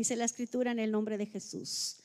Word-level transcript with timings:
dice 0.00 0.16
la 0.16 0.24
escritura 0.24 0.72
en 0.72 0.78
el 0.78 0.90
nombre 0.90 1.18
de 1.18 1.26
Jesús. 1.26 1.98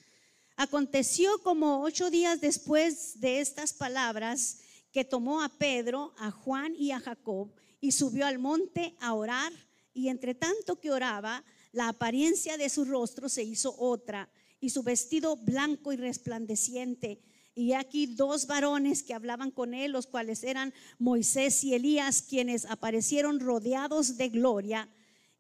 Aconteció 0.57 1.41
como 1.43 1.81
ocho 1.81 2.09
días 2.09 2.41
después 2.41 3.21
de 3.21 3.39
estas 3.39 3.71
palabras 3.71 4.57
que 4.91 5.05
tomó 5.05 5.41
a 5.41 5.47
Pedro, 5.47 6.13
a 6.17 6.29
Juan 6.29 6.75
y 6.77 6.91
a 6.91 6.99
Jacob 6.99 7.53
y 7.79 7.93
subió 7.93 8.25
al 8.25 8.37
monte 8.37 8.97
a 8.99 9.13
orar 9.13 9.53
y 9.93 10.09
entre 10.09 10.35
tanto 10.35 10.77
que 10.77 10.91
oraba, 10.91 11.45
la 11.71 11.87
apariencia 11.87 12.57
de 12.57 12.67
su 12.67 12.83
rostro 12.83 13.29
se 13.29 13.43
hizo 13.43 13.73
otra 13.79 14.29
y 14.59 14.71
su 14.71 14.83
vestido 14.83 15.37
blanco 15.37 15.93
y 15.93 15.95
resplandeciente. 15.95 17.21
Y 17.53 17.71
aquí 17.71 18.07
dos 18.07 18.45
varones 18.45 19.03
que 19.03 19.13
hablaban 19.13 19.51
con 19.51 19.73
él, 19.73 19.93
los 19.93 20.05
cuales 20.05 20.43
eran 20.43 20.73
Moisés 20.99 21.63
y 21.63 21.75
Elías, 21.75 22.21
quienes 22.21 22.65
aparecieron 22.65 23.39
rodeados 23.39 24.17
de 24.17 24.27
gloria 24.27 24.89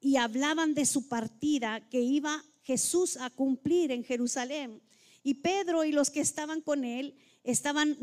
y 0.05 0.17
hablaban 0.17 0.75
de 0.75 0.85
su 0.85 1.07
partida 1.07 1.89
que 1.89 1.99
iba 1.99 2.45
Jesús 2.61 3.17
a 3.17 3.31
cumplir 3.31 3.91
en 3.91 4.03
Jerusalén. 4.03 4.79
Y 5.23 5.33
Pedro 5.33 5.83
y 5.83 5.91
los 5.91 6.11
que 6.11 6.19
estaban 6.19 6.61
con 6.61 6.85
él 6.85 7.15
estaban 7.43 7.97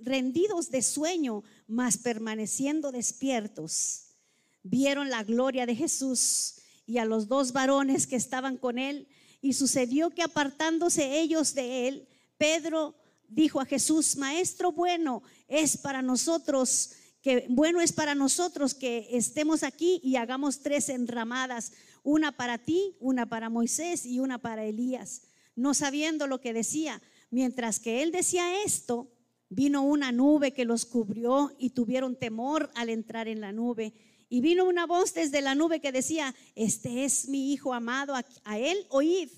rendidos 0.00 0.70
de 0.70 0.80
sueño, 0.80 1.44
mas 1.68 1.98
permaneciendo 1.98 2.90
despiertos. 2.90 4.14
Vieron 4.62 5.10
la 5.10 5.22
gloria 5.22 5.66
de 5.66 5.76
Jesús 5.76 6.54
y 6.86 6.96
a 6.96 7.04
los 7.04 7.28
dos 7.28 7.52
varones 7.52 8.06
que 8.06 8.16
estaban 8.16 8.56
con 8.56 8.78
él. 8.78 9.06
Y 9.42 9.52
sucedió 9.52 10.08
que 10.08 10.22
apartándose 10.22 11.20
ellos 11.20 11.52
de 11.52 11.86
él, 11.86 12.08
Pedro 12.38 12.94
dijo 13.28 13.60
a 13.60 13.66
Jesús, 13.66 14.16
Maestro 14.16 14.72
bueno, 14.72 15.22
es 15.48 15.76
para 15.76 16.00
nosotros 16.00 16.92
que 17.22 17.46
bueno 17.48 17.80
es 17.80 17.92
para 17.92 18.14
nosotros 18.14 18.74
que 18.74 19.08
estemos 19.10 19.62
aquí 19.62 20.00
y 20.02 20.16
hagamos 20.16 20.60
tres 20.60 20.88
enramadas, 20.88 21.72
una 22.02 22.32
para 22.32 22.58
ti, 22.58 22.96
una 22.98 23.26
para 23.26 23.50
Moisés 23.50 24.06
y 24.06 24.20
una 24.20 24.38
para 24.38 24.64
Elías, 24.64 25.22
no 25.54 25.74
sabiendo 25.74 26.26
lo 26.26 26.40
que 26.40 26.52
decía. 26.52 27.02
Mientras 27.30 27.78
que 27.78 28.02
él 28.02 28.10
decía 28.10 28.62
esto, 28.64 29.12
vino 29.50 29.82
una 29.82 30.12
nube 30.12 30.52
que 30.52 30.64
los 30.64 30.86
cubrió 30.86 31.54
y 31.58 31.70
tuvieron 31.70 32.16
temor 32.16 32.70
al 32.74 32.88
entrar 32.88 33.28
en 33.28 33.40
la 33.40 33.52
nube. 33.52 33.92
Y 34.28 34.40
vino 34.40 34.64
una 34.64 34.86
voz 34.86 35.12
desde 35.12 35.42
la 35.42 35.54
nube 35.54 35.80
que 35.80 35.92
decía, 35.92 36.34
este 36.54 37.04
es 37.04 37.28
mi 37.28 37.52
hijo 37.52 37.74
amado, 37.74 38.14
a, 38.44 38.58
él 38.58 38.86
oíd. 38.88 39.28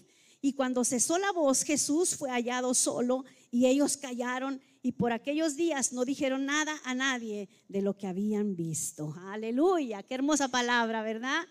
Y 0.41 0.53
cuando 0.53 0.85
cesó 0.85 1.19
la 1.19 1.33
voz, 1.33 1.62
Jesús 1.62 2.14
fue 2.14 2.31
hallado 2.31 2.75
solo 2.75 3.25
y 3.51 3.67
ellos 3.67 3.97
callaron 3.97 4.61
y 4.83 4.93
por 4.93 5.13
aquellos 5.13 5.57
días 5.57 5.93
no 5.93 6.05
dijeron 6.05 6.45
nada 6.45 6.75
a 6.85 6.95
nadie 6.95 7.49
de 7.69 7.83
lo 7.83 7.97
que 7.97 8.09
habían 8.09 8.57
visto. 8.57 9.15
Aleluya, 9.29 10.03
qué 10.03 10.15
hermosa 10.15 10.49
palabra, 10.49 11.03
¿verdad? 11.03 11.47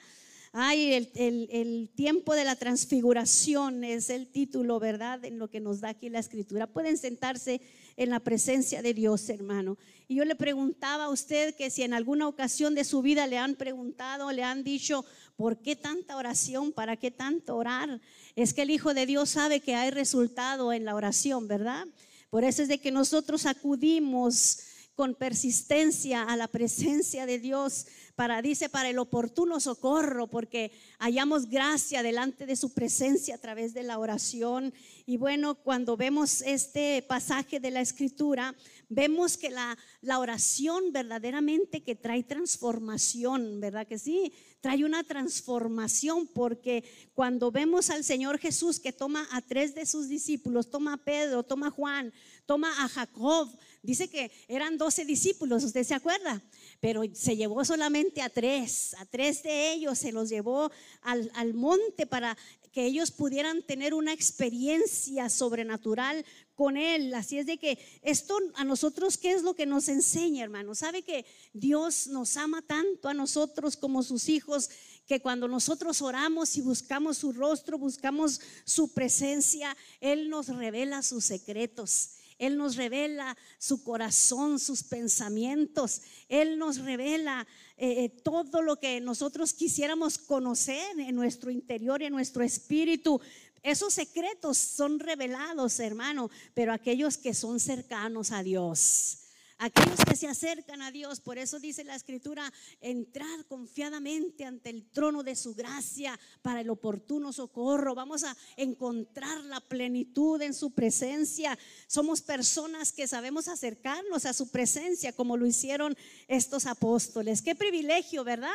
Ay, 0.54 1.10
el, 1.16 1.90
tiempo 1.96 2.36
de 2.36 2.44
la 2.44 2.58
transfiguración 2.58 3.86
es 3.86 4.10
el 4.10 4.28
título, 4.28 4.82
¿verdad? 4.82 5.24
En 5.24 5.40
lo 5.40 5.50
que 5.50 5.62
nos 5.62 5.80
da 5.80 5.90
aquí 5.90 6.10
la 6.10 6.20
escritura. 6.20 6.68
Pueden 6.68 6.98
sentarse 6.98 7.62
en 7.96 8.10
la 8.10 8.20
presencia 8.20 8.82
de 8.82 8.94
Dios, 8.94 9.30
hermano. 9.30 9.78
Y 10.10 10.16
yo 10.16 10.26
le 10.26 10.36
preguntaba 10.36 11.06
a 11.06 11.10
usted 11.10 11.56
que 11.56 11.70
si 11.70 11.84
en 11.84 11.94
alguna 11.94 12.28
ocasión 12.28 12.76
de 12.76 12.84
su 12.84 13.02
vida 13.02 13.28
le 13.28 13.38
han 13.38 13.56
preguntado, 13.56 14.30
le 14.34 14.44
han 14.44 14.66
dicho, 14.66 15.06
¿por 15.38 15.62
qué 15.62 15.78
tanta 15.78 16.18
oración? 16.18 16.74
¿Para 16.74 16.98
qué 16.98 17.12
tanto 17.12 17.56
orar? 17.56 18.02
Es 18.36 18.54
que 18.54 18.64
el 18.64 18.72
Hijo 18.72 18.94
de 18.94 19.06
Dios 19.06 19.30
sabe 19.30 19.62
que 19.62 19.76
hay 19.76 19.90
resultado 19.90 20.74
en 20.74 20.84
la 20.84 20.96
oración, 20.96 21.48
¿verdad? 21.48 21.88
Por 22.32 22.46
eso 22.46 22.62
es 22.62 22.70
de 22.70 22.80
que 22.80 22.92
nosotros 22.92 23.46
acudimos 23.46 24.60
con 24.96 25.16
persistencia 25.16 26.24
a 26.24 26.38
la 26.38 26.48
presencia 26.48 27.26
de 27.26 27.40
Dios 27.40 27.88
para, 28.16 28.42
dice, 28.42 28.70
para 28.70 28.90
el 28.90 29.00
oportuno 29.00 29.60
socorro, 29.60 30.28
porque 30.28 30.72
hallamos 31.00 31.50
gracia 31.50 32.04
delante 32.04 32.46
de 32.46 32.56
su 32.56 32.74
presencia 32.74 33.36
a 33.36 33.40
través 33.40 33.74
de 33.74 33.84
la 33.84 34.00
oración. 34.00 34.74
Y 35.06 35.18
bueno, 35.18 35.56
cuando 35.56 35.98
vemos 35.98 36.42
este 36.42 37.02
pasaje 37.08 37.60
de 37.60 37.72
la 37.72 37.82
escritura, 37.82 38.56
vemos 38.90 39.38
que 39.38 39.50
la, 39.50 39.78
la 40.02 40.20
oración 40.20 40.92
verdaderamente 40.92 41.82
que 41.82 41.96
trae 41.96 42.24
transformación, 42.24 43.60
¿verdad 43.60 43.88
que 43.88 43.98
sí? 43.98 44.34
Trae 44.60 44.84
una 44.84 45.04
transformación 45.04 46.28
porque 46.28 46.84
cuando 47.14 47.52
vemos 47.52 47.90
al 47.90 48.04
Señor 48.04 48.38
Jesús 48.38 48.80
que 48.80 48.94
toma 48.94 49.28
a 49.32 49.42
tres 49.42 49.74
de 49.74 49.86
sus 49.86 50.08
discípulos, 50.08 50.70
toma 50.70 50.94
a 50.94 50.98
Pedro, 50.98 51.44
toma 51.44 51.68
a 51.68 51.72
Juan, 51.72 52.14
toma 52.46 52.84
a 52.84 52.88
Jacob, 52.88 53.50
dice 53.82 54.10
que 54.10 54.32
eran 54.48 54.78
doce 54.78 55.06
discípulos, 55.06 55.64
¿usted 55.64 55.84
se 55.84 55.96
acuerda? 55.96 56.42
Pero 56.82 57.04
se 57.14 57.38
llevó 57.38 57.64
solamente 57.64 58.22
a 58.22 58.30
tres, 58.30 58.96
a 58.98 59.06
tres 59.06 59.44
de 59.44 59.72
ellos 59.72 60.00
se 60.00 60.12
los 60.12 60.30
llevó 60.30 60.72
al, 61.04 61.32
al 61.36 61.54
monte 61.54 62.08
para 62.08 62.36
que 62.72 62.86
ellos 62.86 63.12
pudieran 63.12 63.62
tener 63.64 63.94
una 63.94 64.14
experiencia 64.14 65.30
sobrenatural 65.30 66.26
con 66.56 66.78
Él. 66.78 67.14
Así 67.14 67.38
es 67.38 67.46
de 67.46 67.58
que 67.58 67.78
esto 68.02 68.38
a 68.56 68.64
nosotros, 68.64 69.18
¿qué 69.18 69.34
es 69.34 69.44
lo 69.44 69.54
que 69.54 69.66
nos 69.66 69.90
enseña, 69.90 70.44
hermano? 70.44 70.74
¿Sabe 70.74 71.04
que 71.04 71.26
Dios 71.54 72.08
nos 72.08 72.38
ama 72.38 72.62
tanto 72.62 73.10
a 73.10 73.14
nosotros 73.14 73.78
como 73.78 74.04
sus 74.04 74.30
hijos? 74.30 74.70
Que 75.06 75.22
cuando 75.22 75.48
nosotros 75.48 76.02
oramos 76.02 76.58
y 76.58 76.62
buscamos 76.62 77.18
su 77.18 77.34
rostro, 77.34 77.78
buscamos 77.78 78.40
su 78.64 78.94
presencia, 78.94 79.76
Él 80.00 80.30
nos 80.30 80.48
revela 80.48 81.04
sus 81.04 81.26
secretos. 81.26 82.12
Él 82.42 82.58
nos 82.58 82.76
revela 82.76 83.38
su 83.60 83.84
corazón, 83.84 84.58
sus 84.60 84.82
pensamientos. 84.82 86.02
Él 86.28 86.58
nos 86.58 86.80
revela 86.80 87.46
eh, 87.78 88.06
eh, 88.06 88.10
todo 88.10 88.64
lo 88.64 88.80
que 88.80 89.00
nosotros 89.00 89.54
quisiéramos 89.54 90.18
conocer 90.18 91.00
en 91.00 91.16
nuestro 91.16 91.52
interior, 91.52 92.02
en 92.02 92.12
nuestro 92.12 92.44
espíritu. 92.44 93.22
Esos 93.62 93.94
secretos 93.94 94.58
son 94.58 95.00
revelados, 95.00 95.80
hermano, 95.80 96.32
pero 96.56 96.74
aquellos 96.74 97.16
que 97.16 97.36
son 97.36 97.60
cercanos 97.60 98.32
a 98.32 98.42
Dios 98.42 99.21
aquellos 99.62 100.00
que 100.04 100.16
se 100.16 100.28
acercan 100.28 100.82
a 100.82 100.92
Dios. 100.92 101.20
Por 101.20 101.38
eso 101.38 101.60
dice 101.60 101.84
la 101.84 101.96
escritura, 101.96 102.52
entrar 102.82 103.46
confiadamente 103.46 104.44
ante 104.44 104.72
el 104.72 104.90
trono 104.90 105.22
de 105.22 105.36
su 105.36 105.54
gracia 105.54 106.20
para 106.42 106.62
el 106.62 106.70
oportuno 106.70 107.32
socorro. 107.32 107.94
Vamos 107.94 108.24
a 108.24 108.36
encontrar 108.58 109.40
la 109.46 109.62
plenitud 109.62 110.42
en 110.42 110.56
su 110.56 110.72
presencia. 110.72 111.58
Somos 111.86 112.22
personas 112.22 112.92
que 112.92 113.08
sabemos 113.08 113.48
acercarnos 113.48 114.26
a 114.26 114.34
su 114.34 114.50
presencia 114.50 115.14
como 115.14 115.38
lo 115.38 115.46
hicieron 115.46 115.96
estos 116.28 116.66
apóstoles. 116.66 117.44
Qué 117.44 117.56
privilegio, 117.56 118.24
¿verdad? 118.24 118.50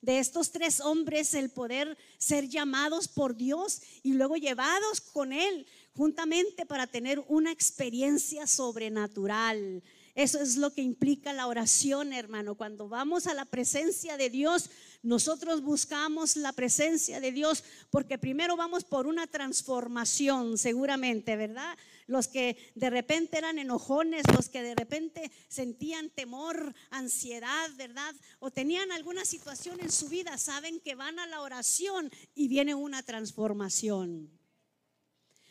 de 0.00 0.20
estos 0.20 0.52
tres 0.52 0.78
hombres 0.78 1.34
el 1.34 1.50
poder 1.50 1.98
ser 2.18 2.48
llamados 2.48 3.08
por 3.08 3.36
Dios 3.36 3.82
y 4.04 4.12
luego 4.12 4.36
llevados 4.36 5.00
con 5.00 5.32
Él 5.32 5.66
juntamente 5.96 6.64
para 6.66 6.86
tener 6.86 7.24
una 7.26 7.50
experiencia 7.50 8.46
sobrenatural. 8.46 9.82
Eso 10.18 10.40
es 10.40 10.56
lo 10.56 10.72
que 10.72 10.82
implica 10.82 11.32
la 11.32 11.46
oración, 11.46 12.12
hermano. 12.12 12.56
Cuando 12.56 12.88
vamos 12.88 13.28
a 13.28 13.34
la 13.34 13.44
presencia 13.44 14.16
de 14.16 14.30
Dios, 14.30 14.68
nosotros 15.00 15.62
buscamos 15.62 16.34
la 16.34 16.52
presencia 16.52 17.20
de 17.20 17.30
Dios 17.30 17.62
porque 17.88 18.18
primero 18.18 18.56
vamos 18.56 18.82
por 18.82 19.06
una 19.06 19.28
transformación, 19.28 20.58
seguramente, 20.58 21.36
¿verdad? 21.36 21.78
Los 22.08 22.26
que 22.26 22.56
de 22.74 22.90
repente 22.90 23.38
eran 23.38 23.60
enojones, 23.60 24.24
los 24.34 24.48
que 24.48 24.60
de 24.60 24.74
repente 24.74 25.30
sentían 25.46 26.10
temor, 26.10 26.74
ansiedad, 26.90 27.70
¿verdad? 27.76 28.12
O 28.40 28.50
tenían 28.50 28.90
alguna 28.90 29.24
situación 29.24 29.78
en 29.78 29.92
su 29.92 30.08
vida, 30.08 30.36
saben 30.36 30.80
que 30.80 30.96
van 30.96 31.20
a 31.20 31.28
la 31.28 31.42
oración 31.42 32.10
y 32.34 32.48
viene 32.48 32.74
una 32.74 33.04
transformación. 33.04 34.37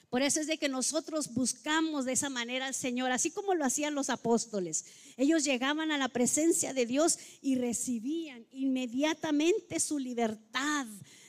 Por 0.09 0.21
eso 0.21 0.39
es 0.39 0.47
de 0.47 0.57
que 0.57 0.69
nosotros 0.69 1.33
buscamos 1.33 2.05
de 2.05 2.13
esa 2.13 2.29
manera 2.29 2.67
al 2.67 2.73
Señor, 2.73 3.11
así 3.11 3.29
como 3.29 3.53
lo 3.53 3.65
hacían 3.65 3.93
los 3.93 4.09
apóstoles. 4.09 4.85
Ellos 5.17 5.43
llegaban 5.43 5.91
a 5.91 5.97
la 5.97 6.07
presencia 6.07 6.73
de 6.73 6.85
Dios 6.85 7.19
y 7.41 7.55
recibían 7.55 8.45
inmediatamente 8.51 9.79
su 9.81 9.99
libertad 9.99 10.87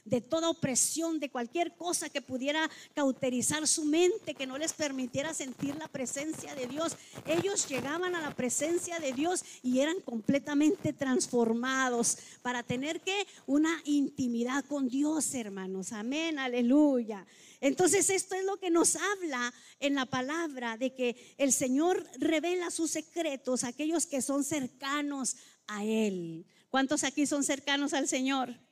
de 0.08 0.20
toda 0.20 0.50
opresión, 0.50 1.20
de 1.20 1.30
cualquier 1.30 1.76
cosa 1.76 2.08
que 2.08 2.22
pudiera 2.22 2.68
cauterizar 2.94 3.66
su 3.66 3.84
mente, 3.84 4.34
que 4.34 4.46
no 4.46 4.58
les 4.58 4.72
permitiera 4.72 5.34
sentir 5.34 5.76
la 5.76 5.88
presencia 5.88 6.54
de 6.54 6.66
Dios. 6.66 6.96
Ellos 7.26 7.68
llegaban 7.68 8.14
a 8.14 8.20
la 8.20 8.34
presencia 8.34 8.98
de 8.98 9.12
Dios 9.12 9.44
y 9.62 9.80
eran 9.80 10.00
completamente 10.00 10.92
transformados 10.92 12.18
para 12.42 12.62
tener 12.62 13.00
que 13.00 13.26
una 13.46 13.80
intimidad 13.84 14.64
con 14.64 14.88
Dios, 14.88 15.34
hermanos. 15.34 15.92
Amén, 15.92 16.38
aleluya. 16.38 17.26
Entonces 17.60 18.08
esto 18.10 18.34
es 18.34 18.44
lo 18.44 18.58
que 18.58 18.70
nos 18.70 18.96
habla 18.96 19.52
en 19.80 19.94
la 19.94 20.06
palabra 20.06 20.76
de 20.76 20.94
que 20.94 21.34
el 21.38 21.52
Señor 21.52 22.06
revela 22.18 22.70
sus 22.70 22.90
secretos 22.90 23.64
a 23.64 23.68
aquellos 23.68 24.06
que 24.06 24.22
son 24.22 24.44
cercanos 24.44 25.36
a 25.66 25.84
Él. 25.84 26.46
¿Cuántos 26.70 27.04
aquí 27.04 27.26
son 27.26 27.44
cercanos 27.44 27.94
al 27.94 28.08
Señor? 28.08 28.67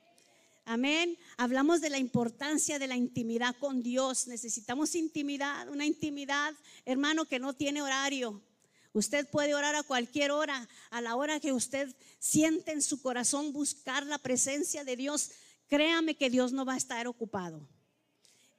Amén. 0.69 1.17
Hablamos 1.37 1.79
de 1.79 1.89
la 1.89 1.97
importancia 1.97 2.77
de 2.77 2.87
la 2.87 2.97
intimidad 2.97 3.55
con 3.57 3.81
Dios. 3.81 4.27
Necesitamos 4.27 4.95
intimidad, 4.95 5.69
una 5.69 5.85
intimidad, 5.85 6.53
hermano, 6.83 7.23
que 7.23 7.39
no 7.39 7.53
tiene 7.53 7.81
horario. 7.81 8.43
Usted 8.91 9.29
puede 9.29 9.55
orar 9.55 9.75
a 9.75 9.83
cualquier 9.83 10.31
hora, 10.31 10.67
a 10.89 10.99
la 10.99 11.15
hora 11.15 11.39
que 11.39 11.53
usted 11.53 11.95
siente 12.19 12.73
en 12.73 12.81
su 12.81 13.01
corazón 13.01 13.53
buscar 13.53 14.05
la 14.05 14.17
presencia 14.17 14.83
de 14.83 14.97
Dios. 14.97 15.31
Créame 15.69 16.17
que 16.17 16.29
Dios 16.29 16.51
no 16.51 16.65
va 16.65 16.73
a 16.73 16.77
estar 16.77 17.07
ocupado. 17.07 17.65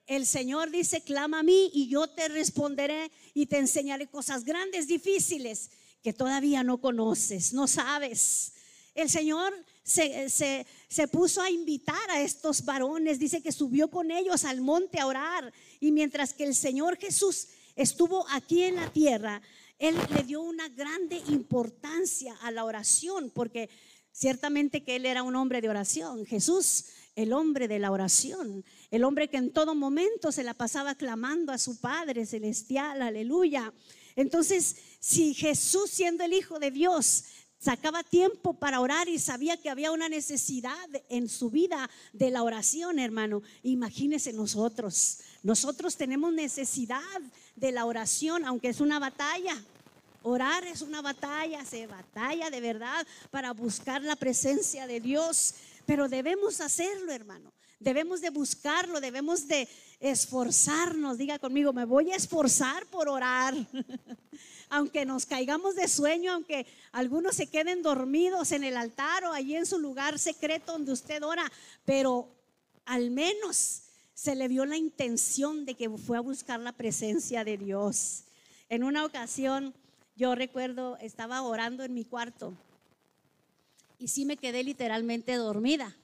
el 0.06 0.24
Señor 0.24 0.70
dice, 0.70 1.02
clama 1.02 1.40
a 1.40 1.42
mí 1.42 1.70
y 1.74 1.88
yo 1.88 2.08
te 2.08 2.28
responderé 2.28 3.12
y 3.34 3.44
te 3.44 3.58
enseñaré 3.58 4.06
cosas 4.06 4.44
grandes, 4.44 4.86
difíciles, 4.86 5.70
que 6.02 6.14
todavía 6.14 6.62
no 6.62 6.80
conoces, 6.80 7.52
no 7.52 7.66
sabes. 7.66 8.54
El 8.94 9.10
Señor 9.10 9.52
se, 9.88 10.66
se, 10.88 11.08
puso 11.08 11.40
a 11.40 11.50
invitar 11.50 12.10
a 12.10 12.20
estos 12.20 12.64
varones, 12.64 13.18
dice 13.18 13.42
que 13.42 13.52
subió 13.52 13.90
con 13.90 14.10
ellos 14.10 14.44
al 14.44 14.60
monte 14.60 15.00
a 15.00 15.06
orar 15.06 15.52
y 15.80 15.92
mientras 15.92 16.34
que 16.34 16.44
el 16.44 16.54
Señor 16.54 16.98
Jesús 16.98 17.48
estuvo 17.74 18.26
aquí 18.30 18.62
en 18.62 18.76
la 18.76 18.92
tierra, 18.92 19.40
Él 19.78 19.96
le 20.14 20.24
dio 20.24 20.42
una 20.42 20.68
grande 20.68 21.22
importancia 21.28 22.36
a 22.42 22.50
la 22.50 22.64
oración 22.64 23.30
porque 23.30 23.70
ciertamente 24.12 24.84
que 24.84 24.96
Él 24.96 25.06
era 25.06 25.22
un 25.22 25.36
hombre 25.36 25.60
de 25.60 25.70
oración. 25.70 26.26
Jesús 26.26 26.84
el 27.18 27.32
hombre 27.32 27.66
de 27.66 27.80
la 27.80 27.90
oración, 27.90 28.64
el 28.92 29.02
hombre 29.02 29.28
que 29.28 29.38
en 29.38 29.52
todo 29.52 29.74
momento 29.74 30.30
se 30.30 30.44
la 30.44 30.54
pasaba 30.54 30.94
clamando 30.94 31.50
a 31.52 31.58
su 31.58 31.80
Padre 31.80 32.24
celestial, 32.26 33.02
aleluya. 33.02 33.72
Entonces, 34.14 34.76
si 35.00 35.34
Jesús 35.34 35.90
siendo 35.90 36.22
el 36.22 36.32
Hijo 36.32 36.60
de 36.60 36.70
Dios 36.70 37.24
sacaba 37.58 38.02
tiempo 38.02 38.54
para 38.54 38.80
orar 38.80 39.08
y 39.08 39.18
sabía 39.18 39.56
que 39.56 39.70
había 39.70 39.92
una 39.92 40.08
necesidad 40.08 40.88
en 41.08 41.28
su 41.28 41.50
vida 41.50 41.90
de 42.12 42.30
la 42.30 42.42
oración, 42.42 42.98
hermano, 42.98 43.42
imagínese 43.62 44.32
nosotros. 44.32 45.18
Nosotros 45.42 45.96
tenemos 45.96 46.32
necesidad 46.32 47.00
de 47.56 47.72
la 47.72 47.84
oración, 47.84 48.44
aunque 48.44 48.68
es 48.68 48.80
una 48.80 48.98
batalla. 48.98 49.56
Orar 50.22 50.66
es 50.66 50.82
una 50.82 51.00
batalla, 51.00 51.64
se 51.64 51.86
batalla 51.86 52.50
de 52.50 52.60
verdad 52.60 53.06
para 53.30 53.52
buscar 53.52 54.02
la 54.02 54.16
presencia 54.16 54.86
de 54.86 55.00
Dios. 55.00 55.54
Pero 55.86 56.08
debemos 56.08 56.60
hacerlo, 56.60 57.12
hermano. 57.12 57.52
Debemos 57.80 58.20
de 58.20 58.30
buscarlo, 58.30 59.00
debemos 59.00 59.46
de 59.46 59.68
esforzarnos. 60.00 61.16
Diga 61.16 61.38
conmigo, 61.38 61.72
me 61.72 61.84
voy 61.84 62.10
a 62.10 62.16
esforzar 62.16 62.84
por 62.86 63.08
orar. 63.08 63.54
aunque 64.70 65.04
nos 65.04 65.26
caigamos 65.26 65.74
de 65.74 65.88
sueño, 65.88 66.32
aunque 66.32 66.66
algunos 66.92 67.36
se 67.36 67.46
queden 67.46 67.82
dormidos 67.82 68.52
en 68.52 68.64
el 68.64 68.76
altar 68.76 69.24
o 69.24 69.32
allí 69.32 69.56
en 69.56 69.66
su 69.66 69.78
lugar 69.78 70.18
secreto 70.18 70.72
donde 70.72 70.92
usted 70.92 71.22
ora, 71.22 71.50
pero 71.84 72.28
al 72.84 73.10
menos 73.10 73.82
se 74.14 74.34
le 74.34 74.48
vio 74.48 74.66
la 74.66 74.76
intención 74.76 75.64
de 75.64 75.74
que 75.74 75.88
fue 75.90 76.16
a 76.16 76.20
buscar 76.20 76.60
la 76.60 76.72
presencia 76.72 77.44
de 77.44 77.56
Dios. 77.56 78.24
En 78.68 78.82
una 78.82 79.04
ocasión, 79.04 79.74
yo 80.16 80.34
recuerdo, 80.34 80.96
estaba 80.98 81.42
orando 81.42 81.84
en 81.84 81.94
mi 81.94 82.04
cuarto 82.04 82.54
y 83.98 84.08
sí 84.08 84.24
me 84.24 84.36
quedé 84.36 84.62
literalmente 84.62 85.34
dormida. 85.34 85.96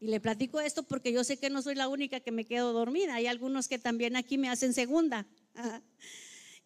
Y 0.00 0.06
le 0.06 0.20
platico 0.20 0.60
esto 0.60 0.84
porque 0.84 1.12
yo 1.12 1.24
sé 1.24 1.38
que 1.38 1.50
no 1.50 1.60
soy 1.60 1.74
la 1.74 1.88
única 1.88 2.20
que 2.20 2.30
me 2.30 2.44
quedo 2.44 2.72
dormida. 2.72 3.14
Hay 3.14 3.26
algunos 3.26 3.66
que 3.66 3.78
también 3.78 4.16
aquí 4.16 4.38
me 4.38 4.48
hacen 4.48 4.72
segunda. 4.72 5.26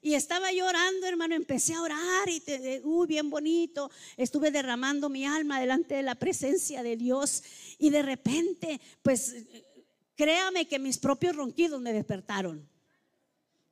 Y 0.04 0.14
estaba 0.14 0.50
llorando, 0.50 1.06
hermano, 1.06 1.36
empecé 1.36 1.74
a 1.74 1.80
orar 1.80 2.28
y, 2.28 2.40
te, 2.40 2.80
uy, 2.82 3.06
bien 3.06 3.30
bonito. 3.30 3.88
Estuve 4.16 4.50
derramando 4.50 5.08
mi 5.08 5.24
alma 5.24 5.60
delante 5.60 5.94
de 5.94 6.02
la 6.02 6.16
presencia 6.16 6.82
de 6.82 6.96
Dios. 6.96 7.44
Y 7.78 7.90
de 7.90 8.02
repente, 8.02 8.80
pues, 9.02 9.36
créame 10.16 10.66
que 10.66 10.80
mis 10.80 10.98
propios 10.98 11.36
ronquidos 11.36 11.80
me 11.80 11.92
despertaron. 11.92 12.68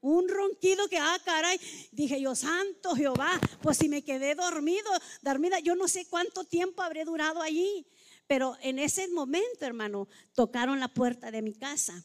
Un 0.00 0.29
ronquido 0.29 0.88
que, 0.88 0.99
ah, 0.99 1.21
caray, 1.25 1.61
dije 1.91 2.21
yo, 2.21 2.37
santo 2.37 2.94
Jehová, 2.94 3.38
pues 3.61 3.79
si 3.79 3.88
me 3.88 4.03
quedé 4.03 4.37
dormido, 4.37 4.88
dormida, 5.23 5.59
yo 5.59 5.75
no 5.75 5.88
sé 5.88 6.06
cuánto 6.06 6.44
tiempo 6.44 6.81
habré 6.83 7.05
durado 7.05 7.43
allí, 7.43 7.85
pero 8.29 8.56
en 8.62 8.79
ese 8.79 9.09
momento, 9.09 9.67
hermano, 9.67 10.09
tocaron 10.33 10.79
la 10.79 10.88
puerta 10.88 11.33
de 11.33 11.43
mi 11.43 11.55
casa. 11.55 12.05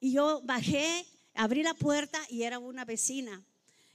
Y 0.00 0.12
yo 0.12 0.40
bajé, 0.44 1.06
abrí 1.34 1.62
la 1.62 1.74
puerta 1.74 2.18
y 2.30 2.44
era 2.44 2.58
una 2.58 2.86
vecina 2.86 3.44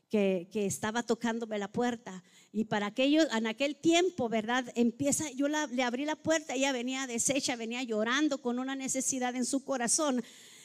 que, 0.10 0.48
estaba 0.54 1.04
tocándome 1.04 1.60
la 1.60 1.68
puerta. 1.68 2.24
Y 2.52 2.66
para 2.66 2.88
aquellos, 2.88 3.28
en 3.31 3.48
aquel 3.48 3.75
tiempo, 3.75 4.30
¿verdad? 4.30 4.66
Empieza, 4.75 5.30
yo 5.31 5.48
le 5.48 5.84
abrí 5.84 6.06
la 6.06 6.16
puerta, 6.16 6.56
ella 6.56 6.72
venía 6.72 7.07
deshecha, 7.07 7.56
venía 7.56 7.84
llorando 7.84 8.42
con 8.42 8.60
una 8.60 8.75
necesidad 8.75 9.36
en 9.36 9.46
su 9.46 9.63
corazón. 9.63 10.24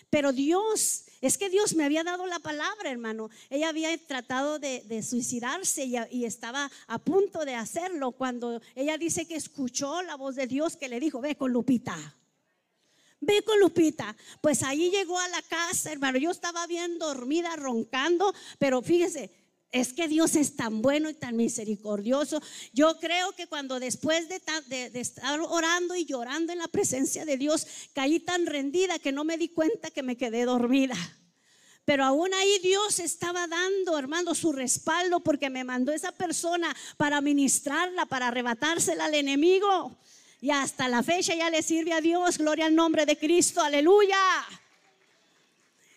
Pero 0.08 0.32
Dios, 0.32 1.04
es 1.20 1.38
que 1.38 1.48
Dios 1.48 1.74
me 1.74 1.84
había 1.84 2.02
dado 2.02 2.26
la 2.26 2.40
palabra, 2.40 2.90
hermano. 2.90 3.30
Ella 3.48 3.68
había 3.68 3.96
tratado 4.06 4.58
de, 4.58 5.02
suicidarse 5.02 5.84
y, 5.84 5.94
y, 6.10 6.24
estaba 6.24 6.70
a 6.88 6.98
punto 6.98 7.44
de 7.44 7.54
hacerlo 7.54 8.12
cuando 8.12 8.60
ella 8.74 8.98
dice 8.98 9.26
que 9.26 9.36
escuchó 9.36 10.02
la 10.02 10.16
voz 10.16 10.34
de 10.34 10.48
Dios 10.48 10.76
que 10.76 10.88
le 10.88 10.98
dijo, 10.98 11.20
ve 11.20 11.36
con 11.36 11.52
Lupita. 11.52 12.16
Ve 13.20 13.42
con 13.42 13.60
Lupita. 13.60 14.16
Pues 14.40 14.62
ahí 14.62 14.90
llegó 14.90 15.18
a 15.18 15.28
la 15.28 15.42
casa, 15.42 15.92
hermano. 15.92 16.18
Yo 16.18 16.30
estaba 16.30 16.66
bien 16.66 16.98
dormida, 16.98 17.54
roncando, 17.56 18.34
pero 18.58 18.82
fíjese, 18.82 19.30
es 19.72 19.92
que 19.92 20.08
Dios 20.08 20.34
es 20.34 20.56
tan 20.56 20.82
bueno 20.82 21.08
y 21.10 21.14
tan 21.14 21.36
misericordioso. 21.36 22.42
Yo 22.72 22.98
creo 22.98 23.32
que 23.32 23.46
cuando 23.46 23.78
después 23.78 24.28
de, 24.28 24.40
estar 24.94 25.40
orando 25.40 25.94
y 25.94 26.06
llorando 26.06 26.52
en 26.52 26.58
la 26.58 26.68
presencia 26.68 27.24
de 27.24 27.36
Dios, 27.36 27.66
caí 27.92 28.20
tan 28.20 28.46
rendida 28.46 28.98
que 28.98 29.12
no 29.12 29.24
me 29.24 29.38
di 29.38 29.48
cuenta 29.48 29.90
que 29.90 30.02
me 30.02 30.16
quedé 30.16 30.44
dormida. 30.44 30.96
Pero 31.84 32.04
aún 32.04 32.32
ahí 32.34 32.58
Dios 32.62 33.00
estaba 33.00 33.46
dando, 33.46 33.98
hermano, 33.98 34.34
su 34.34 34.52
respaldo 34.52 35.20
porque 35.20 35.50
me 35.50 35.64
mandó 35.64 35.92
esa 35.92 36.12
persona 36.12 36.74
para 36.96 37.20
ministrarla, 37.20 38.06
para 38.06 38.28
arrebatársela 38.28 39.06
al 39.06 39.14
enemigo. 39.14 39.98
Y 40.40 40.50
hasta 40.50 40.88
la 40.88 41.02
fecha 41.02 41.34
ya 41.34 41.50
le 41.50 41.62
sirve 41.62 41.92
a 41.92 42.00
Dios. 42.00 42.38
Gloria 42.38 42.66
al 42.66 42.74
nombre 42.74 43.04
de 43.04 43.18
Cristo. 43.18 43.60
Aleluya. 43.60 44.16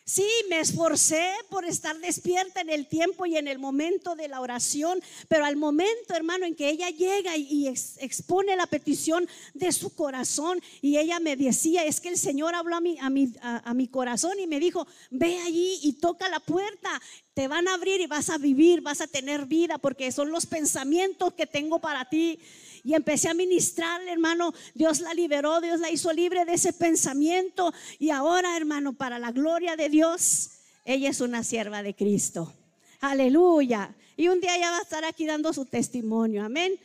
Sí, 0.05 0.27
me 0.49 0.59
esforcé 0.59 1.31
por 1.49 1.63
estar 1.63 1.97
despierta 1.99 2.59
en 2.59 2.69
el 2.69 2.87
tiempo 2.87 3.25
y 3.25 3.37
en 3.37 3.47
el 3.47 3.57
momento 3.57 4.15
de 4.15 4.27
la 4.27 4.41
oración, 4.41 5.01
pero 5.29 5.45
al 5.45 5.55
momento, 5.55 6.13
hermano, 6.13 6.45
en 6.45 6.55
que 6.55 6.69
ella 6.69 6.89
llega 6.89 7.37
y, 7.37 7.69
expone 7.69 8.57
la 8.57 8.67
petición 8.67 9.25
de 9.53 9.71
su 9.71 9.95
corazón 9.95 10.59
y 10.81 10.97
ella 10.97 11.21
me 11.21 11.37
decía, 11.37 11.85
es 11.85 12.01
que 12.01 12.09
el 12.09 12.17
Señor 12.17 12.53
habló 12.53 12.75
a 12.75 12.81
mi, 12.81 12.99
a, 12.99 13.09
mi, 13.09 13.33
a 13.41 13.73
mi 13.73 13.87
corazón 13.87 14.37
y 14.41 14.45
me 14.45 14.59
dijo, 14.59 14.85
ve 15.09 15.39
allí 15.39 15.79
y 15.83 15.93
toca 15.93 16.27
la 16.27 16.41
puerta, 16.41 17.01
te 17.33 17.47
van 17.47 17.69
a 17.69 17.75
abrir 17.75 18.01
y 18.01 18.07
vas 18.07 18.29
a 18.29 18.37
vivir, 18.37 18.81
vas 18.81 18.99
a 18.99 19.07
tener 19.07 19.45
vida, 19.45 19.77
porque 19.77 20.11
son 20.11 20.31
los 20.31 20.45
pensamientos 20.45 21.33
que 21.33 21.47
tengo 21.47 21.79
para 21.79 22.09
ti 22.09 22.39
y 22.83 22.93
empecé 22.93 23.29
a 23.29 23.33
ministrarle, 23.33 24.11
hermano. 24.11 24.53
Dios 24.73 24.99
la 24.99 25.13
liberó, 25.13 25.61
Dios 25.61 25.79
la 25.79 25.89
hizo 25.89 26.11
libre 26.11 26.45
de 26.45 26.53
ese 26.53 26.73
pensamiento. 26.73 27.73
Y 27.97 28.09
ahora, 28.09 28.57
hermano, 28.57 28.93
para 28.93 29.19
la 29.19 29.31
gloria 29.31 29.75
de 29.75 29.89
Dios, 29.89 30.51
ella 30.83 31.09
es 31.09 31.21
una 31.21 31.43
sierva 31.43 31.81
de 31.81 31.95
Cristo. 31.95 32.53
Aleluya. 32.99 33.95
Y 34.17 34.27
un 34.27 34.41
día 34.41 34.57
ya 34.57 34.71
va 34.71 34.79
a 34.79 34.81
estar 34.81 35.05
aquí 35.05 35.25
dando 35.25 35.53
su 35.53 35.65
testimonio. 35.65 36.43
Amén. 36.43 36.77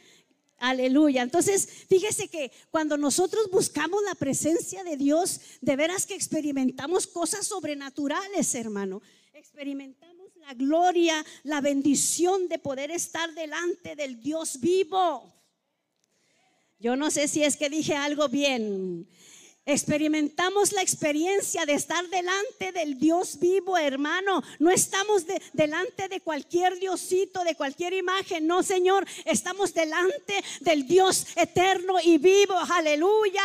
Aleluya. 0.58 1.22
Entonces, 1.22 1.68
fíjese 1.88 2.28
que 2.28 2.50
cuando 2.70 2.96
nosotros 2.96 3.50
buscamos 3.50 4.02
la 4.04 4.14
presencia 4.14 4.84
de 4.84 4.96
Dios, 4.96 5.40
de 5.60 5.76
veras 5.76 6.06
que 6.06 6.14
experimentamos 6.14 7.06
cosas 7.06 7.46
sobrenaturales, 7.46 8.54
hermano. 8.54 9.02
Experimentamos 9.34 10.36
la 10.36 10.54
gloria, 10.54 11.24
la 11.44 11.60
bendición 11.60 12.48
de 12.48 12.58
poder 12.58 12.90
estar 12.90 13.32
delante 13.34 13.94
del 13.94 14.20
Dios 14.20 14.58
vivo. 14.60 15.37
Yo 16.80 16.94
no 16.94 17.10
sé 17.10 17.26
si 17.26 17.42
es 17.42 17.56
que 17.56 17.68
dije 17.68 17.96
algo 17.96 18.28
bien. 18.28 19.08
Experimentamos 19.66 20.72
la 20.72 20.80
experiencia 20.80 21.66
de 21.66 21.74
estar 21.74 22.08
delante 22.08 22.72
del 22.72 22.98
Dios 22.98 23.38
vivo, 23.40 23.76
hermano. 23.76 24.42
No 24.60 24.70
estamos 24.70 25.24
delante 25.52 26.08
de 26.08 26.20
cualquier 26.20 26.78
diosito, 26.78 27.42
de 27.42 27.56
cualquier 27.56 27.92
imagen. 27.94 28.46
No, 28.46 28.62
Señor. 28.62 29.06
Estamos 29.24 29.74
delante 29.74 30.42
del 30.60 30.86
Dios 30.86 31.26
eterno 31.36 31.96
y 32.02 32.16
vivo. 32.16 32.54
Aleluya. 32.70 33.42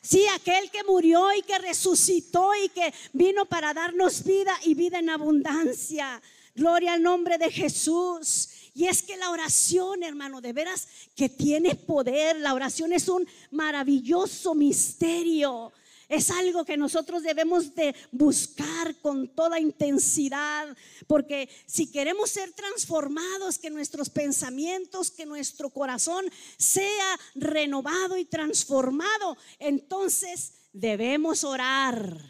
Sí, 0.00 0.24
aquel 0.28 0.70
que 0.70 0.84
murió 0.84 1.34
y 1.34 1.42
que 1.42 1.58
resucitó 1.58 2.52
y 2.54 2.68
que 2.68 2.94
vino 3.12 3.46
para 3.46 3.74
darnos 3.74 4.22
vida 4.22 4.56
y 4.62 4.74
vida 4.74 5.00
en 5.00 5.10
abundancia. 5.10 6.22
Gloria 6.54 6.92
al 6.92 7.02
nombre 7.02 7.36
de 7.36 7.50
Jesús. 7.50 8.48
Y 8.76 8.88
es 8.88 9.02
que 9.02 9.16
la 9.16 9.30
oración, 9.30 10.02
hermano, 10.02 10.42
de 10.42 10.52
veras 10.52 10.86
que 11.14 11.30
tiene 11.30 11.74
poder. 11.74 12.36
La 12.36 12.52
oración 12.52 12.92
es 12.92 13.08
un 13.08 13.26
maravilloso 13.50 14.54
misterio. 14.54 15.72
Es 16.10 16.30
algo 16.30 16.62
que 16.66 16.76
nosotros 16.76 17.22
debemos 17.22 17.74
de 17.74 17.96
buscar 18.12 18.94
con 19.00 19.28
toda 19.28 19.58
intensidad, 19.58 20.76
porque 21.06 21.48
si 21.64 21.90
queremos 21.90 22.28
ser 22.28 22.52
transformados, 22.52 23.58
que 23.58 23.70
nuestros 23.70 24.10
pensamientos, 24.10 25.10
que 25.10 25.24
nuestro 25.24 25.70
corazón 25.70 26.26
sea 26.58 27.18
renovado 27.34 28.18
y 28.18 28.26
transformado, 28.26 29.38
entonces 29.58 30.52
debemos 30.74 31.44
orar. 31.44 32.20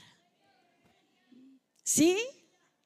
¿Sí? 1.82 2.16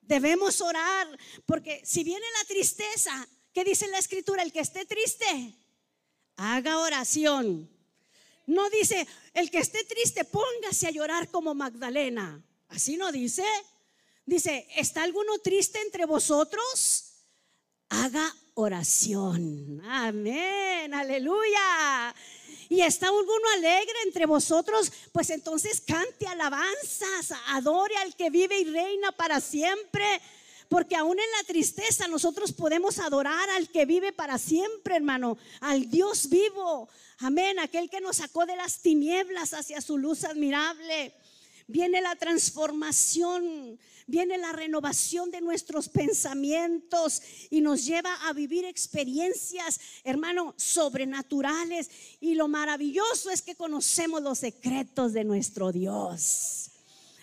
Debemos 0.00 0.62
orar, 0.62 1.06
porque 1.44 1.82
si 1.84 2.02
viene 2.02 2.24
la 2.40 2.48
tristeza, 2.48 3.28
¿Qué 3.52 3.64
dice 3.64 3.88
la 3.88 3.98
escritura? 3.98 4.42
El 4.42 4.52
que 4.52 4.60
esté 4.60 4.84
triste, 4.86 5.54
haga 6.36 6.78
oración. 6.78 7.68
No 8.46 8.68
dice, 8.70 9.06
el 9.34 9.50
que 9.50 9.58
esté 9.58 9.84
triste, 9.84 10.24
póngase 10.24 10.86
a 10.86 10.90
llorar 10.90 11.30
como 11.30 11.54
Magdalena. 11.54 12.42
Así 12.68 12.96
no 12.96 13.12
dice. 13.12 13.44
Dice, 14.24 14.66
¿está 14.76 15.02
alguno 15.02 15.38
triste 15.38 15.80
entre 15.80 16.06
vosotros? 16.06 17.12
Haga 17.88 18.34
oración. 18.54 19.82
Amén, 19.84 20.94
aleluya. 20.94 22.14
¿Y 22.68 22.82
está 22.82 23.08
alguno 23.08 23.48
alegre 23.54 23.96
entre 24.04 24.26
vosotros? 24.26 24.92
Pues 25.10 25.30
entonces 25.30 25.80
cante 25.80 26.26
alabanzas, 26.28 27.32
adore 27.48 27.96
al 27.96 28.14
que 28.14 28.30
vive 28.30 28.60
y 28.60 28.64
reina 28.64 29.10
para 29.10 29.40
siempre. 29.40 30.20
Porque 30.70 30.94
aún 30.94 31.18
en 31.18 31.30
la 31.36 31.44
tristeza 31.48 32.06
nosotros 32.06 32.52
podemos 32.52 33.00
adorar 33.00 33.50
al 33.50 33.68
que 33.70 33.86
vive 33.86 34.12
para 34.12 34.38
siempre, 34.38 34.94
hermano, 34.94 35.36
al 35.58 35.90
Dios 35.90 36.28
vivo. 36.28 36.88
Amén, 37.18 37.58
aquel 37.58 37.90
que 37.90 38.00
nos 38.00 38.18
sacó 38.18 38.46
de 38.46 38.54
las 38.54 38.80
tinieblas 38.80 39.52
hacia 39.52 39.80
su 39.80 39.98
luz 39.98 40.22
admirable. 40.22 41.12
Viene 41.66 42.00
la 42.00 42.14
transformación, 42.14 43.80
viene 44.06 44.38
la 44.38 44.52
renovación 44.52 45.32
de 45.32 45.40
nuestros 45.40 45.88
pensamientos 45.88 47.20
y 47.50 47.62
nos 47.62 47.84
lleva 47.84 48.14
a 48.28 48.32
vivir 48.32 48.64
experiencias, 48.64 49.80
hermano, 50.04 50.54
sobrenaturales. 50.56 51.90
Y 52.20 52.36
lo 52.36 52.46
maravilloso 52.46 53.32
es 53.32 53.42
que 53.42 53.56
conocemos 53.56 54.22
los 54.22 54.38
secretos 54.38 55.14
de 55.14 55.24
nuestro 55.24 55.72
Dios. 55.72 56.70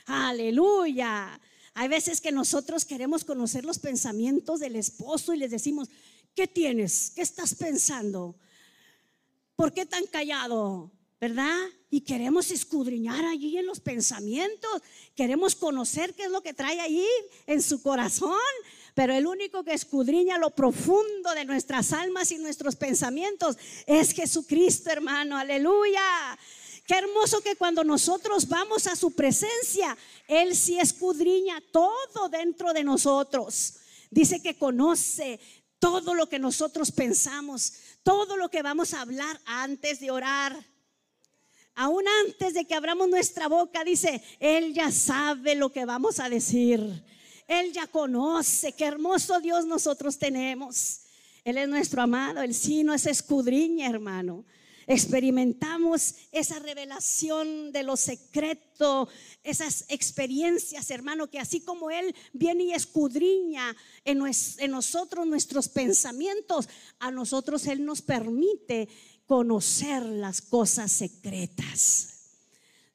Aleluya. 0.06 1.40
Hay 1.80 1.90
veces 1.90 2.22
que 2.22 2.32
nosotros 2.32 2.86
queremos 2.86 3.24
conocer 3.24 3.64
los 3.64 3.78
pensamientos 3.78 4.60
del 4.60 4.76
esposo 4.76 5.36
y 5.36 5.38
les 5.38 5.52
decimos, 5.52 5.88
¿qué 6.34 6.48
tienes? 6.48 7.12
¿Qué 7.12 7.22
estás 7.22 7.54
pensando? 7.54 8.36
¿Por 9.56 9.72
qué 9.72 9.86
tan 9.86 10.08
callado? 10.08 10.90
¿Verdad? 11.22 11.56
Y 11.92 12.02
queremos 12.02 12.50
escudriñar 12.50 13.24
allí 13.26 13.60
en 13.60 13.68
los 13.68 13.80
pensamientos, 13.80 14.82
queremos 15.16 15.56
conocer 15.56 16.16
qué 16.16 16.24
es 16.24 16.32
lo 16.32 16.42
que 16.42 16.56
trae 16.56 16.80
allí 16.80 17.06
en 17.46 17.62
su 17.62 17.80
corazón, 17.84 18.40
pero 18.96 19.14
el 19.14 19.28
único 19.28 19.64
que 19.64 19.74
escudriña 19.74 20.40
lo 20.40 20.50
profundo 20.50 21.36
de 21.36 21.46
nuestras 21.46 21.94
almas 21.94 22.32
y 22.32 22.40
nuestros 22.40 22.76
pensamientos 22.76 23.56
es 23.86 24.14
Jesucristo, 24.14 24.90
hermano, 24.90 25.38
aleluya. 25.38 26.40
Qué 26.88 26.96
hermoso 26.96 27.42
que 27.42 27.58
cuando 27.58 27.84
nosotros 27.84 28.48
vamos 28.48 28.88
a 28.88 28.96
su 28.96 29.12
presencia, 29.12 29.98
Él 30.26 30.56
sí 30.56 30.80
escudriña 30.80 31.62
todo 31.74 32.30
dentro 32.30 32.72
de 32.72 32.86
nosotros. 32.86 33.74
Dice 34.10 34.42
que 34.42 34.58
conoce 34.58 35.38
todo 35.80 36.14
lo 36.14 36.30
que 36.30 36.40
nosotros 36.40 36.94
pensamos, 36.94 37.74
todo 38.04 38.38
lo 38.38 38.48
que 38.48 38.62
vamos 38.62 38.94
a 38.94 39.02
hablar 39.02 39.38
antes 39.44 40.00
de 40.00 40.12
orar. 40.12 40.66
Aún 41.76 42.06
antes 42.26 42.54
de 42.54 42.64
que 42.64 42.74
abramos 42.74 43.10
nuestra 43.10 43.50
boca, 43.50 43.84
dice, 43.84 44.24
Él 44.40 44.74
ya 44.74 44.90
sabe 44.90 45.56
lo 45.56 45.70
que 45.74 45.84
vamos 45.84 46.22
a 46.22 46.30
decir. 46.30 47.04
Él 47.50 47.74
ya 47.74 47.88
conoce 47.88 48.72
qué 48.72 48.86
hermoso 48.86 49.42
Dios 49.42 49.66
nosotros 49.66 50.18
tenemos. 50.18 51.02
Él 51.44 51.58
es 51.58 51.68
nuestro 51.68 52.02
amado, 52.02 52.42
el 52.42 52.56
sí 52.56 52.86
no 52.86 52.94
es 52.94 53.06
escudriña, 53.08 53.90
hermano 53.90 54.46
experimentamos 54.88 56.16
esa 56.32 56.60
revelación 56.60 57.74
de 57.74 57.84
lo 57.84 57.98
secreto, 57.98 59.10
esas 59.44 59.84
experiencias, 59.90 60.90
hermano, 60.90 61.28
que 61.28 61.40
así 61.40 61.60
como 61.60 61.92
Él 61.92 62.16
viene 62.32 62.64
y 62.64 62.74
escudriña 62.74 63.76
en, 64.06 64.20
nosotros 64.72 65.28
nuestros 65.28 65.68
pensamientos, 65.68 66.70
a 67.00 67.12
nosotros 67.12 67.68
Él 67.68 67.84
nos 67.84 68.02
permite 68.02 68.88
conocer 69.26 70.04
las 70.06 70.42
cosas 70.42 70.92
secretas 70.92 72.14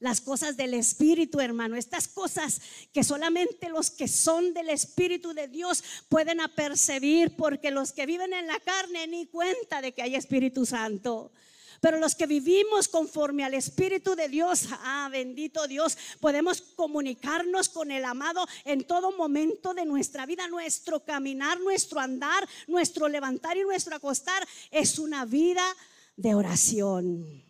las 0.01 0.21
cosas 0.21 0.57
del 0.57 0.75
Espíritu, 0.75 1.39
hermano. 1.39 1.77
Estas 1.77 2.09
cosas 2.09 2.61
que 2.93 3.05
solamente 3.05 3.69
los 3.69 3.89
que 3.89 4.09
son 4.09 4.53
del 4.53 4.69
Espíritu 4.71 5.33
de 5.33 5.47
Dios 5.47 5.85
pueden 6.09 6.41
apercibir, 6.41 7.37
porque 7.37 7.71
los 7.71 7.93
que 7.93 8.05
viven 8.05 8.33
en 8.33 8.49
la 8.49 8.59
carne 8.59 9.07
ni 9.07 9.27
cuenta 9.27 9.81
de 9.81 9.93
que 9.93 10.03
hay 10.03 10.17
Espíritu 10.17 10.67
Santo. 10.67 11.31
Pero 11.83 11.99
los 11.99 12.15
que 12.15 12.29
vivimos 12.29 12.87
conforme 12.87 13.43
al 13.43 13.55
Espíritu 13.55 14.15
de 14.15 14.29
Dios, 14.29 14.69
ah, 14.71 15.09
bendito 15.11 15.67
Dios, 15.67 15.99
podemos 16.21 16.63
comunicarnos 16.63 17.69
con 17.69 17.91
el 17.91 18.05
amado 18.05 18.47
en 18.65 18.85
todo 18.85 19.11
momento 19.11 19.75
de 19.75 19.85
nuestra 19.85 20.25
vida. 20.25 20.47
Nuestro 20.47 21.01
caminar, 21.01 21.59
nuestro 21.59 21.99
andar, 21.99 22.49
nuestro 22.69 23.09
levantar 23.09 23.57
y 23.57 23.63
nuestro 23.63 23.97
acostar 23.97 24.47
es 24.71 25.01
una 25.01 25.25
vida 25.25 25.65
de 26.17 26.37
oración. 26.37 27.43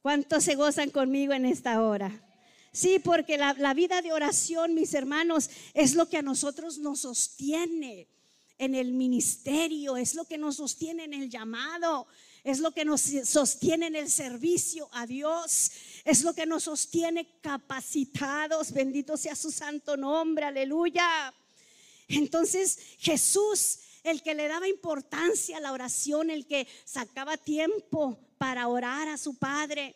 ¿Cuántos 0.00 0.44
se 0.44 0.54
gozan 0.54 0.88
conmigo 0.88 1.34
en 1.34 1.44
esta 1.44 1.82
hora? 1.82 2.24
Sí, 2.72 3.00
porque 3.00 3.36
la, 3.36 3.52
la, 3.52 3.74
vida 3.74 4.00
de 4.00 4.14
oración, 4.14 4.72
mis 4.72 4.94
hermanos, 4.94 5.50
es 5.74 5.94
lo 5.94 6.08
que 6.08 6.16
a 6.16 6.22
nosotros 6.22 6.78
nos 6.78 7.00
sostiene 7.00 8.08
en 8.56 8.74
el 8.74 8.92
ministerio, 8.92 9.98
es 9.98 10.14
lo 10.14 10.24
que 10.24 10.38
nos 10.38 10.56
sostiene 10.56 11.04
en 11.04 11.12
el 11.12 11.28
llamado, 11.28 12.06
es 12.44 12.58
lo 12.58 12.72
que 12.72 12.84
nos 12.84 13.02
sostiene 13.24 13.86
en 13.86 13.96
el 13.96 14.10
servicio 14.10 14.88
a 14.92 15.06
Dios, 15.06 15.70
es 16.04 16.22
lo 16.22 16.34
que 16.34 16.46
nos 16.46 16.64
sostiene 16.64 17.38
capacitados, 17.40 18.72
bendito 18.72 19.16
sea 19.16 19.36
su 19.36 19.52
santo 19.52 19.96
nombre, 19.96 20.46
aleluya. 20.46 21.32
Entonces 22.08 22.78
Jesús, 22.98 23.78
el 24.02 24.22
que 24.22 24.34
le 24.34 24.48
daba 24.48 24.66
importancia 24.66 25.58
a 25.58 25.60
la 25.60 25.72
oración, 25.72 26.30
el 26.30 26.46
que 26.46 26.66
sacaba 26.84 27.36
tiempo 27.36 28.18
para 28.38 28.66
orar 28.66 29.08
a 29.08 29.18
su 29.18 29.38
Padre, 29.38 29.94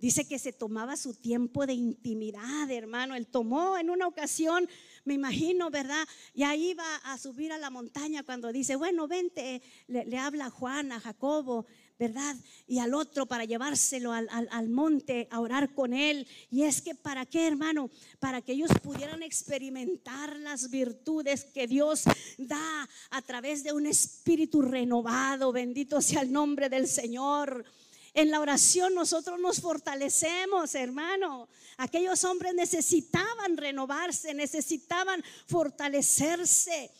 dice 0.00 0.26
que 0.26 0.40
se 0.40 0.52
tomaba 0.52 0.96
su 0.96 1.14
tiempo 1.14 1.64
de 1.64 1.74
intimidad, 1.74 2.68
hermano. 2.70 3.14
Él 3.14 3.28
tomó 3.28 3.78
en 3.78 3.88
una 3.88 4.08
ocasión 4.08 4.68
me 5.04 5.14
imagino, 5.14 5.70
¿verdad? 5.70 6.06
Y 6.32 6.44
ahí 6.44 6.74
va 6.74 6.96
a 7.04 7.18
subir 7.18 7.52
a 7.52 7.58
la 7.58 7.70
montaña 7.70 8.22
cuando 8.22 8.52
dice, 8.52 8.74
bueno, 8.74 9.06
vente, 9.06 9.62
le, 9.86 10.06
le 10.06 10.18
habla 10.18 10.46
a 10.46 10.50
Juan, 10.50 10.92
a 10.92 11.00
Jacobo, 11.00 11.66
¿verdad? 11.98 12.36
Y 12.66 12.80
al 12.80 12.94
otro 12.94 13.26
para 13.26 13.44
llevárselo 13.44 14.12
al, 14.12 14.68
monte 14.68 15.28
a 15.30 15.40
orar 15.40 15.74
con 15.74 15.92
él. 15.92 16.26
Y 16.50 16.62
es 16.62 16.82
que 16.82 16.94
para 16.94 17.24
qué, 17.24 17.46
hermano? 17.46 17.90
Para 18.18 18.42
que 18.42 18.52
ellos 18.52 18.70
pudieran 18.82 19.22
experimentar 19.22 20.36
las 20.36 20.70
virtudes 20.70 21.44
que 21.44 21.66
Dios 21.66 22.04
da 22.38 22.88
a 23.10 23.22
través 23.22 23.62
de 23.62 23.72
un 23.72 23.86
espíritu 23.86 24.62
renovado. 24.62 25.52
Bendito 25.52 26.00
sea 26.00 26.22
el 26.22 26.32
nombre 26.32 26.68
del 26.68 26.88
Señor. 26.88 27.64
En 28.12 28.30
la 28.30 28.40
oración 28.40 28.94
nosotros 28.94 29.40
nos 29.40 29.60
fortalecemos, 29.60 30.74
hermano. 30.74 31.48
Aquellos 31.76 32.24
hombres 32.24 32.54
necesitaban 32.54 33.56
renovarse, 33.56 34.34
necesitaban 34.34 35.22
fortalecerse, 35.46 36.92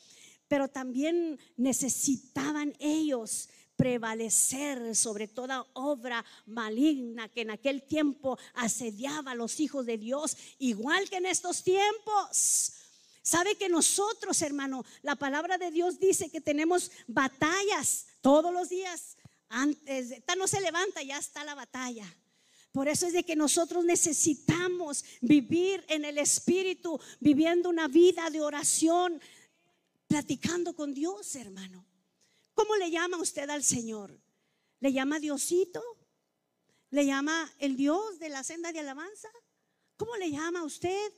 pero 0.48 0.68
también 0.68 1.38
necesitaban 1.56 2.74
ellos 2.80 3.48
prevalecer 3.76 4.94
sobre 4.94 5.28
toda 5.28 5.66
obra 5.72 6.24
maligna 6.46 7.28
que 7.28 7.42
en 7.42 7.50
aquel 7.50 7.82
tiempo 7.82 8.38
asediaba 8.54 9.32
a 9.32 9.34
los 9.34 9.60
hijos 9.60 9.86
de 9.86 9.98
Dios, 9.98 10.36
igual 10.58 11.08
que 11.08 11.16
en 11.16 11.26
estos 11.26 11.62
tiempos. 11.62 12.72
Sabe 13.22 13.56
que 13.56 13.70
nosotros, 13.70 14.42
hermano, 14.42 14.84
la 15.02 15.16
palabra 15.16 15.56
de 15.56 15.70
Dios 15.70 15.98
dice 15.98 16.30
que 16.30 16.42
tenemos 16.42 16.90
batallas 17.06 18.06
todos 18.20 18.52
los 18.52 18.68
días. 18.68 19.16
Antes, 19.48 20.22
no 20.36 20.46
se 20.46 20.60
levanta, 20.60 21.02
ya 21.02 21.18
está 21.18 21.42
la 21.42 21.54
batalla. 21.54 22.04
Por 22.70 22.88
eso 22.88 23.06
es 23.06 23.12
de 23.12 23.24
que 23.24 23.36
nosotros 23.36 23.84
necesitamos 23.84 25.04
vivir 25.20 25.84
en 25.88 26.04
el 26.04 26.18
Espíritu, 26.18 27.00
viviendo 27.20 27.70
una 27.70 27.88
vida 27.88 28.28
de 28.30 28.40
oración, 28.40 29.20
platicando 30.06 30.74
con 30.74 30.92
Dios, 30.92 31.34
hermano. 31.36 31.86
¿Cómo 32.54 32.76
le 32.76 32.90
llama 32.90 33.18
usted 33.18 33.50
al 33.50 33.62
Señor? 33.64 34.18
¿Le 34.80 34.92
llama 34.92 35.18
Diosito? 35.18 35.82
¿Le 36.90 37.04
llama 37.04 37.52
el 37.58 37.76
Dios 37.76 38.18
de 38.18 38.28
la 38.28 38.44
senda 38.44 38.72
de 38.72 38.80
alabanza? 38.80 39.28
¿Cómo 39.96 40.16
le 40.16 40.30
llama 40.30 40.62
usted? 40.64 41.12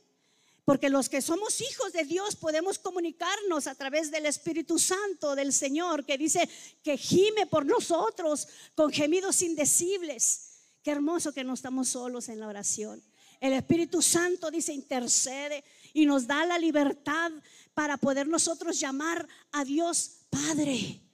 Porque 0.65 0.89
los 0.89 1.07
que 1.07 1.21
somos 1.21 1.61
hijos 1.61 1.93
de 1.93 2.03
Dios 2.03 2.35
podemos 2.35 2.79
comunicarnos 2.79 3.67
a 3.67 3.75
través 3.75 4.11
del 4.11 4.25
Espíritu 4.25 4.77
Santo 4.79 5.35
del 5.35 5.53
Señor, 5.53 6.05
que 6.05 6.17
dice 6.17 6.49
que 6.83 6.97
gime 6.97 7.45
por 7.45 7.65
nosotros 7.65 8.47
con 8.75 8.91
gemidos 8.91 9.41
indecibles. 9.41 10.47
Qué 10.83 10.91
hermoso 10.91 11.31
que 11.31 11.43
no 11.43 11.53
estamos 11.53 11.89
solos 11.89 12.27
en 12.27 12.39
la 12.39 12.47
oración. 12.47 13.01
El 13.39 13.53
Espíritu 13.53 14.01
Santo 14.01 14.49
dice 14.51 14.73
intercede 14.73 15.63
y 15.93 16.05
nos 16.05 16.27
da 16.27 16.45
la 16.45 16.57
libertad 16.57 17.31
para 17.73 17.97
poder 17.97 18.27
nosotros 18.27 18.79
llamar 18.79 19.27
a 19.51 19.63
Dios 19.63 20.23
Padre. 20.29 21.06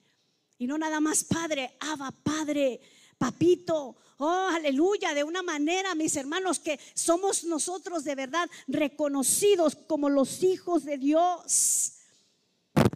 Y 0.64 0.68
no 0.68 0.78
nada 0.78 1.02
más 1.02 1.26
Padre, 1.26 1.76
Abba, 1.82 2.10
Padre, 2.24 2.80
Papito. 3.18 3.98
Oh, 4.18 4.48
aleluya, 4.50 5.14
de 5.14 5.26
una 5.26 5.44
manera, 5.44 5.94
mis 5.94 6.16
hermanos, 6.16 6.58
que 6.58 6.80
somos 6.94 7.44
nosotros 7.44 8.06
de 8.06 8.16
verdad 8.16 8.50
reconocidos 8.70 9.76
como 9.76 10.10
los 10.10 10.42
hijos 10.42 10.86
de 10.86 10.98
Dios. 10.98 11.96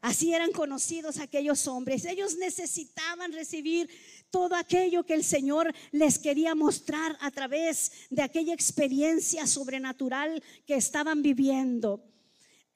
Así 0.01 0.33
eran 0.33 0.53
conocidos 0.53 1.19
aquellos 1.19 1.67
hombres. 1.67 2.05
Ellos 2.05 2.37
necesitaban 2.37 3.33
recibir 3.33 3.89
todo 4.31 4.55
aquello 4.55 5.03
que 5.03 5.15
el 5.15 5.25
Señor 5.25 5.73
les 5.91 6.19
quería 6.19 6.55
mostrar 6.55 7.17
a 7.19 7.31
través 7.31 7.91
de 8.09 8.21
aquella 8.21 8.53
experiencia 8.53 9.45
sobrenatural 9.45 10.41
que 10.65 10.75
estaban 10.75 11.21
viviendo. 11.21 12.01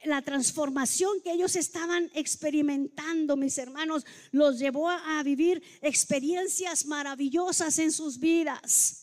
La 0.04 0.22
transformación 0.22 1.22
que 1.22 1.32
ellos 1.32 1.56
estaban 1.56 2.10
experimentando, 2.14 3.38
mis 3.38 3.58
hermanos, 3.58 4.06
los 4.32 4.58
llevó 4.58 4.90
a 4.90 5.22
vivir 5.24 5.62
experiencias 5.82 6.86
maravillosas 6.86 7.78
en 7.80 7.92
sus 7.92 8.20
vidas 8.20 9.02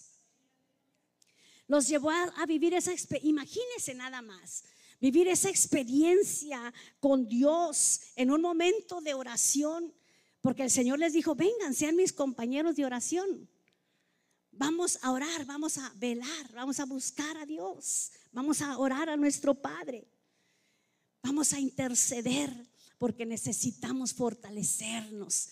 los 1.69 1.87
llevó 1.87 2.11
a, 2.11 2.47
vivir 2.47 2.75
esa 2.75 2.93
experiencia. 2.93 3.31
Imagínense 3.31 3.95
nada 3.95 4.23
más, 4.23 4.65
vivir 5.01 5.29
esa 5.29 5.51
experiencia 5.51 6.73
con 6.99 7.29
Dios 7.29 8.01
en 8.17 8.31
un 8.31 8.41
momento 8.41 9.01
de 9.01 9.15
oración, 9.15 9.95
porque 10.41 10.65
el 10.65 10.71
Señor 10.71 10.99
les 10.99 11.13
dijo, 11.13 11.35
vengan, 11.35 11.75
sean 11.75 11.95
mis 11.95 12.13
compañeros 12.13 12.75
de 12.77 12.87
oración. 12.87 13.49
Vamos 14.51 14.99
a 15.03 15.13
orar, 15.13 15.45
vamos 15.45 15.79
a 15.79 15.93
velar, 15.97 16.53
vamos 16.53 16.81
a 16.81 16.87
buscar 16.87 17.37
a 17.37 17.47
Dios, 17.47 18.11
vamos 18.33 18.61
a 18.63 18.77
orar 18.79 19.11
a 19.11 19.17
nuestro 19.17 19.55
Padre, 19.55 20.09
vamos 21.29 21.53
a 21.53 21.61
interceder 21.61 22.51
porque 22.97 23.27
necesitamos 23.27 24.15
fortalecernos. 24.15 25.51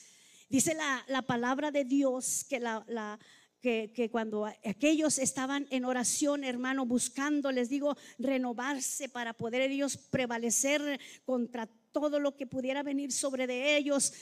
Dice 0.49 0.75
la, 1.06 1.21
palabra 1.21 1.71
de 1.71 1.85
Dios 1.85 2.47
que 2.49 2.61
la, 2.61 3.18
que, 3.61 4.09
cuando 4.11 4.47
aquellos 4.64 5.18
estaban 5.18 5.66
en 5.68 5.85
oración, 5.85 6.45
hermano, 6.45 6.87
buscando, 6.87 7.52
les 7.52 7.68
digo, 7.68 7.95
renovarse 8.18 9.11
para 9.11 9.35
poder 9.35 9.71
ellos 9.71 9.99
prevalecer 9.99 10.99
contra 11.26 11.68
todo 11.96 12.20
lo 12.20 12.36
que 12.36 12.46
pudiera 12.46 12.82
venir 12.82 13.10
sobre 13.10 13.46
de 13.46 13.78
ellos, 13.78 14.12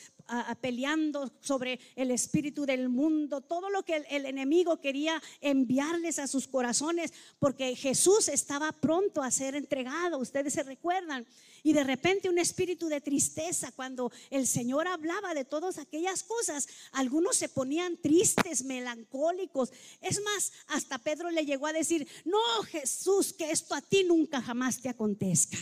peleando 0.61 1.29
sobre 1.41 1.81
el 1.97 2.13
espíritu 2.13 2.65
del 2.65 2.89
mundo, 2.89 3.41
todo 3.41 3.69
lo 3.69 3.83
que 3.83 3.97
el, 4.11 4.27
enemigo 4.27 4.81
quería 4.81 5.21
enviarles 5.41 6.21
a 6.21 6.29
sus 6.29 6.47
corazones, 6.47 7.13
porque 7.41 7.75
Jesús 7.75 8.29
estaba 8.29 8.71
pronto 8.71 9.25
a 9.25 9.33
ser 9.33 9.57
entregado, 9.57 10.19
ustedes 10.19 10.53
se 10.53 10.63
recuerdan. 10.63 11.27
Y 11.65 11.73
de 11.73 11.83
repente 11.83 12.29
un 12.29 12.39
espíritu 12.39 12.87
de 12.87 13.01
tristeza, 13.01 13.73
cuando 13.73 14.13
el 14.31 14.47
Señor 14.47 14.87
hablaba 14.87 15.35
de 15.35 15.45
todas 15.45 15.79
aquellas 15.79 16.23
cosas, 16.23 16.69
algunos 16.93 17.35
se 17.35 17.49
ponían 17.49 17.97
tristes, 17.97 18.63
melancólicos. 18.63 19.73
Es 20.01 20.23
más, 20.23 20.53
hasta 20.69 20.99
Pedro 20.99 21.29
le 21.33 21.45
llegó 21.45 21.67
a 21.67 21.73
decir, 21.73 22.07
no 22.25 22.39
Jesús, 22.69 23.33
que 23.33 23.51
esto 23.51 23.75
a 23.75 23.81
ti 23.81 24.05
nunca 24.05 24.41
jamás 24.41 24.81
te 24.81 24.89
acontezca. 24.89 25.59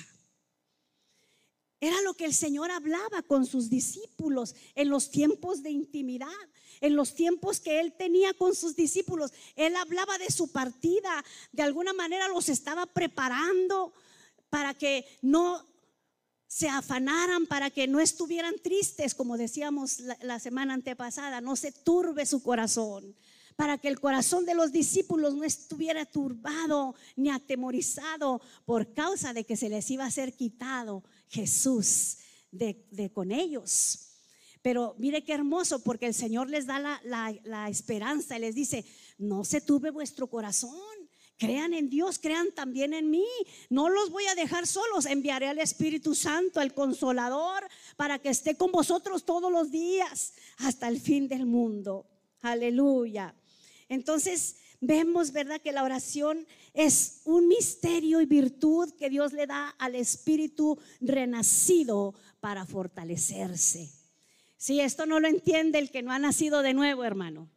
Era 1.83 2.01
lo 2.03 2.15
que 2.15 2.27
el 2.27 2.33
Señor 2.33 2.71
hablaba 2.71 3.23
con 3.23 3.45
sus 3.45 3.69
discípulos 3.69 4.55
en 4.77 4.89
los 4.89 5.11
tiempos 5.11 5.65
de 5.65 5.71
intimidad, 5.71 6.29
en 6.81 6.95
los 6.95 7.17
tiempos 7.17 7.59
que 7.59 7.81
Él 7.81 7.93
tenía 7.99 8.33
con 8.35 8.55
sus 8.55 8.77
discípulos. 8.77 9.33
Él 9.57 9.75
hablaba 9.75 10.17
de 10.19 10.31
su 10.31 10.53
partida, 10.53 11.25
de 11.51 11.63
alguna 11.65 11.93
manera 11.93 12.29
los 12.29 12.49
estaba 12.49 12.87
preparando 12.87 13.93
para 14.49 14.75
que 14.75 15.05
no 15.23 15.67
se 16.47 16.69
afanaran, 16.69 17.47
para 17.47 17.69
que 17.69 17.89
no 17.89 17.99
estuvieran 17.99 18.55
tristes, 18.63 19.17
como 19.17 19.37
decíamos 19.37 19.99
la, 19.99 20.17
la 20.23 20.39
semana 20.39 20.75
antepasada, 20.75 21.41
no 21.41 21.57
se 21.57 21.73
turbe 21.73 22.27
su 22.27 22.45
corazón 22.45 23.17
para 23.57 23.77
que 23.77 23.89
el 23.89 24.01
corazón 24.01 24.47
de 24.47 24.55
los 24.55 24.73
discípulos 24.73 25.35
no 25.35 25.45
estuviera 25.45 26.07
turbado 26.07 26.95
ni 27.17 27.29
atemorizado 27.29 28.41
por 28.65 28.95
causa 28.95 29.33
de 29.33 29.45
que 29.45 29.57
se 29.57 29.69
les 29.69 29.91
iba 29.91 30.05
a 30.05 30.11
ser 30.11 30.35
quitado 30.35 31.03
Jesús 31.33 32.19
de, 32.51 33.11
con 33.13 33.33
ellos. 33.33 34.11
Pero 34.61 34.95
mire 34.99 35.25
qué 35.25 35.33
hermoso, 35.33 35.83
porque 35.83 36.07
el 36.07 36.15
Señor 36.15 36.49
les 36.51 36.67
da 36.67 36.79
la, 36.79 37.69
esperanza 37.69 38.37
y 38.37 38.41
les 38.41 38.55
dice, 38.55 38.85
no 39.19 39.43
se 39.43 39.61
turbe 39.61 39.91
vuestro 39.91 40.29
corazón. 40.29 40.71
Crean 41.39 41.75
en 41.75 41.89
Dios, 41.89 42.21
crean 42.21 42.53
también 42.53 42.93
en 42.93 43.11
mí. 43.11 43.27
No 43.69 43.89
los 43.89 44.11
voy 44.11 44.27
a 44.27 44.37
dejar 44.37 44.67
solos. 44.67 45.07
Enviaré 45.07 45.49
al 45.49 45.59
Espíritu 45.59 46.15
Santo, 46.15 46.61
al 46.61 46.75
Consolador, 46.75 47.67
para 47.97 48.21
que 48.21 48.29
esté 48.29 48.57
con 48.57 48.71
vosotros 48.71 49.25
todos 49.25 49.51
los 49.51 49.73
días 49.73 50.35
hasta 50.59 50.87
el 50.87 51.01
fin 51.01 51.27
del 51.27 51.47
mundo. 51.47 52.07
Aleluya. 52.43 53.35
Entonces 53.89 54.57
vemos, 54.83 55.33
¿verdad?, 55.33 55.63
que 55.63 55.73
la 55.73 55.85
oración 55.85 56.47
es 56.75 57.23
un 57.25 57.49
misterio 57.49 58.21
y 58.21 58.27
virtud 58.27 58.93
que 58.99 59.09
Dios 59.09 59.33
le 59.33 59.47
da 59.47 59.71
al 59.79 59.95
espíritu 59.95 60.79
renacido 61.01 62.15
para 62.41 62.67
fortalecerse. 62.67 63.91
Si 64.59 64.81
esto 64.81 65.07
no 65.07 65.21
lo 65.21 65.29
entiende 65.29 65.79
el 65.79 65.91
que 65.91 66.03
no 66.03 66.13
ha 66.13 66.19
nacido 66.19 66.63
de 66.63 66.75
nuevo, 66.75 67.05
hermano. 67.05 67.49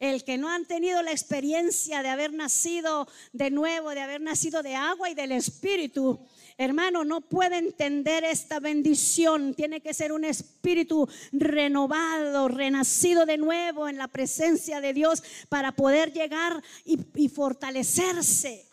El 0.00 0.22
que 0.22 0.38
no 0.38 0.48
han 0.48 0.64
tenido 0.64 1.02
la 1.02 1.10
experiencia 1.10 2.02
de 2.02 2.08
haber 2.08 2.32
nacido 2.32 3.08
de 3.32 3.50
nuevo, 3.50 3.90
de 3.90 4.00
haber 4.00 4.20
nacido 4.20 4.62
de 4.62 4.76
agua 4.76 5.10
y 5.10 5.14
del 5.14 5.32
espíritu, 5.32 6.20
hermano, 6.56 7.04
no 7.04 7.20
puede 7.20 7.58
entender 7.58 8.22
esta 8.22 8.60
bendición. 8.60 9.54
Tiene 9.54 9.80
que 9.80 9.94
ser 9.94 10.12
un 10.12 10.24
espíritu 10.24 11.08
renovado, 11.32 12.46
renacido 12.46 13.26
de 13.26 13.38
nuevo 13.38 13.88
en 13.88 13.98
la 13.98 14.06
presencia 14.06 14.80
de 14.80 14.92
Dios 14.92 15.22
para 15.48 15.72
poder 15.72 16.12
llegar 16.12 16.62
y, 16.84 17.28
fortalecerse 17.28 18.67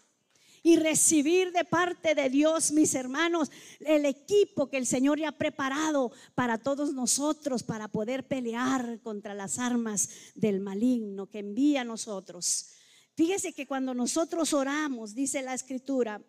y 0.65 0.77
recibir 0.77 1.51
de 1.51 1.63
parte 1.63 2.15
de 2.15 2.27
Dios, 2.27 2.71
mis 2.71 2.95
hermanos, 2.95 3.51
el 3.81 4.03
equipo 4.03 4.67
que 4.67 4.77
el 4.77 4.87
Señor 4.87 5.19
ya 5.19 5.29
ha 5.29 5.37
preparado 5.37 6.11
para 6.33 6.57
todos 6.57 6.91
nosotros, 6.91 7.61
para 7.61 7.87
poder 7.87 8.27
pelear 8.27 8.99
contra 9.03 9.35
las 9.35 9.59
armas 9.59 10.09
del 10.33 10.61
maligno 10.61 11.27
que 11.27 11.37
envía 11.37 11.81
a 11.81 11.83
nosotros. 11.83 12.71
Fíjese 13.13 13.53
que 13.53 13.67
cuando 13.67 13.93
nosotros 13.93 14.53
oramos, 14.53 15.13
dice 15.13 15.43
la 15.43 15.53
escritura, 15.53 16.19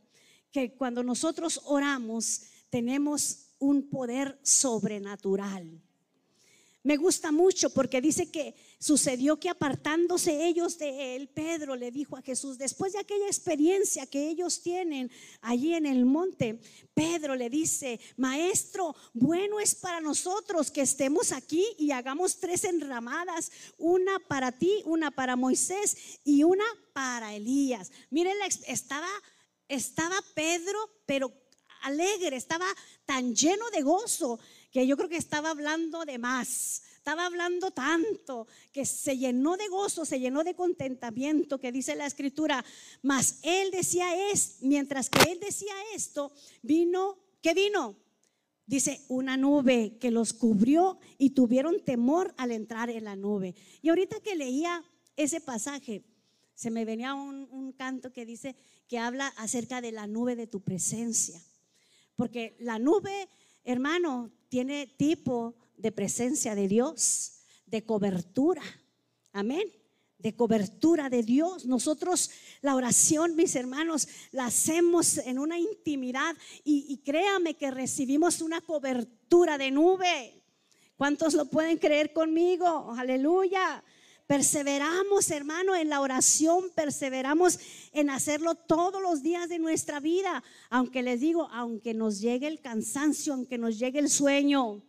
que 0.52 0.76
cuando 0.76 1.02
nosotros 1.02 1.62
oramos 1.64 2.42
tenemos 2.68 3.54
un 3.58 3.88
poder 3.88 4.38
sobrenatural. 4.42 5.80
Me 6.86 6.96
gusta 6.96 7.32
mucho 7.32 7.70
porque 7.70 8.00
dice 8.00 8.30
que 8.30 8.54
sucedió 8.78 9.40
que 9.40 9.48
apartándose 9.48 10.46
ellos 10.46 10.78
de 10.78 11.16
él, 11.16 11.26
Pedro 11.26 11.74
le 11.74 11.90
dijo 11.90 12.16
a 12.16 12.22
Jesús, 12.22 12.58
después 12.58 12.92
de 12.92 13.00
aquella 13.00 13.26
experiencia 13.26 14.06
que 14.06 14.28
ellos 14.28 14.62
tienen 14.62 15.10
allí 15.40 15.74
en 15.74 15.84
el 15.84 16.04
monte, 16.04 16.60
Pedro 16.94 17.34
le 17.34 17.50
dice, 17.50 17.98
maestro, 18.16 18.94
bueno 19.14 19.58
es 19.58 19.74
para 19.74 20.00
nosotros 20.00 20.70
que 20.70 20.82
estemos 20.82 21.32
aquí 21.32 21.66
y 21.76 21.90
hagamos 21.90 22.38
tres 22.38 22.62
enramadas, 22.62 23.50
una 23.78 24.20
para 24.20 24.52
ti, 24.52 24.80
una 24.84 25.10
para 25.10 25.34
Moisés 25.34 26.20
y 26.22 26.44
una 26.44 26.64
para 26.92 27.34
Elías. 27.34 27.90
Miren, 28.10 28.36
estaba 28.68 29.08
estaba 29.66 30.14
Pedro, 30.36 30.78
pero 31.04 31.32
alegre, 31.82 32.36
estaba 32.36 32.66
tan 33.04 33.34
lleno 33.34 33.68
de 33.70 33.82
gozo 33.82 34.38
que 34.70 34.86
yo 34.86 34.96
creo 34.96 35.08
que 35.08 35.16
estaba 35.16 35.50
hablando 35.50 36.04
de 36.04 36.18
más. 36.18 36.82
Estaba 36.96 37.26
hablando 37.26 37.70
tanto 37.70 38.48
que 38.72 38.84
se 38.84 39.16
llenó 39.16 39.56
de 39.56 39.68
gozo, 39.68 40.04
se 40.04 40.18
llenó 40.18 40.42
de 40.42 40.56
contentamiento, 40.56 41.60
que 41.60 41.70
dice 41.70 41.94
la 41.94 42.06
escritura. 42.06 42.64
Mas 43.00 43.38
él 43.42 43.70
decía 43.70 44.32
es, 44.32 44.58
mientras 44.60 45.08
que 45.08 45.30
él 45.30 45.38
decía 45.38 45.72
esto, 45.94 46.32
vino, 46.62 47.16
¿qué 47.40 47.54
vino? 47.54 47.96
Dice, 48.66 49.04
una 49.06 49.36
nube 49.36 49.96
que 50.00 50.10
los 50.10 50.32
cubrió 50.32 50.98
y 51.16 51.30
tuvieron 51.30 51.84
temor 51.84 52.34
al 52.36 52.50
entrar 52.50 52.90
en 52.90 53.04
la 53.04 53.14
nube. 53.14 53.54
Y 53.82 53.90
ahorita 53.90 54.18
que 54.18 54.34
leía 54.34 54.82
ese 55.14 55.40
pasaje, 55.40 56.02
se 56.56 56.70
me 56.72 56.84
venía 56.84 57.14
un, 57.14 57.46
un 57.52 57.70
canto 57.70 58.12
que 58.12 58.26
dice, 58.26 58.56
que 58.88 58.98
habla 58.98 59.28
acerca 59.36 59.80
de 59.80 59.92
la 59.92 60.06
nube 60.06 60.36
de 60.36 60.46
tu 60.46 60.60
presencia. 60.60 61.40
Porque 62.16 62.56
la 62.58 62.78
nube, 62.78 63.28
hermano, 63.64 64.32
tiene 64.48 64.86
tipo 64.86 65.54
de 65.76 65.92
presencia 65.92 66.54
de 66.54 66.68
Dios, 66.68 67.40
de 67.66 67.84
cobertura. 67.84 68.62
Amén. 69.32 69.70
De 70.18 70.34
cobertura 70.34 71.10
de 71.10 71.22
Dios. 71.22 71.66
Nosotros 71.66 72.30
la 72.62 72.74
oración, 72.74 73.36
mis 73.36 73.54
hermanos, 73.54 74.08
la 74.32 74.46
hacemos 74.46 75.18
en 75.18 75.38
una 75.38 75.58
intimidad 75.58 76.36
y, 76.64 76.86
y 76.88 76.98
créame 76.98 77.54
que 77.54 77.70
recibimos 77.70 78.40
una 78.40 78.60
cobertura 78.60 79.58
de 79.58 79.70
nube. 79.70 80.42
¿Cuántos 80.96 81.34
lo 81.34 81.44
pueden 81.46 81.76
creer 81.76 82.12
conmigo? 82.12 82.94
Aleluya. 82.96 83.84
Perseveramos, 84.26 85.30
hermano, 85.30 85.76
en 85.76 85.88
la 85.88 86.00
oración, 86.00 86.70
perseveramos 86.74 87.60
en 87.92 88.10
hacerlo 88.10 88.56
todos 88.56 89.00
los 89.00 89.22
días 89.22 89.48
de 89.48 89.60
nuestra 89.60 90.00
vida, 90.00 90.42
aunque 90.68 91.02
les 91.02 91.20
digo, 91.20 91.48
aunque 91.52 91.94
nos 91.94 92.20
llegue 92.20 92.48
el 92.48 92.60
cansancio, 92.60 93.34
aunque 93.34 93.56
nos 93.56 93.78
llegue 93.78 94.00
el 94.00 94.08
sueño, 94.08 94.82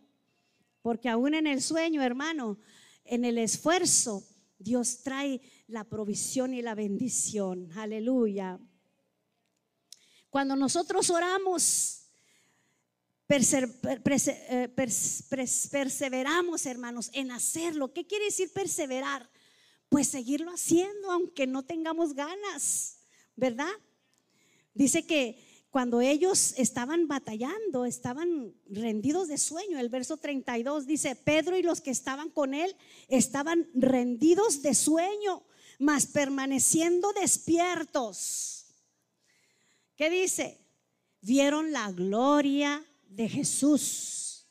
porque 0.82 1.08
aún 1.08 1.34
en 1.34 1.46
el 1.46 1.62
sueño, 1.62 2.02
hermano, 2.02 2.58
en 3.04 3.24
el 3.24 3.38
esfuerzo, 3.38 4.24
Dios 4.58 5.02
trae 5.04 5.40
la 5.68 5.84
provisión 5.84 6.52
y 6.52 6.60
la 6.60 6.74
bendición. 6.74 7.70
Aleluya. 7.76 8.58
Cuando 10.30 10.56
nosotros 10.56 11.10
oramos, 11.10 11.97
eh, 13.28 14.68
perseveramos, 15.70 16.64
hermanos, 16.64 17.10
en 17.12 17.30
hacerlo. 17.30 17.92
¿Qué 17.92 18.06
quiere 18.06 18.26
decir 18.26 18.50
perseverar? 18.52 19.28
Pues 19.90 20.08
seguirlo 20.08 20.50
haciendo 20.50 21.10
aunque 21.10 21.46
no 21.46 21.62
tengamos 21.62 22.14
ganas, 22.14 22.98
¿verdad? 23.36 23.70
Dice 24.72 25.06
que 25.06 25.44
cuando 25.70 26.00
ellos 26.00 26.54
estaban 26.56 27.06
batallando, 27.06 27.84
estaban 27.84 28.54
rendidos 28.70 29.28
de 29.28 29.36
sueño. 29.36 29.78
El 29.78 29.90
verso 29.90 30.16
32 30.16 30.86
dice, 30.86 31.14
Pedro 31.14 31.58
y 31.58 31.62
los 31.62 31.82
que 31.82 31.90
estaban 31.90 32.30
con 32.30 32.54
él 32.54 32.74
estaban 33.08 33.68
rendidos 33.74 34.62
de 34.62 34.74
sueño, 34.74 35.42
mas 35.78 36.06
permaneciendo 36.06 37.12
despiertos. 37.12 38.66
¿Qué 39.96 40.08
dice? 40.08 40.58
Vieron 41.20 41.72
la 41.72 41.92
gloria 41.92 42.87
de 43.08 43.28
Jesús. 43.28 44.46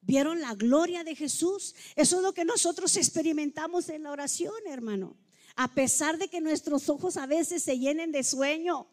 ¿Vieron 0.00 0.40
la 0.40 0.54
gloria 0.54 1.04
de 1.04 1.14
Jesús? 1.14 1.74
Eso 1.94 2.16
es 2.16 2.22
lo 2.22 2.34
que 2.34 2.44
nosotros 2.44 2.96
experimentamos 2.96 3.88
en 3.88 4.02
la 4.02 4.10
oración, 4.10 4.54
hermano. 4.66 5.16
A 5.54 5.72
pesar 5.72 6.18
de 6.18 6.28
que 6.28 6.40
nuestros 6.40 6.88
ojos 6.88 7.16
a 7.16 7.26
veces 7.26 7.62
se 7.62 7.78
llenen 7.78 8.10
de 8.10 8.24
sueño, 8.24 8.88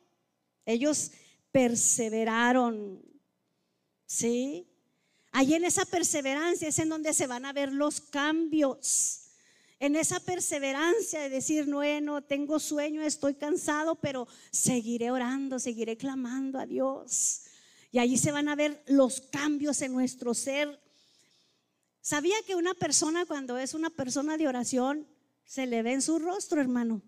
ellos 0.65 1.11
perseveraron. 1.51 3.01
¿Sí? 4.05 4.67
Allí 5.31 5.53
en 5.53 5.65
esa 5.65 5.85
perseverancia 5.85 6.67
es 6.67 6.79
en 6.79 6.89
donde 6.89 7.13
se 7.13 7.27
van 7.27 7.45
a 7.45 7.53
ver 7.53 7.71
los 7.71 8.01
cambios. 8.01 9.29
En 9.79 9.95
esa 9.95 10.19
perseverancia 10.19 11.21
de 11.21 11.29
decir, 11.29 11.67
no, 11.67 12.21
tengo 12.21 12.59
sueño, 12.59 13.01
estoy 13.01 13.35
cansado, 13.35 13.95
pero 13.95 14.27
seguiré 14.51 15.09
orando, 15.09 15.57
seguiré 15.57 15.95
clamando 15.95 16.59
a 16.59 16.65
Dios. 16.65 17.43
Y 17.91 17.99
allí 17.99 18.17
se 18.17 18.31
van 18.31 18.49
a 18.49 18.55
ver 18.55 18.83
los 18.87 19.21
cambios 19.21 19.81
en 19.81 19.93
nuestro 19.93 20.33
ser. 20.33 20.79
¿Sabía 22.01 22.35
que 22.45 22.55
una 22.55 22.73
persona 22.73 23.25
cuando 23.25 23.57
es 23.57 23.73
una 23.73 23.89
persona 23.89 24.37
de 24.37 24.47
oración 24.47 25.07
se 25.45 25.65
le 25.65 25.81
ve 25.81 25.93
en 25.93 26.01
su 26.01 26.19
rostro, 26.19 26.61
hermano? 26.61 27.01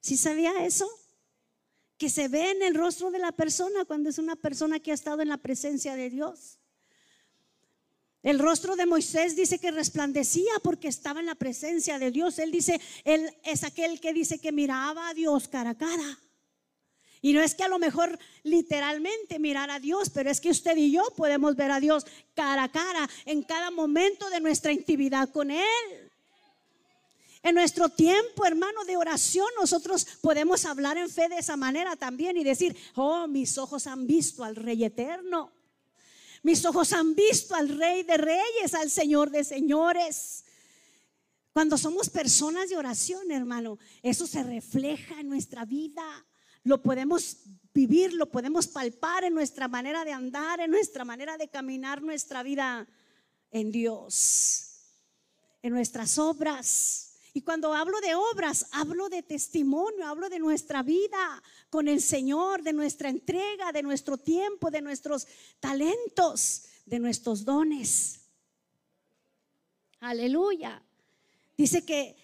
¿Sí 0.00 0.16
sabía 0.16 0.64
eso? 0.64 0.88
Que 1.98 2.08
se 2.08 2.28
ve 2.28 2.52
en 2.52 2.62
el 2.62 2.74
rostro 2.74 3.10
de 3.10 3.18
la 3.18 3.32
persona 3.32 3.84
cuando 3.84 4.10
es 4.10 4.18
una 4.18 4.36
persona 4.36 4.80
que 4.80 4.92
ha 4.92 4.94
estado 4.94 5.22
en 5.22 5.28
la 5.28 5.36
presencia 5.36 5.94
de 5.94 6.10
Dios. 6.10 6.58
El 8.22 8.38
rostro 8.38 8.76
de 8.76 8.86
Moisés 8.86 9.34
dice 9.34 9.58
que 9.58 9.72
resplandecía 9.72 10.52
porque 10.62 10.86
estaba 10.86 11.18
en 11.18 11.26
la 11.26 11.34
presencia 11.34 11.98
de 11.98 12.12
Dios. 12.12 12.38
Él 12.38 12.52
dice, 12.52 12.80
él 13.04 13.28
es 13.44 13.64
aquel 13.64 14.00
que 14.00 14.12
dice 14.12 14.38
que 14.38 14.52
miraba 14.52 15.08
a 15.08 15.14
Dios 15.14 15.48
cara 15.48 15.70
a 15.70 15.74
cara. 15.78 16.18
Y 17.24 17.32
no 17.32 17.40
es 17.40 17.54
que 17.54 17.62
a 17.62 17.68
lo 17.68 17.78
mejor 17.78 18.18
literalmente 18.42 19.38
mirar 19.38 19.70
a 19.70 19.78
Dios, 19.78 20.10
pero 20.10 20.28
es 20.28 20.40
que 20.40 20.50
usted 20.50 20.76
y 20.76 20.90
yo 20.90 21.04
podemos 21.16 21.54
ver 21.54 21.70
a 21.70 21.78
Dios 21.78 22.04
cara 22.34 22.64
a 22.64 22.72
cara 22.72 23.08
en 23.24 23.44
cada 23.44 23.70
momento 23.70 24.28
de 24.28 24.40
nuestra 24.40 24.72
intimidad 24.72 25.30
con 25.30 25.52
Él. 25.52 26.10
En 27.44 27.54
nuestro 27.54 27.88
tiempo, 27.88 28.44
hermano, 28.44 28.84
de 28.84 28.96
oración, 28.96 29.46
nosotros 29.58 30.04
podemos 30.20 30.64
hablar 30.64 30.98
en 30.98 31.08
fe 31.08 31.28
de 31.28 31.38
esa 31.38 31.56
manera 31.56 31.94
también 31.94 32.36
y 32.36 32.44
decir, 32.44 32.76
oh, 32.96 33.28
mis 33.28 33.56
ojos 33.56 33.86
han 33.86 34.04
visto 34.08 34.42
al 34.42 34.56
Rey 34.56 34.84
eterno. 34.84 35.52
Mis 36.42 36.64
ojos 36.64 36.92
han 36.92 37.14
visto 37.14 37.54
al 37.54 37.68
Rey 37.68 38.02
de 38.02 38.16
Reyes, 38.16 38.74
al 38.74 38.90
Señor 38.90 39.30
de 39.30 39.44
Señores. 39.44 40.44
Cuando 41.52 41.78
somos 41.78 42.10
personas 42.10 42.68
de 42.68 42.76
oración, 42.76 43.30
hermano, 43.30 43.78
eso 44.02 44.26
se 44.26 44.42
refleja 44.42 45.20
en 45.20 45.28
nuestra 45.28 45.64
vida 45.64 46.26
lo 46.64 46.82
podemos 46.82 47.38
vivir, 47.74 48.12
lo 48.12 48.30
podemos 48.30 48.66
palpar 48.66 49.24
en 49.24 49.34
nuestra 49.34 49.68
manera 49.68 50.04
de 50.04 50.12
andar, 50.12 50.60
en 50.60 50.70
nuestra 50.70 51.04
manera 51.04 51.36
de 51.36 51.48
caminar 51.48 52.02
nuestra 52.02 52.42
vida 52.42 52.86
en 53.50 53.72
Dios, 53.72 54.78
en 55.62 55.72
nuestras 55.72 56.18
obras. 56.18 57.14
Y 57.34 57.40
cuando 57.40 57.72
hablo 57.72 58.00
de 58.00 58.14
obras, 58.14 58.66
hablo 58.72 59.08
de 59.08 59.22
testimonio, 59.22 60.06
hablo 60.06 60.28
de 60.28 60.38
nuestra 60.38 60.82
vida 60.82 61.42
con 61.70 61.88
el 61.88 62.02
Señor, 62.02 62.62
de 62.62 62.74
nuestra 62.74 63.08
entrega, 63.08 63.72
de 63.72 63.82
nuestro 63.82 64.18
tiempo, 64.18 64.70
de 64.70 64.82
nuestros 64.82 65.26
talentos, 65.58 66.64
de 66.84 66.98
nuestros 66.98 67.44
dones. 67.44 68.20
Aleluya. 70.00 70.82
Dice 71.56 71.84
que 71.84 72.16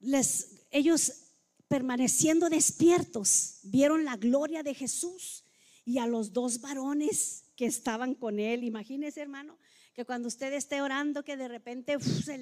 les, 0.00 0.66
ellos 0.70 1.31
permaneciendo 1.72 2.50
despiertos, 2.50 3.60
vieron 3.62 4.04
la 4.04 4.18
gloria 4.18 4.62
de 4.62 4.74
Jesús 4.74 5.42
y 5.86 5.96
a 5.96 6.06
los 6.06 6.34
dos 6.34 6.60
varones 6.60 7.44
que 7.56 7.64
estaban 7.64 8.14
con 8.14 8.38
él. 8.38 8.62
Imagínese, 8.62 9.22
hermano, 9.22 9.58
que 9.94 10.04
cuando 10.04 10.28
usted 10.28 10.52
esté 10.52 10.82
orando, 10.82 11.24
que 11.24 11.38
de 11.38 11.48
repente 11.48 11.96
se, 11.98 12.36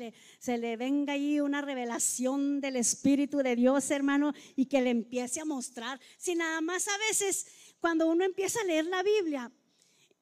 le, 0.58 0.76
venga 0.76 1.12
ahí 1.12 1.38
una 1.38 1.60
revelación 1.60 2.60
del 2.60 2.74
Espíritu 2.74 3.36
de 3.38 3.54
Dios, 3.54 3.92
hermano, 3.92 4.32
y 4.56 4.66
que 4.66 4.80
le 4.80 4.90
empiece 4.90 5.40
a 5.40 5.44
mostrar. 5.44 6.00
Si 6.18 6.34
nada 6.34 6.60
más 6.60 6.88
a 6.88 6.98
veces, 7.08 7.46
cuando 7.78 8.08
uno 8.08 8.24
empieza 8.24 8.60
a 8.60 8.64
leer 8.64 8.86
la 8.86 9.04
Biblia, 9.04 9.52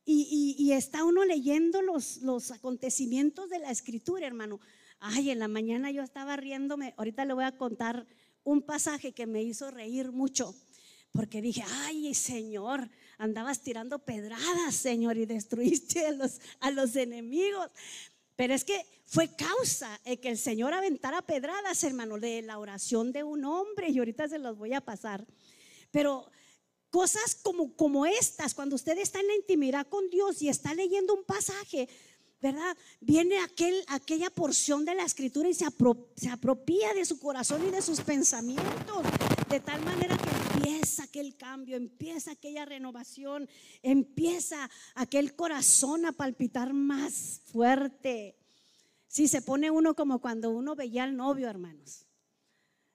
y, 0.04 0.54
y, 0.58 0.72
está 0.72 1.04
uno 1.04 1.24
leyendo 1.24 1.80
los, 1.80 2.18
los 2.18 2.50
acontecimientos 2.50 3.48
de 3.48 3.58
la 3.58 3.70
escritura, 3.70 4.26
hermano. 4.26 4.60
Ay, 5.00 5.30
en 5.30 5.38
la 5.38 5.48
mañana 5.48 5.90
yo 5.90 6.02
estaba 6.02 6.36
riéndome, 6.36 6.92
ahorita 6.98 7.24
le 7.24 7.34
voy 7.34 7.44
a 7.44 7.56
contar 7.56 8.06
un 8.44 8.62
pasaje 8.62 9.12
que 9.12 9.26
me 9.26 9.42
hizo 9.42 9.70
reír 9.70 10.12
mucho, 10.12 10.54
porque 11.12 11.42
dije, 11.42 11.64
ay 11.84 12.14
Señor, 12.14 12.90
andabas 13.18 13.60
tirando 13.62 13.98
pedradas, 13.98 14.74
Señor, 14.74 15.16
y 15.16 15.26
destruiste 15.26 16.06
a 16.06 16.12
los, 16.12 16.40
a 16.60 16.70
los 16.70 16.96
enemigos. 16.96 17.70
Pero 18.36 18.54
es 18.54 18.64
que 18.64 18.86
fue 19.04 19.34
causa 19.34 20.00
de 20.04 20.20
que 20.20 20.28
el 20.28 20.38
Señor 20.38 20.72
aventara 20.72 21.22
pedradas, 21.22 21.82
hermano, 21.82 22.18
de 22.18 22.42
la 22.42 22.58
oración 22.58 23.10
de 23.10 23.24
un 23.24 23.44
hombre, 23.44 23.88
y 23.90 23.98
ahorita 23.98 24.28
se 24.28 24.38
los 24.38 24.56
voy 24.56 24.74
a 24.74 24.80
pasar. 24.80 25.26
Pero 25.90 26.30
cosas 26.90 27.34
como, 27.34 27.74
como 27.74 28.06
estas, 28.06 28.54
cuando 28.54 28.76
usted 28.76 28.96
está 28.98 29.20
en 29.20 29.26
la 29.26 29.34
intimidad 29.34 29.86
con 29.88 30.08
Dios 30.08 30.40
y 30.40 30.48
está 30.48 30.72
leyendo 30.74 31.14
un 31.14 31.24
pasaje, 31.24 31.88
¿verdad? 32.40 32.76
Viene 33.00 33.38
aquel, 33.40 33.74
aquella 33.88 34.30
porción 34.30 34.84
de 34.84 34.94
la 34.94 35.04
escritura 35.04 35.48
y 35.48 35.54
se, 35.54 35.66
se 36.16 36.28
apropia 36.28 36.94
de 36.94 37.04
su 37.04 37.18
corazón 37.18 37.66
y 37.66 37.70
de 37.70 37.82
sus 37.82 38.00
pensamientos, 38.00 39.02
de 39.48 39.60
tal 39.60 39.84
manera 39.84 40.16
que 40.16 40.56
empieza 40.56 41.04
aquel 41.04 41.36
cambio, 41.36 41.76
empieza 41.76 42.32
aquella 42.32 42.64
renovación, 42.64 43.48
empieza 43.82 44.70
aquel 44.94 45.34
corazón 45.34 46.06
a 46.06 46.12
palpitar 46.12 46.72
más 46.72 47.40
fuerte. 47.46 48.36
Sí, 49.08 49.26
se 49.26 49.42
pone 49.42 49.70
uno 49.70 49.94
como 49.94 50.20
cuando 50.20 50.50
uno 50.50 50.76
veía 50.76 51.04
al 51.04 51.16
novio, 51.16 51.48
hermanos. 51.48 52.04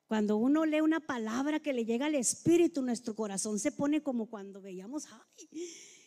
Cuando 0.07 0.37
uno 0.37 0.65
lee 0.65 0.81
una 0.81 0.99
palabra 0.99 1.59
que 1.59 1.73
le 1.73 1.85
llega 1.85 2.05
al 2.05 2.15
espíritu, 2.15 2.81
nuestro 2.81 3.15
corazón 3.15 3.57
se 3.57 3.71
pone 3.71 4.03
como 4.03 4.27
cuando 4.27 4.61
veíamos, 4.61 5.07
ay, 5.11 5.49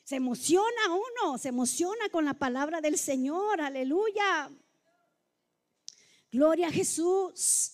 se 0.06 0.14
emociona 0.14 0.82
uno, 0.88 1.36
se 1.36 1.48
emociona 1.48 2.08
con 2.12 2.24
la 2.24 2.34
palabra 2.34 2.80
del 2.80 2.96
Señor, 2.96 3.60
aleluya. 3.60 4.48
Gloria 6.30 6.68
a 6.68 6.70
Jesús. 6.70 7.72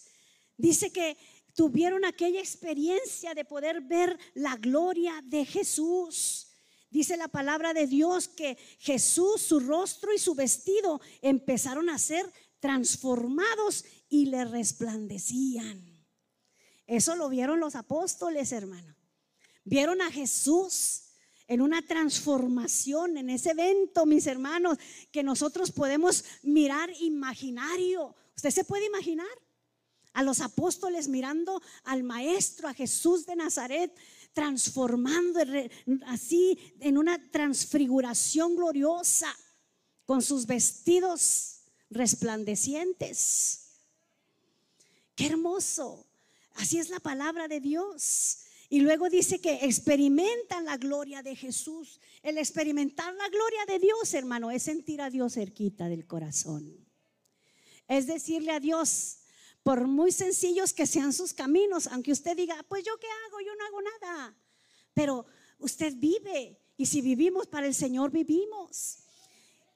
Dice 0.56 0.90
que 0.90 1.18
tuvieron 1.54 2.06
aquella 2.06 2.40
experiencia 2.40 3.34
de 3.34 3.44
poder 3.44 3.82
ver 3.82 4.18
la 4.32 4.56
gloria 4.56 5.20
de 5.24 5.44
Jesús. 5.44 6.48
Dice 6.88 7.18
la 7.18 7.28
palabra 7.28 7.74
de 7.74 7.86
Dios 7.86 8.28
que 8.28 8.56
Jesús, 8.78 9.42
su 9.42 9.60
rostro 9.60 10.14
y 10.14 10.18
su 10.18 10.34
vestido 10.34 11.02
empezaron 11.20 11.90
a 11.90 11.98
ser 11.98 12.32
transformados 12.60 13.84
y 14.08 14.24
le 14.26 14.46
resplandecían. 14.46 16.02
Eso 16.86 17.14
lo 17.14 17.28
vieron 17.28 17.60
los 17.60 17.74
apóstoles, 17.74 18.52
hermano. 18.52 18.96
Vieron 19.64 20.00
a 20.00 20.10
Jesús 20.10 21.11
en 21.52 21.60
una 21.60 21.82
transformación, 21.82 23.18
en 23.18 23.28
ese 23.28 23.50
evento, 23.50 24.06
mis 24.06 24.26
hermanos, 24.26 24.78
que 25.10 25.22
nosotros 25.22 25.70
podemos 25.70 26.24
mirar 26.42 26.90
imaginario. 26.98 28.16
¿Usted 28.34 28.48
se 28.48 28.64
puede 28.64 28.86
imaginar? 28.86 29.28
A 30.14 30.22
los 30.22 30.40
apóstoles 30.40 31.08
mirando 31.08 31.60
al 31.84 32.04
Maestro, 32.04 32.68
a 32.68 32.74
Jesús 32.74 33.26
de 33.26 33.36
Nazaret, 33.36 33.94
transformando 34.32 35.40
así 36.06 36.58
en 36.80 36.96
una 36.96 37.18
transfiguración 37.30 38.56
gloriosa, 38.56 39.36
con 40.06 40.22
sus 40.22 40.46
vestidos 40.46 41.64
resplandecientes. 41.90 43.72
Qué 45.14 45.26
hermoso. 45.26 46.06
Así 46.54 46.78
es 46.78 46.88
la 46.88 47.00
palabra 47.00 47.46
de 47.46 47.60
Dios. 47.60 48.38
Y 48.72 48.80
luego 48.80 49.10
dice 49.10 49.38
que 49.38 49.66
experimentan 49.66 50.64
la 50.64 50.78
gloria 50.78 51.22
de 51.22 51.36
Jesús. 51.36 52.00
El 52.22 52.38
experimentar 52.38 53.14
la 53.16 53.28
gloria 53.28 53.66
de 53.66 53.78
Dios, 53.78 54.14
hermano, 54.14 54.50
es 54.50 54.62
sentir 54.62 55.02
a 55.02 55.10
Dios 55.10 55.34
cerquita 55.34 55.90
del 55.90 56.06
corazón. 56.06 56.82
Es 57.86 58.06
decirle 58.06 58.50
a 58.50 58.60
Dios, 58.60 59.18
por 59.62 59.86
muy 59.86 60.10
sencillos 60.10 60.72
que 60.72 60.86
sean 60.86 61.12
sus 61.12 61.34
caminos, 61.34 61.86
aunque 61.88 62.12
usted 62.12 62.34
diga, 62.34 62.64
pues 62.66 62.82
yo 62.82 62.96
qué 62.98 63.08
hago, 63.26 63.40
yo 63.40 63.54
no 63.56 63.64
hago 63.66 63.82
nada. 63.82 64.34
Pero 64.94 65.26
usted 65.58 65.94
vive 65.94 66.58
Y 66.78 66.86
si 66.86 67.02
vivimos 67.02 67.46
para 67.48 67.66
el 67.66 67.74
Señor, 67.74 68.10
vivimos. 68.10 69.00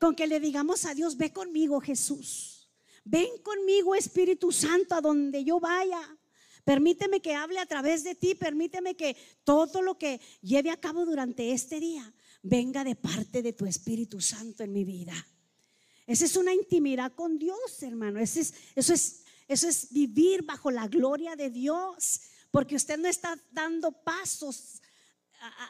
Con 0.00 0.14
que 0.14 0.26
le 0.26 0.40
digamos 0.40 0.86
a 0.86 0.94
Dios, 0.94 1.18
ve 1.18 1.34
conmigo 1.34 1.82
Jesús. 1.82 2.70
Ven 3.04 3.28
conmigo 3.42 3.94
Espíritu 3.94 4.50
Santo 4.52 4.94
a 4.94 5.02
donde 5.02 5.44
yo 5.44 5.60
vaya. 5.60 6.15
Permíteme 6.66 7.20
que 7.20 7.32
hable 7.32 7.60
a 7.60 7.66
través 7.66 8.02
de 8.02 8.16
ti. 8.16 8.34
Permíteme 8.34 8.96
que 8.96 9.16
todo 9.44 9.82
lo 9.82 9.98
que 9.98 10.20
lleve 10.42 10.70
a 10.70 10.80
cabo 10.80 11.06
durante 11.06 11.52
este 11.52 11.78
día 11.78 12.12
venga 12.42 12.82
de 12.82 12.96
parte 12.96 13.40
de 13.40 13.52
tu 13.52 13.66
Espíritu 13.66 14.20
Santo 14.20 14.64
en 14.64 14.72
mi 14.72 14.82
vida. 14.82 15.14
Esa 16.08 16.24
es 16.24 16.34
una 16.36 16.52
intimidad 16.52 17.12
con 17.14 17.38
Dios, 17.38 17.80
hermano. 17.82 18.18
Eso 18.18 18.40
es, 18.40 18.52
eso 18.74 18.92
es, 18.92 19.22
eso 19.46 19.68
es 19.68 19.92
vivir 19.92 20.42
bajo 20.42 20.72
la 20.72 20.88
gloria 20.88 21.36
de 21.36 21.50
Dios. 21.50 22.22
Porque 22.50 22.74
usted 22.74 22.98
no 22.98 23.06
está 23.06 23.40
dando 23.52 23.92
pasos 23.92 24.82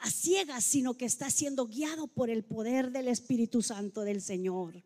a, 0.00 0.10
ciegas, 0.10 0.64
sino 0.64 0.94
que 0.94 1.04
está 1.04 1.28
siendo 1.28 1.66
guiado 1.66 2.06
por 2.06 2.30
el 2.30 2.42
poder 2.42 2.90
del 2.90 3.08
Espíritu 3.08 3.60
Santo 3.60 4.00
del 4.00 4.22
Señor. 4.22 4.82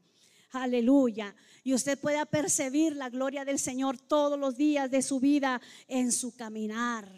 Aleluya. 0.51 1.37
Y 1.63 1.75
usted 1.75 1.99
puede 1.99 2.25
percibir 2.27 2.97
la 2.97 3.09
gloria 3.09 3.45
del 3.45 3.59
Señor 3.59 3.99
todos 3.99 4.39
los 4.39 4.57
días 4.57 4.91
de 4.91 5.03
su 5.03 5.21
vida 5.21 5.61
en 5.89 6.13
su 6.13 6.35
caminar. 6.35 7.11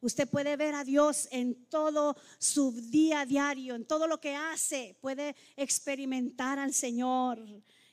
Usted 0.00 0.28
puede 0.28 0.56
ver 0.56 0.74
a 0.74 0.84
Dios 0.84 1.28
en 1.32 1.66
todo 1.66 2.16
su 2.38 2.72
día 2.72 3.26
diario, 3.26 3.74
en 3.74 3.84
todo 3.84 4.06
lo 4.06 4.20
que 4.20 4.36
hace. 4.36 4.96
Puede 5.00 5.34
experimentar 5.56 6.58
al 6.58 6.72
Señor. 6.72 7.44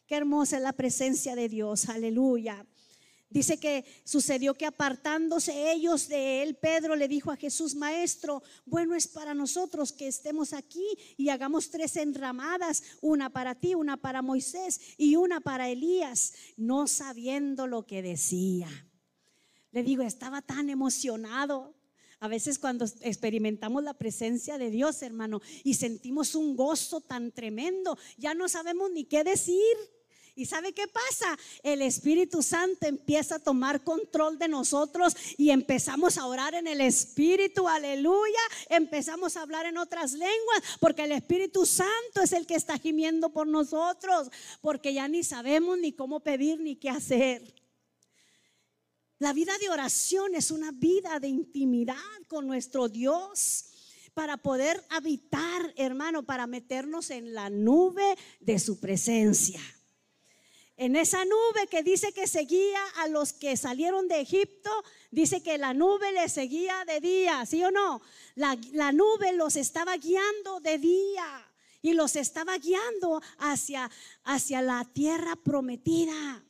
Qué 0.05 0.15
hermosa 0.15 0.57
es 0.57 0.63
la 0.63 0.73
presencia 0.73 1.35
de 1.35 1.49
Dios. 1.49 1.89
Aleluya. 1.89 2.63
Dice 3.35 3.57
que 3.57 3.83
sucedió 4.05 4.53
que 4.53 4.65
apartándose 4.65 5.73
ellos 5.73 6.07
de 6.07 6.41
él, 6.41 6.55
Pedro 6.55 6.95
le 6.95 7.09
dijo 7.09 7.31
a 7.31 7.35
Jesús, 7.35 7.75
Maestro, 7.75 8.41
bueno 8.65 8.95
es 8.95 9.09
para 9.09 9.33
nosotros 9.33 9.91
que 9.91 10.07
estemos 10.07 10.53
aquí 10.53 10.87
y 11.17 11.27
hagamos 11.27 11.69
tres 11.69 11.97
enramadas, 11.97 12.81
una 13.01 13.29
para 13.29 13.53
ti, 13.53 13.75
una 13.75 13.97
para 13.97 14.21
Moisés 14.21 14.79
y 14.97 15.17
una 15.17 15.41
para 15.41 15.67
Elías, 15.67 16.33
no 16.55 16.87
sabiendo 16.87 17.67
lo 17.67 17.85
que 17.85 18.01
decía. 18.01 18.69
Le 19.71 19.83
digo, 19.83 20.03
estaba 20.03 20.41
tan 20.41 20.69
emocionado. 20.69 21.75
A 22.21 22.29
veces 22.29 22.57
cuando 22.57 22.85
experimentamos 23.01 23.83
la 23.83 23.95
presencia 23.95 24.57
de 24.57 24.69
Dios, 24.69 25.01
hermano, 25.01 25.41
y 25.65 25.73
sentimos 25.73 26.35
un 26.35 26.55
gozo 26.55 27.01
tan 27.01 27.33
tremendo, 27.33 27.97
ya 28.15 28.33
no 28.33 28.47
sabemos 28.47 28.91
ni 28.91 29.03
qué 29.03 29.25
decir. 29.25 29.75
¿Y 30.37 30.47
sabe 30.47 30.73
qué 30.73 30.85
pasa? 30.89 31.39
El 31.63 31.81
Espíritu 31.81 32.43
Santo 32.43 32.87
empieza 32.87 33.35
a 33.35 33.39
tomar 33.39 33.85
control 33.85 34.37
de 34.37 34.49
nosotros 34.49 35.15
y 35.37 35.51
empezamos 35.51 36.17
a 36.17 36.25
orar 36.25 36.55
en 36.55 36.67
el 36.67 36.81
Espíritu, 36.81 37.69
aleluya. 37.69 38.41
Empezamos 38.67 39.37
a 39.37 39.43
hablar 39.43 39.65
en 39.65 39.77
otras 39.77 40.11
lenguas 40.11 40.61
porque 40.81 41.05
el 41.05 41.13
Espíritu 41.13 41.65
Santo 41.65 42.21
es 42.21 42.33
el 42.33 42.45
que 42.45 42.55
está 42.55 42.77
gimiendo 42.77 43.31
por 43.31 43.47
nosotros, 43.47 44.29
porque 44.59 44.93
ya 44.93 45.07
ni 45.07 45.23
sabemos 45.23 45.77
ni 45.77 45.93
cómo 45.93 46.19
pedir 46.19 46.59
ni 46.59 46.75
qué 46.75 46.89
hacer. 46.89 47.55
La 49.19 49.31
vida 49.31 49.57
de 49.61 49.69
oración 49.69 50.35
es 50.35 50.51
una 50.51 50.73
vida 50.73 51.17
de 51.21 51.29
intimidad 51.29 51.95
con 52.27 52.45
nuestro 52.45 52.89
Dios 52.89 53.67
para 54.13 54.35
poder 54.35 54.83
habitar, 54.89 55.73
hermano, 55.77 56.23
para 56.23 56.45
meternos 56.45 57.09
en 57.09 57.33
la 57.33 57.49
nube 57.49 58.17
de 58.41 58.59
su 58.59 58.81
presencia. 58.81 59.61
En 60.77 60.97
esa 60.97 61.23
nube 61.23 61.67
que 61.69 61.83
dice 61.83 62.11
que 62.11 62.27
seguía 62.27 62.79
a 62.97 63.07
los 63.07 63.31
que 63.31 63.55
salieron 63.55 64.09
de 64.09 64.19
Egipto, 64.19 64.69
dice 65.09 65.41
que 65.41 65.57
la 65.57 65.73
nube 65.73 66.11
les 66.11 66.33
seguía 66.33 66.83
de 66.83 66.99
día, 66.99 67.45
¿sí 67.45 67.63
o 67.63 67.71
no? 67.71 68.01
La, 68.35 68.55
nube 68.91 69.31
los 69.33 69.55
estaba 69.55 69.95
guiando 69.95 70.59
de 70.59 70.77
día 70.77 71.49
y 71.81 71.93
los 71.93 72.17
estaba 72.17 72.57
guiando 72.57 73.21
hacia, 73.37 73.89
hacia 74.25 74.61
la 74.61 74.83
tierra 74.83 75.37
prometida. 75.37 76.43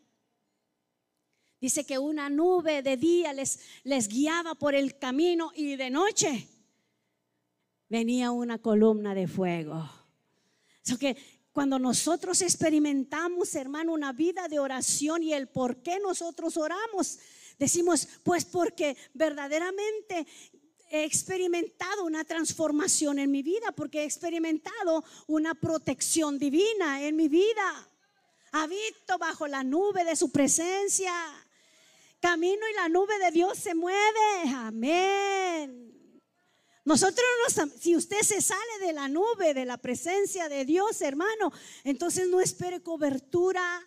Dice 1.62 1.86
que 1.86 2.00
una 2.00 2.28
nube 2.30 2.82
de 2.82 2.98
día 2.98 3.32
les, 3.32 3.60
les 3.84 4.08
guiaba 4.08 4.56
por 4.56 4.74
el 4.74 4.98
camino 4.98 5.52
y 5.56 5.76
de 5.76 5.90
noche 5.92 6.48
venía 7.90 8.32
una 8.32 8.58
columna 8.58 9.14
de 9.14 9.28
fuego. 9.28 9.88
Eso 10.84 10.98
que 10.98 11.16
cuando 11.56 11.80
nosotros 11.80 12.42
experimentamos, 12.42 13.56
hermano, 13.56 13.94
una 13.94 14.12
vida 14.12 14.50
de 14.50 14.60
oración 14.60 15.24
y 15.24 15.32
el 15.32 15.48
por 15.48 15.82
qué 15.82 16.00
nosotros 16.00 16.58
oramos, 16.58 17.18
decimos, 17.58 18.10
pues 18.24 18.44
porque 18.44 18.98
verdaderamente 19.14 20.28
he 20.90 21.06
experimentado 21.06 22.04
una 22.04 22.26
transformación 22.26 23.20
en 23.20 23.32
mi 23.32 23.42
vida, 23.42 23.72
porque 23.72 24.02
he 24.02 24.04
experimentado 24.04 25.06
una 25.28 25.56
protección 25.56 26.38
divina 26.38 27.02
en 27.02 27.16
mi 27.16 27.30
vida. 27.30 27.90
Habito 28.52 29.18
bajo 29.18 29.48
la 29.48 29.64
nube 29.64 30.04
de 30.04 30.18
su 30.18 30.34
presencia. 30.34 31.14
Camino 32.20 32.68
y 32.70 32.76
la 32.76 32.90
nube 32.90 33.18
de 33.18 33.32
Dios 33.32 33.58
se 33.58 33.74
mueve. 33.74 34.54
Amén. 34.54 35.85
Nosotros, 36.86 37.26
no, 37.58 37.68
si 37.80 37.96
usted 37.96 38.22
se 38.22 38.42
sale 38.42 38.80
de 38.80 38.94
la 38.94 39.08
nube, 39.08 39.56
de 39.56 39.66
la 39.66 39.78
presencia 39.78 40.48
de 40.48 40.66
Dios, 40.66 41.02
hermano, 41.02 41.52
entonces 41.84 42.30
no 42.30 42.40
espere 42.40 42.84
cobertura, 42.84 43.82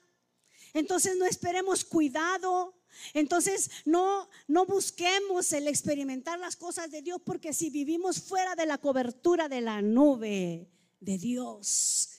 entonces 0.75 1.17
no 1.17 1.25
esperemos 1.25 1.85
cuidado, 1.85 2.75
entonces 3.15 3.71
no, 3.85 4.29
no 4.49 4.67
busquemos 4.67 5.53
el 5.53 5.69
experimentar 5.69 6.41
las 6.41 6.57
cosas 6.57 6.91
de 6.91 7.01
Dios, 7.01 7.21
porque 7.25 7.53
si 7.53 7.71
vivimos 7.71 8.21
fuera 8.21 8.57
de 8.57 8.67
la 8.67 8.79
cobertura 8.79 9.49
de 9.49 9.61
la 9.61 9.81
nube 9.81 10.69
de 10.99 11.19
Dios, 11.19 12.11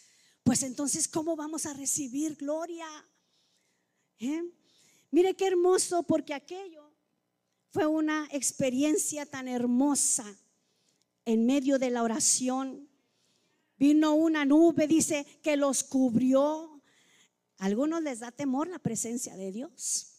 pues 0.43 0.63
entonces 0.63 1.09
¿cómo 1.09 1.35
vamos 1.35 1.65
a 1.65 1.73
recibir 1.73 2.37
gloria? 2.37 2.87
¿Eh? 4.17 4.43
Mire 5.11 5.35
qué 5.35 5.47
hermoso, 5.47 6.03
porque 6.03 6.33
aquello 6.33 6.89
fue 7.69 7.85
una 7.85 8.29
experiencia 8.31 9.25
tan 9.25 9.49
hermosa 9.49 10.25
en 11.29 11.45
medio 11.45 11.77
de 11.77 11.91
la 11.91 12.01
oración. 12.01 12.89
Vino 13.77 14.15
una 14.15 14.45
nube, 14.45 14.87
dice, 14.87 15.25
que 15.43 15.57
los 15.57 15.83
cubrió. 15.83 16.81
Algunos 17.59 18.01
les 18.01 18.19
da 18.19 18.31
temor 18.31 18.67
la 18.67 18.79
presencia 18.79 19.35
de 19.35 19.51
Dios. 19.51 20.15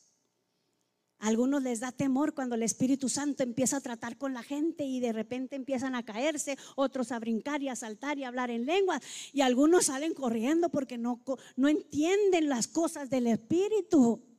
A 1.18 1.26
algunos 1.26 1.62
les 1.62 1.80
da 1.80 1.90
temor 1.90 2.32
cuando 2.32 2.54
el 2.54 2.62
Espíritu 2.62 3.08
Santo 3.08 3.42
empieza 3.42 3.78
a 3.78 3.80
tratar 3.80 4.16
con 4.16 4.32
la 4.32 4.42
gente 4.42 4.84
y 4.84 5.00
de 5.00 5.12
repente 5.12 5.56
empiezan 5.56 5.94
a 5.94 6.04
caerse, 6.04 6.56
otros 6.76 7.12
a 7.12 7.18
brincar 7.18 7.60
y 7.60 7.68
a 7.68 7.76
saltar 7.76 8.18
y 8.18 8.24
a 8.24 8.28
hablar 8.28 8.50
en 8.50 8.64
lenguas. 8.64 9.02
Y 9.32 9.40
algunos 9.40 9.86
salen 9.86 10.14
corriendo 10.14 10.70
porque 10.70 10.96
no, 10.96 11.22
no 11.56 11.68
entienden 11.68 12.48
las 12.48 12.68
cosas 12.68 13.10
del 13.10 13.26
Espíritu. 13.26 14.29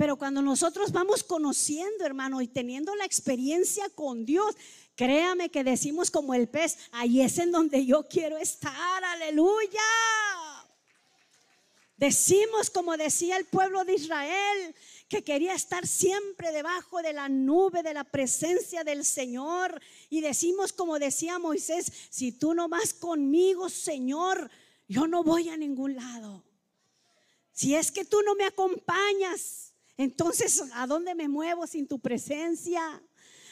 Pero 0.00 0.16
cuando 0.16 0.40
nosotros 0.40 0.92
vamos 0.92 1.22
conociendo, 1.22 2.06
hermano, 2.06 2.40
y 2.40 2.48
teniendo 2.48 2.94
la 2.94 3.04
experiencia 3.04 3.86
con 3.90 4.24
Dios, 4.24 4.56
Créame 4.96 5.50
que 5.50 5.64
decimos 5.64 6.10
como 6.10 6.34
el 6.34 6.46
pez, 6.46 6.76
ahí 6.92 7.22
es 7.22 7.38
en 7.38 7.52
donde 7.52 7.86
yo 7.86 8.06
quiero 8.06 8.36
estar, 8.36 9.04
aleluya. 9.04 9.80
Decimos 11.96 12.68
como 12.68 12.98
decía 12.98 13.38
el 13.38 13.46
pueblo 13.46 13.84
de 13.84 13.94
Israel, 13.94 14.74
que 15.08 15.24
quería 15.24 15.54
estar 15.54 15.86
siempre 15.86 16.52
debajo 16.52 17.00
de 17.00 17.14
la 17.14 17.30
nube 17.30 17.82
de 17.82 17.94
la 17.94 18.04
presencia 18.04 18.84
del 18.84 19.06
Señor. 19.06 19.80
Y 20.10 20.20
decimos 20.20 20.74
como 20.74 20.98
decía 20.98 21.38
Moisés, 21.38 21.90
si 22.10 22.32
tú 22.32 22.52
no 22.52 22.68
vas 22.68 22.92
conmigo, 22.92 23.70
Señor, 23.70 24.50
yo 24.86 25.06
no 25.06 25.24
voy 25.24 25.48
a 25.48 25.56
ningún 25.56 25.96
lado. 25.96 26.44
Si 27.52 27.74
es 27.74 27.90
que 27.90 28.04
tú 28.04 28.20
no 28.22 28.34
me 28.34 28.44
acompañas, 28.44 29.69
entonces 30.02 30.62
¿a 30.72 30.86
dónde 30.86 31.14
me 31.14 31.28
muevo 31.28 31.66
sin 31.66 31.86
tu 31.86 31.98
presencia? 31.98 33.02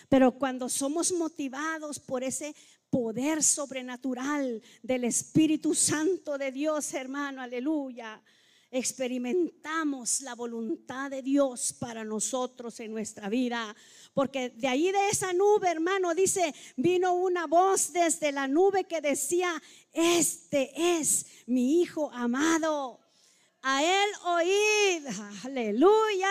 Pero 0.08 0.32
cuando 0.32 0.70
somos 0.70 1.12
motivados 1.12 2.00
por 2.00 2.24
ese 2.24 2.54
poder 2.88 3.42
sobrenatural 3.42 4.62
del 4.82 5.04
Espíritu 5.04 5.74
Santo 5.74 6.38
de 6.38 6.50
Dios, 6.50 6.94
hermano, 6.94 7.42
aleluya, 7.42 8.22
experimentamos 8.70 10.22
la 10.22 10.34
voluntad 10.34 11.10
de 11.10 11.20
Dios 11.20 11.74
para 11.74 12.02
nosotros 12.02 12.80
en 12.80 12.92
nuestra 12.92 13.28
vida. 13.28 13.76
Porque 14.14 14.48
de 14.48 14.68
ahí 14.68 14.90
de 14.90 15.10
esa 15.10 15.34
nube, 15.34 15.68
hermano, 15.70 16.14
dice, 16.14 16.54
vino 16.76 17.12
una 17.14 17.46
voz 17.46 17.92
desde 17.92 18.32
la 18.32 18.48
nube 18.48 18.84
que 18.84 19.02
decía, 19.02 19.62
este 19.92 20.72
es 20.98 21.26
mi 21.46 21.82
Hijo 21.82 22.10
amado. 22.10 23.00
A 23.62 23.82
él 23.82 24.10
oíd, 24.24 25.06
aleluya. 25.44 26.28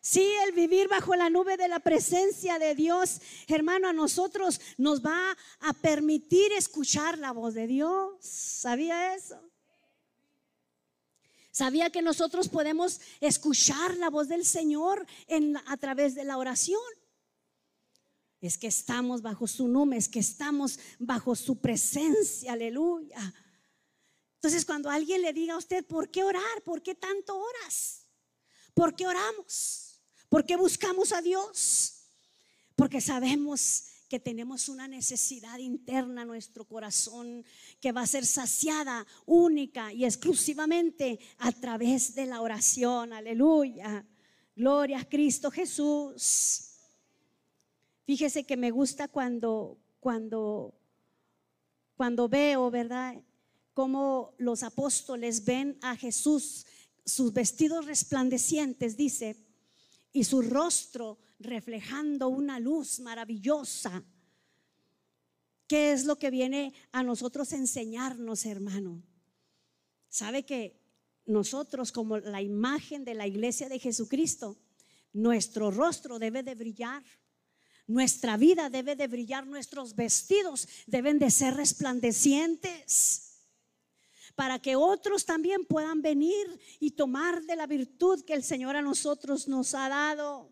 Sí, 0.00 0.26
el 0.46 0.52
vivir 0.52 0.88
bajo 0.88 1.14
la 1.16 1.28
nube 1.28 1.58
de 1.58 1.68
la 1.68 1.80
presencia 1.80 2.58
de 2.58 2.74
Dios, 2.74 3.20
hermano, 3.46 3.88
a 3.88 3.92
nosotros 3.92 4.58
nos 4.78 5.04
va 5.04 5.36
a 5.60 5.72
permitir 5.74 6.50
escuchar 6.52 7.18
la 7.18 7.32
voz 7.32 7.52
de 7.52 7.66
Dios. 7.66 8.16
¿Sabía 8.20 9.14
eso? 9.14 9.38
¿Sabía 11.50 11.90
que 11.90 12.00
nosotros 12.00 12.48
podemos 12.48 13.00
escuchar 13.20 13.98
la 13.98 14.08
voz 14.08 14.28
del 14.28 14.46
Señor 14.46 15.06
en, 15.26 15.56
a 15.56 15.76
través 15.76 16.14
de 16.14 16.24
la 16.24 16.38
oración? 16.38 16.80
Es 18.40 18.56
que 18.56 18.68
estamos 18.68 19.20
bajo 19.20 19.46
su 19.46 19.68
nombre, 19.68 19.98
es 19.98 20.08
que 20.08 20.20
estamos 20.20 20.78
bajo 20.98 21.34
su 21.34 21.60
presencia, 21.60 22.52
aleluya. 22.52 23.34
Entonces, 24.38 24.64
cuando 24.64 24.88
alguien 24.88 25.20
le 25.20 25.32
diga 25.32 25.54
a 25.54 25.58
usted, 25.58 25.84
¿por 25.84 26.10
qué 26.10 26.22
orar? 26.22 26.62
¿Por 26.64 26.80
qué 26.80 26.94
tanto 26.94 27.36
oras? 27.36 28.06
¿Por 28.72 28.94
qué 28.94 29.04
oramos? 29.04 30.00
¿Por 30.28 30.46
qué 30.46 30.54
buscamos 30.54 31.10
a 31.12 31.20
Dios? 31.20 32.04
Porque 32.76 33.00
sabemos 33.00 33.86
que 34.08 34.20
tenemos 34.20 34.68
una 34.68 34.86
necesidad 34.86 35.58
interna 35.58 36.22
en 36.22 36.28
nuestro 36.28 36.64
corazón 36.64 37.44
que 37.80 37.90
va 37.90 38.02
a 38.02 38.06
ser 38.06 38.24
saciada 38.24 39.04
única 39.26 39.92
y 39.92 40.04
exclusivamente 40.04 41.18
a 41.38 41.50
través 41.50 42.14
de 42.14 42.26
la 42.26 42.40
oración. 42.40 43.12
Aleluya. 43.12 44.06
Gloria 44.54 45.00
a 45.00 45.08
Cristo 45.08 45.50
Jesús. 45.50 46.70
Fíjese 48.06 48.44
que 48.46 48.56
me 48.56 48.70
gusta 48.70 49.08
cuando 49.08 49.78
cuando 49.98 50.74
cuando 51.96 52.28
veo, 52.28 52.70
¿verdad? 52.70 53.20
Cómo 53.78 54.34
los 54.38 54.64
apóstoles 54.64 55.44
ven 55.44 55.78
a 55.82 55.94
Jesús, 55.94 56.66
sus 57.06 57.32
vestidos 57.32 57.86
resplandecientes, 57.86 58.96
dice, 58.96 59.36
y 60.12 60.24
su 60.24 60.42
rostro 60.42 61.20
reflejando 61.38 62.26
una 62.26 62.58
luz 62.58 62.98
maravillosa. 62.98 64.02
¿Qué 65.68 65.92
es 65.92 66.06
lo 66.06 66.18
que 66.18 66.28
viene 66.28 66.74
a 66.90 67.04
nosotros 67.04 67.52
enseñarnos, 67.52 68.46
hermano? 68.46 69.00
¿Sabe 70.08 70.44
que 70.44 70.82
nosotros 71.24 71.92
como 71.92 72.18
la 72.18 72.42
imagen 72.42 73.04
de 73.04 73.14
la 73.14 73.28
iglesia 73.28 73.68
de 73.68 73.78
Jesucristo, 73.78 74.58
nuestro 75.12 75.70
rostro 75.70 76.18
debe 76.18 76.42
de 76.42 76.56
brillar? 76.56 77.04
Nuestra 77.86 78.36
vida 78.36 78.70
debe 78.70 78.96
de 78.96 79.06
brillar, 79.06 79.46
nuestros 79.46 79.94
vestidos 79.94 80.66
deben 80.88 81.20
de 81.20 81.30
ser 81.30 81.54
resplandecientes 81.54 83.27
para 84.38 84.60
que 84.60 84.76
otros 84.76 85.24
también 85.24 85.64
puedan 85.64 86.00
venir 86.00 86.46
y 86.78 86.92
tomar 86.92 87.42
de 87.42 87.56
la 87.56 87.66
virtud 87.66 88.24
que 88.24 88.34
el 88.34 88.44
Señor 88.44 88.76
a 88.76 88.82
nosotros 88.82 89.48
nos 89.48 89.74
ha 89.74 89.88
dado. 89.88 90.48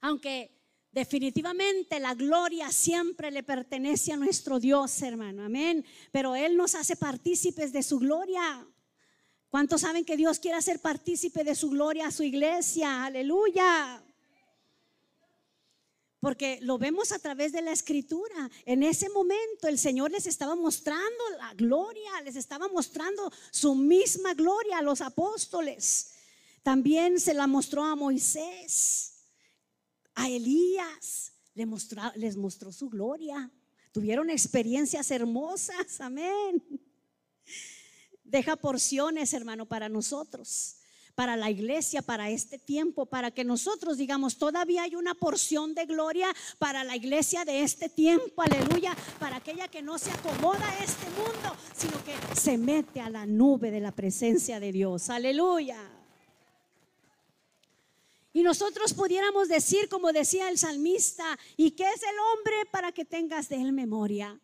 Aunque 0.00 0.50
definitivamente 0.90 2.00
la 2.00 2.16
gloria 2.16 2.72
siempre 2.72 3.30
le 3.30 3.44
pertenece 3.44 4.12
a 4.12 4.16
nuestro 4.16 4.58
Dios, 4.58 5.00
hermano, 5.00 5.44
amén. 5.44 5.86
Pero 6.10 6.34
Él 6.34 6.56
nos 6.56 6.74
hace 6.74 6.96
partícipes 6.96 7.72
de 7.72 7.84
su 7.84 8.00
gloria. 8.00 8.66
¿Cuántos 9.48 9.82
saben 9.82 10.04
que 10.04 10.16
Dios 10.16 10.40
quiere 10.40 10.58
hacer 10.58 10.80
partícipe 10.80 11.44
de 11.44 11.54
su 11.54 11.70
gloria 11.70 12.08
a 12.08 12.10
su 12.10 12.24
iglesia? 12.24 13.04
Aleluya 13.04 14.01
porque 16.22 16.60
lo 16.62 16.78
vemos 16.78 17.10
a 17.10 17.18
través 17.18 17.50
de 17.50 17.62
la 17.62 17.72
escritura. 17.72 18.48
En 18.64 18.84
ese 18.84 19.08
momento 19.08 19.66
el 19.66 19.76
Señor 19.76 20.12
les 20.12 20.28
estaba 20.28 20.54
mostrando 20.54 21.24
la 21.36 21.52
gloria, 21.54 22.12
les 22.24 22.36
estaba 22.36 22.68
mostrando 22.68 23.32
su 23.50 23.74
misma 23.74 24.32
gloria 24.32 24.78
a 24.78 24.82
los 24.82 25.00
apóstoles. 25.00 26.12
También 26.62 27.18
se 27.18 27.34
la 27.34 27.48
mostró 27.48 27.82
a 27.82 27.96
Moisés, 27.96 29.14
a 30.14 30.28
Elías, 30.28 31.32
les 31.54 31.66
mostró, 31.66 32.00
les 32.14 32.36
mostró 32.36 32.70
su 32.70 32.88
gloria. 32.88 33.50
Tuvieron 33.90 34.30
experiencias 34.30 35.10
hermosas, 35.10 36.00
amén. 36.00 36.62
Deja 38.22 38.54
porciones, 38.54 39.34
hermano, 39.34 39.66
para 39.66 39.88
nosotros 39.88 40.76
para 41.22 41.36
la 41.36 41.50
iglesia, 41.50 42.02
para 42.02 42.30
este 42.30 42.58
tiempo, 42.58 43.06
para 43.06 43.30
que 43.30 43.44
nosotros 43.44 43.96
digamos, 43.96 44.38
todavía 44.38 44.82
hay 44.82 44.96
una 44.96 45.14
porción 45.14 45.72
de 45.72 45.86
gloria 45.86 46.26
para 46.58 46.82
la 46.82 46.96
iglesia 46.96 47.44
de 47.44 47.62
este 47.62 47.88
tiempo, 47.88 48.42
aleluya, 48.42 48.92
para 49.20 49.36
aquella 49.36 49.68
que 49.68 49.82
no 49.82 50.00
se 50.00 50.10
acomoda 50.10 50.68
a 50.68 50.82
este 50.82 51.06
mundo, 51.10 51.56
sino 51.76 52.02
que 52.02 52.16
se 52.34 52.58
mete 52.58 53.00
a 53.00 53.08
la 53.08 53.24
nube 53.24 53.70
de 53.70 53.78
la 53.78 53.92
presencia 53.92 54.58
de 54.58 54.72
Dios, 54.72 55.10
aleluya. 55.10 55.78
Y 58.32 58.42
nosotros 58.42 58.92
pudiéramos 58.92 59.46
decir, 59.46 59.88
como 59.88 60.12
decía 60.12 60.48
el 60.48 60.58
salmista, 60.58 61.38
¿y 61.56 61.70
qué 61.70 61.84
es 61.84 62.02
el 62.02 62.18
hombre 62.18 62.66
para 62.72 62.90
que 62.90 63.04
tengas 63.04 63.48
de 63.48 63.62
él 63.62 63.72
memoria? 63.72 64.40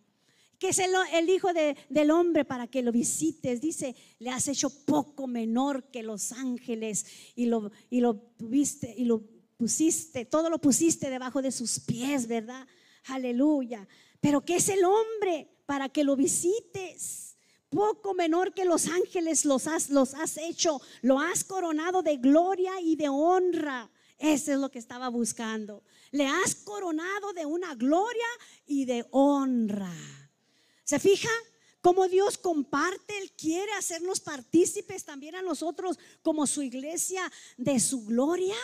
Que 0.59 0.71
es 0.71 0.79
el, 0.81 1.29
Hijo 1.31 1.49
del 1.89 2.11
Hombre 2.11 2.45
para 2.45 2.67
que 2.67 2.83
lo 2.83 2.91
visites. 2.91 3.61
Dice, 3.61 3.95
le 4.19 4.31
has 4.31 4.49
hecho 4.49 4.71
poco 4.71 5.27
menor 5.27 5.85
que 5.85 6.03
los 6.03 6.33
ángeles 6.33 7.07
y 7.37 7.47
lo, 7.47 7.71
y 7.91 8.01
lo 8.01 8.17
tuviste 8.17 8.95
y 8.97 9.05
lo 9.05 9.23
pusiste, 9.57 10.25
todo 10.25 10.51
lo 10.51 10.59
pusiste 10.59 11.11
debajo 11.11 11.43
de 11.43 11.53
sus 11.53 11.81
pies, 11.81 12.27
¿verdad? 12.27 12.67
Aleluya. 13.07 13.87
Pero 14.21 14.45
¿qué 14.45 14.57
es 14.57 14.69
el 14.69 14.85
hombre 14.85 15.49
para 15.67 15.89
que 15.89 16.05
lo 16.05 16.17
visites? 16.17 17.37
Poco 17.69 18.15
menor 18.15 18.55
que 18.55 18.65
los 18.65 18.87
ángeles 18.87 19.45
los 19.45 19.67
has, 19.67 19.91
los 19.91 20.15
has 20.15 20.39
hecho, 20.39 20.81
lo 21.03 21.21
has 21.21 21.45
coronado 21.45 22.03
de 22.03 22.17
gloria 22.17 22.81
y 22.81 22.97
de 22.97 23.09
honra. 23.09 23.91
Eso 24.19 24.53
es 24.53 24.59
lo 24.59 24.71
que 24.71 24.79
estaba 24.79 25.09
buscando. 25.09 25.85
Le 26.11 26.27
has 26.27 26.55
coronado 26.55 27.33
de 27.35 27.47
una 27.47 27.75
gloria 27.75 28.27
y 28.67 28.87
de 28.87 29.07
honra. 29.11 29.93
¿Se 30.89 30.99
fija? 30.99 31.29
Cómo 31.83 32.09
Dios 32.09 32.39
comparte, 32.39 33.19
Él 33.19 33.31
quiere 33.33 33.71
hacernos 33.75 34.21
partícipes 34.21 35.05
también 35.05 35.35
a 35.35 35.43
nosotros 35.43 35.99
como 36.23 36.47
su 36.47 36.63
iglesia 36.63 37.31
de 37.59 37.79
su 37.79 38.07
gloria. 38.07 38.57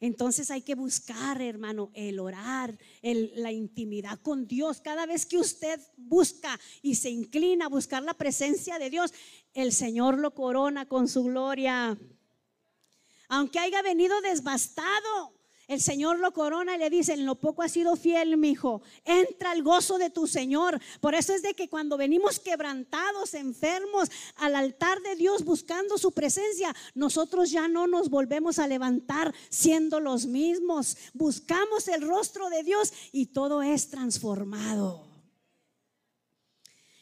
Entonces 0.00 0.50
hay 0.50 0.60
que 0.60 0.74
buscar, 0.74 1.40
hermano, 1.40 1.90
el 1.94 2.20
orar, 2.20 2.76
la 3.00 3.52
intimidad 3.52 4.20
con 4.20 4.46
Dios. 4.46 4.82
Cada 4.82 5.06
vez 5.06 5.24
que 5.24 5.38
usted 5.38 5.80
busca 5.96 6.60
y 6.82 6.96
se 6.96 7.08
inclina 7.08 7.64
a 7.64 7.70
buscar 7.70 8.02
la 8.02 8.12
presencia 8.12 8.78
de 8.78 8.90
Dios, 8.90 9.14
el 9.54 9.72
Señor 9.72 10.18
lo 10.18 10.34
corona 10.34 10.86
con 10.86 11.08
su 11.08 11.24
gloria. 11.24 11.98
Aunque 13.28 13.60
haya 13.60 13.80
venido 13.80 14.20
desbastado, 14.20 15.35
el 15.68 15.80
Señor 15.80 16.20
lo 16.20 16.32
corona 16.32 16.76
y 16.76 16.78
le 16.78 16.90
dice, 16.90 17.14
en 17.14 17.26
lo 17.26 17.34
poco 17.34 17.62
has 17.62 17.72
sido 17.72 17.96
fiel, 17.96 18.36
mi 18.36 18.50
hijo. 18.50 18.82
Entra 19.04 19.50
al 19.50 19.64
gozo 19.64 19.98
de 19.98 20.10
tu 20.10 20.28
Señor. 20.28 20.80
Por 21.00 21.16
eso 21.16 21.34
es 21.34 21.42
de 21.42 21.54
que 21.54 21.68
cuando 21.68 21.96
venimos 21.96 22.38
quebrantados, 22.38 23.34
enfermos, 23.34 24.08
al 24.36 24.54
altar 24.54 25.00
de 25.02 25.16
Dios 25.16 25.44
buscando 25.44 25.98
su 25.98 26.12
presencia, 26.12 26.74
nosotros 26.94 27.50
ya 27.50 27.66
no 27.66 27.88
nos 27.88 28.10
volvemos 28.10 28.60
a 28.60 28.68
levantar 28.68 29.34
siendo 29.48 29.98
los 29.98 30.26
mismos. 30.26 30.96
Buscamos 31.14 31.88
el 31.88 32.02
rostro 32.02 32.48
de 32.48 32.62
Dios 32.62 32.92
y 33.10 33.26
todo 33.26 33.60
es 33.62 33.90
transformado. 33.90 35.04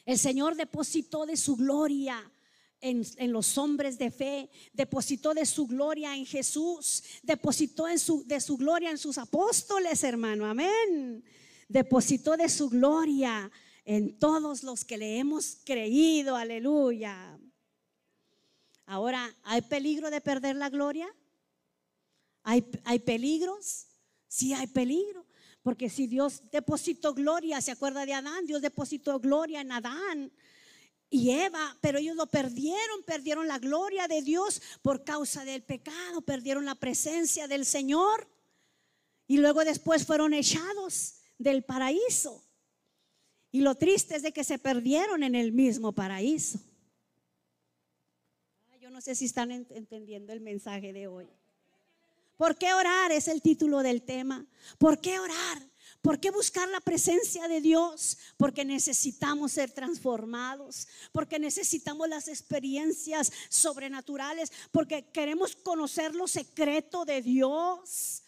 El 0.07 0.18
Señor 0.18 0.57
depositó 0.57 1.27
de 1.27 1.37
su 1.37 1.57
gloria 1.57 2.31
en, 2.85 3.33
los 3.33 3.57
hombres 3.57 3.97
de 3.97 4.11
fe, 4.11 4.51
depositó 4.75 5.33
de 5.33 5.47
su 5.47 5.66
gloria 5.66 6.14
en 6.14 6.27
Jesús, 6.27 7.03
depositó 7.23 7.88
en 7.88 7.99
su, 7.99 8.25
de 8.27 8.40
su 8.40 8.59
gloria 8.59 8.90
en 8.90 8.99
sus 8.99 9.16
apóstoles, 9.16 10.05
hermano, 10.05 10.44
amén. 10.44 11.25
Depositó 11.66 12.37
de 12.37 12.49
su 12.51 12.68
gloria 12.68 13.51
en 13.87 14.18
todos 14.18 14.62
los 14.62 14.85
que 14.85 14.99
le 14.99 15.18
hemos 15.18 15.57
creído, 15.64 16.37
aleluya. 16.37 17.38
Ahora, 18.85 19.35
¿hay 19.44 19.62
peligro 19.62 20.11
de 20.11 20.20
perder 20.20 20.57
la 20.57 20.68
gloria? 20.68 21.09
¿Hay, 22.42 22.66
¿Hay 22.85 22.99
peligros? 22.99 23.87
Sí, 24.29 24.53
hay 24.53 24.66
peligro. 24.66 25.25
Porque 25.62 25.88
si 25.88 26.07
Dios 26.07 26.42
depositó 26.53 27.14
gloria, 27.14 27.62
¿se 27.62 27.70
acuerda 27.70 28.05
de 28.05 28.12
Adán? 28.12 28.44
Dios 28.44 28.61
depositó 28.61 29.18
gloria 29.18 29.62
en 29.62 29.73
Adán 29.73 30.31
y 31.14 31.31
Eva, 31.31 31.79
pero 31.81 31.98
ellos 31.98 32.16
lo 32.16 32.27
perdieron, 32.27 33.05
perdieron 33.07 33.46
la 33.46 33.61
gloria 33.61 34.09
de 34.09 34.20
Dios 34.20 34.61
por 34.83 35.05
causa 35.05 35.44
del 35.44 35.62
pecado, 35.62 36.22
perdieron 36.22 36.64
la 36.64 36.74
presencia 36.74 37.46
del 37.46 37.64
Señor 37.64 38.27
y 39.29 39.37
luego 39.37 39.64
después 39.64 40.05
fueron 40.05 40.35
echados 40.35 41.20
del 41.38 41.62
paraíso. 41.62 42.42
Y 43.52 43.60
lo 43.60 43.77
triste 43.77 44.17
es 44.17 44.23
de 44.23 44.33
que 44.33 44.42
se 44.42 44.58
perdieron 44.58 45.23
en 45.23 45.37
el 45.37 45.52
mismo 45.52 45.92
paraíso. 45.92 46.58
Yo 48.81 48.90
no 48.90 49.00
sé 49.00 49.15
si 49.15 49.27
están 49.27 49.52
entendiendo 49.52 50.33
el 50.33 50.40
mensaje 50.40 50.92
de 50.92 51.06
hoy. 51.06 51.29
¿Por 52.37 52.56
qué 52.56 52.75
orar? 52.75 53.12
Es 53.12 53.29
el 53.29 53.40
título 53.40 53.85
del 53.85 54.02
tema. 54.02 54.44
¿Por 54.79 55.00
qué 55.00 55.21
orar? 55.21 55.62
¿Por 56.05 56.21
qué 56.21 56.31
buscar 56.31 56.69
la 56.69 56.83
presencia 56.83 57.48
de 57.48 57.63
Dios? 57.63 58.19
Porque 58.37 58.63
necesitamos 58.63 59.52
ser 59.52 59.71
transformados, 59.71 60.87
porque 61.13 61.38
necesitamos 61.38 62.07
las 62.11 62.29
experiencias 62.29 63.33
sobrenaturales, 63.48 64.52
porque 64.71 65.07
queremos 65.07 65.57
conocer 65.57 66.15
lo 66.15 66.29
secreto 66.29 67.07
de 67.07 67.23
Dios, 67.23 68.23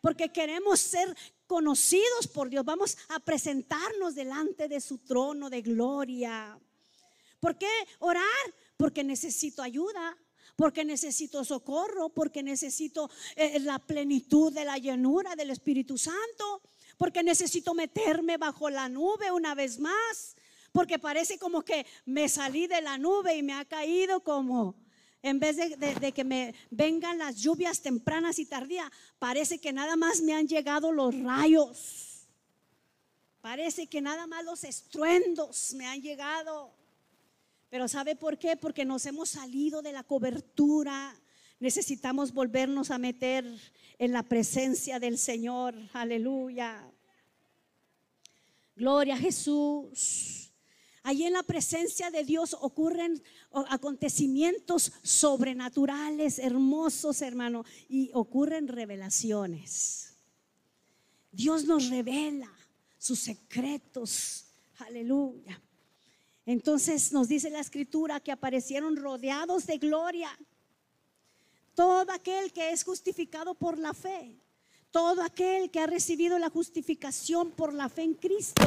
porque 0.00 0.32
queremos 0.32 0.80
ser 0.80 1.16
conocidos 1.46 2.26
por 2.26 2.50
Dios. 2.50 2.64
Vamos 2.64 2.98
a 3.10 3.20
presentarnos 3.20 4.16
delante 4.16 4.66
de 4.66 4.80
su 4.80 4.98
trono 4.98 5.48
de 5.48 5.62
gloria. 5.62 6.58
¿Por 7.38 7.56
qué 7.56 7.70
orar? 8.00 8.24
Porque 8.76 9.04
necesito 9.04 9.62
ayuda, 9.62 10.18
porque 10.56 10.84
necesito 10.84 11.44
socorro, 11.44 12.08
porque 12.08 12.42
necesito 12.42 13.08
eh, 13.36 13.60
la 13.60 13.78
plenitud 13.78 14.52
de 14.52 14.64
la 14.64 14.78
llenura 14.78 15.36
del 15.36 15.50
Espíritu 15.50 15.96
Santo, 15.96 16.60
porque 17.00 17.22
necesito 17.22 17.72
meterme 17.72 18.36
bajo 18.36 18.68
la 18.68 18.86
nube 18.90 19.32
una 19.32 19.54
vez 19.54 19.78
más, 19.78 20.36
porque 20.70 20.98
parece 20.98 21.38
como 21.38 21.62
que 21.62 21.86
me 22.04 22.28
salí 22.28 22.66
de 22.66 22.82
la 22.82 22.98
nube 22.98 23.34
y 23.34 23.42
me 23.42 23.54
ha 23.54 23.64
caído 23.64 24.20
como, 24.22 24.74
en 25.22 25.40
vez 25.40 25.56
de, 25.56 26.12
que 26.12 26.24
me 26.24 26.54
vengan 26.70 27.16
las 27.16 27.36
lluvias 27.36 27.80
tempranas 27.80 28.38
y 28.38 28.44
tardías, 28.44 28.90
parece 29.18 29.58
que 29.58 29.72
nada 29.72 29.96
más 29.96 30.20
me 30.20 30.34
han 30.34 30.46
llegado 30.46 30.92
los 30.92 31.18
rayos. 31.18 32.28
Parece 33.40 33.86
que 33.86 34.02
nada 34.02 34.26
más 34.26 34.44
los 34.44 34.62
estruendos 34.64 35.72
me 35.72 35.86
han 35.86 36.02
llegado. 36.02 36.70
Pero 37.70 37.88
¿sabe 37.88 38.14
por 38.14 38.36
qué? 38.36 38.58
Porque 38.58 38.84
nos 38.84 39.06
hemos 39.06 39.30
salido 39.30 39.80
de 39.80 39.92
la 39.92 40.02
cobertura. 40.02 41.18
Necesitamos 41.60 42.34
volvernos 42.34 42.90
a 42.90 42.98
meter 42.98 43.46
en 43.98 44.12
la 44.12 44.22
presencia 44.22 44.98
del 44.98 45.16
Señor. 45.16 45.74
Aleluya. 45.94 46.89
Gloria 48.80 49.12
a 49.12 49.18
Jesús. 49.18 50.50
Allí 51.02 51.24
en 51.24 51.34
la 51.34 51.42
presencia 51.42 52.10
de 52.10 52.24
Dios 52.24 52.56
ocurren 52.58 53.22
acontecimientos 53.68 54.90
sobrenaturales, 55.02 56.38
hermosos, 56.38 57.20
hermano, 57.20 57.66
y 57.90 58.10
ocurren 58.14 58.68
revelaciones. 58.68 60.16
Dios 61.30 61.66
nos 61.66 61.90
revela 61.90 62.50
sus 62.96 63.18
secretos. 63.18 64.46
Aleluya. 64.78 65.60
Entonces 66.46 67.12
nos 67.12 67.28
dice 67.28 67.50
la 67.50 67.60
escritura 67.60 68.18
que 68.20 68.32
aparecieron 68.32 68.96
rodeados 68.96 69.66
de 69.66 69.76
gloria. 69.76 70.30
Todo 71.74 72.10
aquel 72.12 72.50
que 72.50 72.72
es 72.72 72.82
justificado 72.82 73.54
por 73.54 73.78
la 73.78 73.92
fe, 73.92 74.40
todo 74.90 75.22
aquel 75.22 75.70
que 75.70 75.80
ha 75.80 75.86
recibido 75.86 76.38
la 76.38 76.50
justificación 76.50 77.50
por 77.50 77.72
la 77.72 77.88
fe 77.88 78.02
en 78.02 78.14
Cristo, 78.14 78.62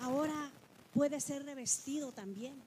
ahora 0.00 0.50
puede 0.92 1.20
ser 1.20 1.44
revestido 1.44 2.12
también 2.12 2.62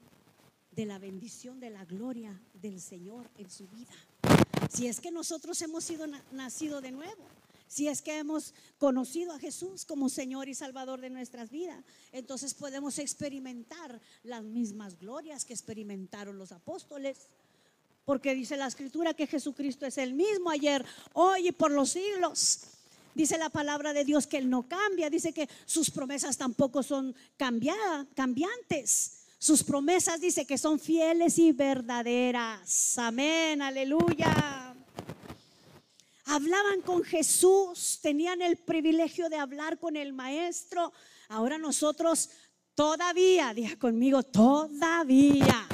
de 0.71 0.86
la 0.86 0.99
bendición, 0.99 1.59
de 1.59 1.69
la 1.69 1.86
gloria 1.86 2.39
del 2.53 2.81
Señor 2.81 3.29
en 3.38 3.49
su 3.49 3.67
vida. 3.67 3.93
Si 4.69 4.88
es 4.88 4.99
que 4.99 5.11
nosotros 5.11 5.61
hemos 5.61 5.83
sido 5.83 6.05
nacido 6.31 6.81
de 6.81 6.91
nuevo 6.91 7.23
si 7.67 7.88
es 7.88 8.01
que 8.01 8.17
hemos 8.17 8.53
conocido 8.77 9.33
a 9.33 9.39
Jesús 9.39 9.86
como 9.86 10.09
Señor 10.09 10.47
y 10.47 10.55
Salvador 10.55 11.01
de 11.01 11.09
nuestras 11.09 11.49
vidas, 11.49 11.83
entonces 12.11 12.53
podemos 12.53 12.99
experimentar 12.99 13.99
las 14.23 14.43
mismas 14.43 14.99
glorias 14.99 15.45
que 15.45 15.53
experimentaron 15.53 16.38
los 16.38 16.51
apóstoles. 16.51 17.27
Porque 18.05 18.35
dice 18.35 18.55
la 18.55 18.67
escritura 18.67 19.13
que 19.13 19.27
Jesucristo 19.27 19.85
es 19.85 19.97
el 19.97 20.13
mismo 20.13 20.49
ayer, 20.49 20.85
hoy 21.13 21.49
y 21.49 21.51
por 21.51 21.71
los 21.71 21.89
siglos. 21.89 22.61
Dice 23.13 23.37
la 23.37 23.49
palabra 23.49 23.93
de 23.93 24.05
Dios 24.05 24.27
que 24.27 24.37
Él 24.37 24.49
no 24.49 24.67
cambia. 24.67 25.09
Dice 25.09 25.33
que 25.33 25.49
sus 25.65 25.89
promesas 25.89 26.37
tampoco 26.37 26.83
son 26.83 27.15
cambiadas, 27.37 28.07
cambiantes. 28.15 29.23
Sus 29.37 29.63
promesas 29.63 30.21
dice 30.21 30.45
que 30.45 30.57
son 30.57 30.79
fieles 30.79 31.39
y 31.39 31.51
verdaderas. 31.51 32.97
Amén, 32.97 33.61
aleluya 33.61 34.75
hablaban 36.25 36.81
con 36.81 37.03
Jesús, 37.03 37.99
tenían 38.01 38.41
el 38.41 38.57
privilegio 38.57 39.29
de 39.29 39.37
hablar 39.37 39.79
con 39.79 39.95
el 39.95 40.13
Maestro. 40.13 40.91
Ahora 41.29 41.57
nosotros 41.57 42.29
todavía, 42.73 43.53
diga 43.53 43.77
conmigo, 43.77 44.23
todavía. 44.23 45.67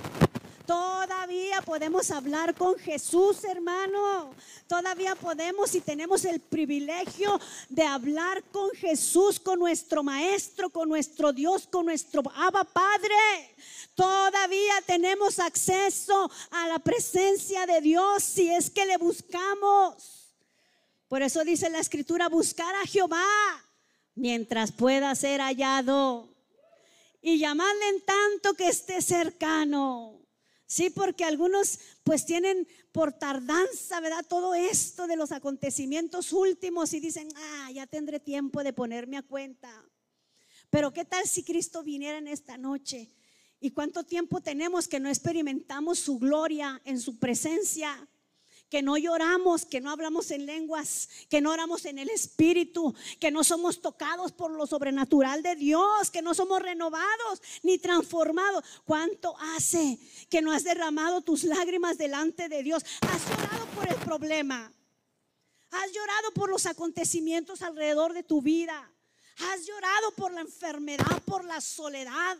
Todavía 0.65 1.61
podemos 1.61 2.11
hablar 2.11 2.53
con 2.55 2.77
Jesús, 2.77 3.43
hermano. 3.43 4.33
Todavía 4.67 5.15
podemos 5.15 5.73
y 5.75 5.81
tenemos 5.81 6.25
el 6.25 6.39
privilegio 6.39 7.39
de 7.69 7.83
hablar 7.83 8.43
con 8.51 8.69
Jesús, 8.71 9.39
con 9.39 9.59
nuestro 9.59 10.03
Maestro, 10.03 10.69
con 10.69 10.89
nuestro 10.89 11.33
Dios, 11.33 11.67
con 11.67 11.85
nuestro 11.85 12.23
Abba 12.35 12.63
Padre. 12.63 13.55
Todavía 13.95 14.73
tenemos 14.85 15.39
acceso 15.39 16.29
a 16.51 16.67
la 16.67 16.79
presencia 16.79 17.65
de 17.65 17.81
Dios 17.81 18.23
si 18.23 18.49
es 18.49 18.69
que 18.69 18.85
le 18.85 18.97
buscamos. 18.97 20.33
Por 21.07 21.21
eso 21.21 21.43
dice 21.43 21.69
la 21.69 21.79
escritura, 21.79 22.29
buscar 22.29 22.73
a 22.75 22.85
Jehová 22.85 23.25
mientras 24.15 24.71
pueda 24.71 25.13
ser 25.15 25.41
hallado 25.41 26.29
y 27.21 27.37
llamarle 27.37 27.89
en 27.89 28.01
tanto 28.01 28.53
que 28.53 28.69
esté 28.69 29.01
cercano. 29.01 30.21
Sí, 30.71 30.89
porque 30.89 31.25
algunos 31.25 31.79
pues 32.01 32.25
tienen 32.25 32.65
por 32.93 33.11
tardanza, 33.11 33.99
¿verdad? 33.99 34.25
Todo 34.25 34.53
esto 34.53 35.05
de 35.05 35.17
los 35.17 35.33
acontecimientos 35.33 36.31
últimos 36.31 36.93
y 36.93 37.01
dicen, 37.01 37.27
ah, 37.35 37.71
ya 37.73 37.87
tendré 37.87 38.21
tiempo 38.21 38.63
de 38.63 38.71
ponerme 38.71 39.17
a 39.17 39.21
cuenta. 39.21 39.69
Pero 40.69 40.93
¿qué 40.93 41.03
tal 41.03 41.27
si 41.27 41.43
Cristo 41.43 41.83
viniera 41.83 42.19
en 42.19 42.29
esta 42.29 42.57
noche? 42.57 43.09
¿Y 43.59 43.71
cuánto 43.71 44.05
tiempo 44.05 44.39
tenemos 44.39 44.87
que 44.87 45.01
no 45.01 45.09
experimentamos 45.09 45.99
su 45.99 46.17
gloria 46.17 46.81
en 46.85 47.01
su 47.01 47.19
presencia? 47.19 48.07
Que 48.71 48.81
no 48.81 48.97
lloramos, 48.97 49.65
que 49.65 49.81
no 49.81 49.91
hablamos 49.91 50.31
en 50.31 50.45
lenguas, 50.45 51.09
que 51.29 51.41
no 51.41 51.51
oramos 51.51 51.83
en 51.83 51.99
el 51.99 52.09
Espíritu, 52.09 52.95
que 53.19 53.29
no 53.29 53.43
somos 53.43 53.81
tocados 53.81 54.31
por 54.31 54.49
lo 54.49 54.65
sobrenatural 54.65 55.43
de 55.43 55.57
Dios, 55.57 56.09
que 56.09 56.21
no 56.21 56.33
somos 56.33 56.61
renovados 56.61 57.41
ni 57.63 57.79
transformados. 57.79 58.63
¿Cuánto 58.85 59.37
hace 59.37 59.99
que 60.29 60.41
no 60.41 60.53
has 60.53 60.63
derramado 60.63 61.19
tus 61.19 61.43
lágrimas 61.43 61.97
delante 61.97 62.47
de 62.47 62.63
Dios? 62.63 62.85
Has 63.01 63.29
llorado 63.29 63.65
por 63.75 63.89
el 63.89 63.95
problema. 63.95 64.71
Has 65.71 65.91
llorado 65.91 66.31
por 66.33 66.49
los 66.49 66.65
acontecimientos 66.65 67.61
alrededor 67.63 68.13
de 68.13 68.23
tu 68.23 68.41
vida. 68.41 68.89
Has 69.51 69.65
llorado 69.65 70.11
por 70.15 70.31
la 70.31 70.41
enfermedad, 70.41 71.21
por 71.25 71.43
la 71.43 71.59
soledad. 71.59 72.37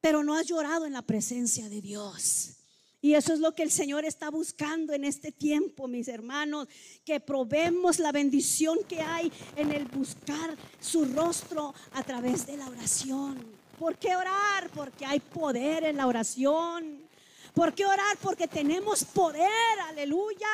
Pero 0.00 0.22
no 0.22 0.36
has 0.36 0.46
llorado 0.46 0.86
en 0.86 0.92
la 0.92 1.02
presencia 1.02 1.68
de 1.68 1.80
Dios. 1.80 2.59
Y 3.02 3.14
eso 3.14 3.32
es 3.32 3.40
lo 3.40 3.54
que 3.54 3.62
el 3.62 3.70
Señor 3.70 4.04
está 4.04 4.28
buscando 4.30 4.92
en 4.92 5.04
este 5.04 5.32
tiempo, 5.32 5.88
mis 5.88 6.08
hermanos, 6.08 6.68
que 7.04 7.18
probemos 7.18 7.98
la 7.98 8.12
bendición 8.12 8.78
que 8.86 9.00
hay 9.00 9.32
en 9.56 9.72
el 9.72 9.86
buscar 9.86 10.54
su 10.80 11.06
rostro 11.06 11.74
a 11.92 12.02
través 12.02 12.46
de 12.46 12.58
la 12.58 12.68
oración. 12.68 13.38
¿Por 13.78 13.96
qué 13.96 14.14
orar? 14.14 14.68
Porque 14.74 15.06
hay 15.06 15.18
poder 15.18 15.84
en 15.84 15.96
la 15.96 16.06
oración. 16.06 17.00
¿Por 17.54 17.74
qué 17.74 17.86
orar? 17.86 18.18
Porque 18.20 18.46
tenemos 18.46 19.02
poder, 19.04 19.80
aleluya. 19.88 20.46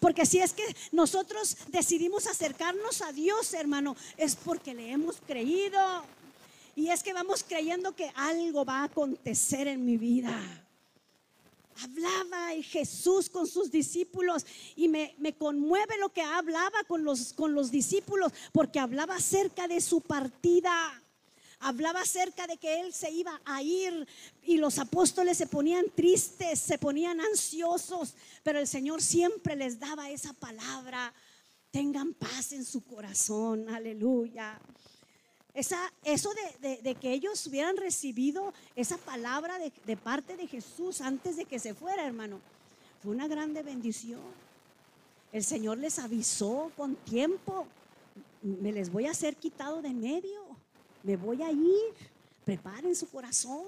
Porque 0.00 0.26
si 0.26 0.40
es 0.40 0.52
que 0.52 0.64
nosotros 0.90 1.56
decidimos 1.68 2.26
acercarnos 2.26 3.00
a 3.00 3.12
Dios, 3.12 3.54
hermano, 3.54 3.94
es 4.16 4.34
porque 4.34 4.74
le 4.74 4.90
hemos 4.90 5.18
creído. 5.24 5.80
Y 6.74 6.88
es 6.88 7.04
que 7.04 7.12
vamos 7.12 7.44
creyendo 7.44 7.94
que 7.94 8.10
algo 8.16 8.64
va 8.64 8.80
a 8.80 8.84
acontecer 8.84 9.68
en 9.68 9.84
mi 9.84 9.96
vida 9.96 10.61
hablaba 11.82 12.50
Jesús 12.62 13.28
con 13.28 13.46
sus 13.46 13.70
discípulos 13.70 14.44
y 14.76 14.88
me, 14.88 15.14
conmueve 15.38 15.98
lo 15.98 16.10
que 16.10 16.22
hablaba 16.22 16.84
con 16.86 17.04
los, 17.04 17.32
con 17.32 17.54
los 17.54 17.70
discípulos 17.70 18.32
porque 18.52 18.78
hablaba 18.78 19.16
acerca 19.16 19.68
de 19.68 19.80
su 19.80 20.00
partida. 20.00 20.72
Hablaba 21.60 22.00
acerca 22.00 22.48
de 22.48 22.56
que 22.56 22.80
él 22.80 22.92
se 22.92 23.10
iba 23.12 23.40
a 23.44 23.62
ir 23.62 24.08
y 24.42 24.56
los 24.56 24.80
apóstoles 24.80 25.38
se 25.38 25.46
ponían 25.46 25.86
tristes, 25.94 26.58
se 26.58 26.76
ponían 26.76 27.20
ansiosos, 27.20 28.14
pero 28.42 28.58
el 28.58 28.66
Señor 28.66 29.00
siempre 29.00 29.54
les 29.54 29.78
daba 29.78 30.10
esa 30.10 30.32
palabra. 30.32 31.14
Tengan 31.70 32.14
paz 32.14 32.52
en 32.52 32.64
su 32.64 32.84
corazón, 32.84 33.68
aleluya. 33.68 34.60
Esa, 35.54 35.92
eso 36.02 36.30
de, 36.60 36.94
que 36.94 37.12
ellos 37.12 37.46
hubieran 37.46 37.76
recibido 37.76 38.54
esa 38.74 38.96
palabra 38.96 39.58
de, 39.58 39.72
de 39.84 39.96
parte 39.96 40.36
de 40.36 40.46
Jesús 40.46 41.00
antes 41.00 41.36
de 41.36 41.44
que 41.44 41.58
se 41.58 41.74
fuera, 41.74 42.06
hermano, 42.06 42.40
fue 43.02 43.12
una 43.12 43.28
grande 43.28 43.62
bendición. 43.62 44.20
El 45.30 45.44
Señor 45.44 45.78
les 45.78 45.98
avisó 45.98 46.70
con 46.76 46.96
tiempo, 46.96 47.66
me 48.42 48.72
les 48.72 48.90
voy 48.90 49.06
a 49.06 49.10
hacer 49.10 49.36
quitado 49.36 49.82
de 49.82 49.90
medio, 49.90 50.40
me 51.02 51.16
voy 51.16 51.42
a 51.42 51.50
ir, 51.50 51.94
preparen 52.44 52.94
su 52.94 53.08
corazón, 53.08 53.66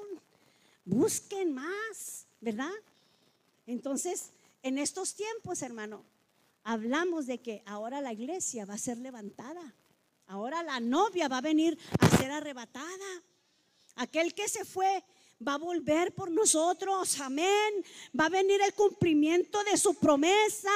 busquen 0.85 1.55
más, 1.55 2.27
¿verdad? 2.41 2.73
Entonces, 3.67 4.31
en 4.63 4.79
estos 4.79 5.15
tiempos, 5.15 5.63
hermano, 5.63 6.03
hablamos 6.63 7.27
de 7.27 7.39
que 7.39 7.63
ahora 7.67 8.01
la 8.01 8.13
iglesia 8.13 8.67
va 8.67 8.75
a 8.75 8.79
ser 8.79 8.99
levantada. 8.99 9.75
Ahora 10.27 10.63
la 10.63 10.81
novia 10.81 11.29
va 11.29 11.39
a 11.39 11.43
venir 11.43 11.79
a 11.99 12.09
ser 12.17 12.31
arrebatada. 12.31 13.23
Aquel 13.97 14.35
que 14.35 14.49
se 14.49 14.65
fue 14.65 15.05
va 15.47 15.55
a 15.55 15.59
volver 15.59 16.15
por 16.15 16.31
nosotros. 16.31 17.21
Amén. 17.21 17.85
Va 18.19 18.27
a 18.27 18.31
venir 18.31 18.61
el 18.63 18.75
cumplimiento 18.75 19.63
de 19.65 19.77
su 19.77 19.95
promesa. 19.95 20.71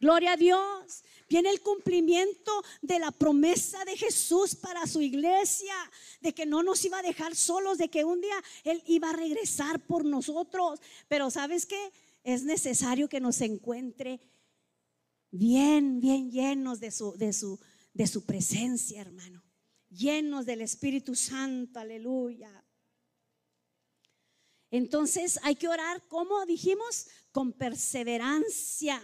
Gloria 0.00 0.32
a 0.32 0.36
Dios. 0.36 1.02
Viene 1.28 1.50
el 1.50 1.62
cumplimiento 1.62 2.62
de 2.82 2.98
la 2.98 3.10
promesa 3.10 3.84
de 3.86 3.96
Jesús 3.96 4.54
para 4.54 4.86
su 4.86 5.00
iglesia, 5.00 5.74
de 6.20 6.34
que 6.34 6.44
no 6.44 6.62
nos 6.62 6.84
iba 6.84 6.98
a 6.98 7.02
dejar 7.02 7.34
solos, 7.34 7.78
de 7.78 7.88
que 7.88 8.04
un 8.04 8.20
día 8.20 8.36
Él 8.64 8.82
iba 8.86 9.10
a 9.10 9.14
regresar 9.14 9.80
por 9.80 10.04
nosotros. 10.04 10.80
Pero 11.08 11.30
¿sabes 11.30 11.64
qué? 11.64 11.92
Es 12.22 12.42
necesario 12.42 13.08
que 13.08 13.20
nos 13.20 13.40
encuentre 13.40 14.20
bien, 15.36 16.00
bien 16.00 16.30
llenos 16.30 16.80
de 16.80 16.90
su, 16.90 17.16
de 17.16 17.32
su, 17.32 17.60
de 17.92 18.06
su 18.06 18.24
presencia, 18.24 19.00
hermano. 19.00 19.42
Llenos 19.90 20.46
del 20.46 20.62
Espíritu 20.62 21.14
Santo, 21.14 21.78
aleluya. 21.78 22.64
Entonces 24.70 25.38
hay 25.42 25.54
que 25.54 25.68
orar, 25.68 26.06
como 26.08 26.44
dijimos, 26.46 27.06
con 27.30 27.52
perseverancia 27.52 29.00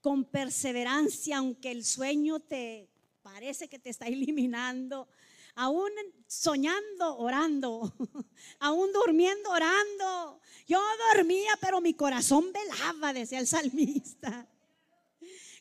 con 0.00 0.24
perseverancia, 0.24 1.38
aunque 1.38 1.70
el 1.70 1.84
sueño 1.84 2.40
te 2.40 2.88
parece 3.22 3.68
que 3.68 3.78
te 3.78 3.90
está 3.90 4.06
eliminando, 4.06 5.08
aún 5.54 5.90
soñando, 6.26 7.18
orando, 7.18 7.92
aún 8.60 8.92
durmiendo, 8.92 9.50
orando. 9.50 10.40
Yo 10.66 10.80
dormía, 11.14 11.58
pero 11.60 11.80
mi 11.80 11.94
corazón 11.94 12.52
velaba, 12.52 13.12
decía 13.12 13.40
el 13.40 13.46
salmista. 13.46 14.48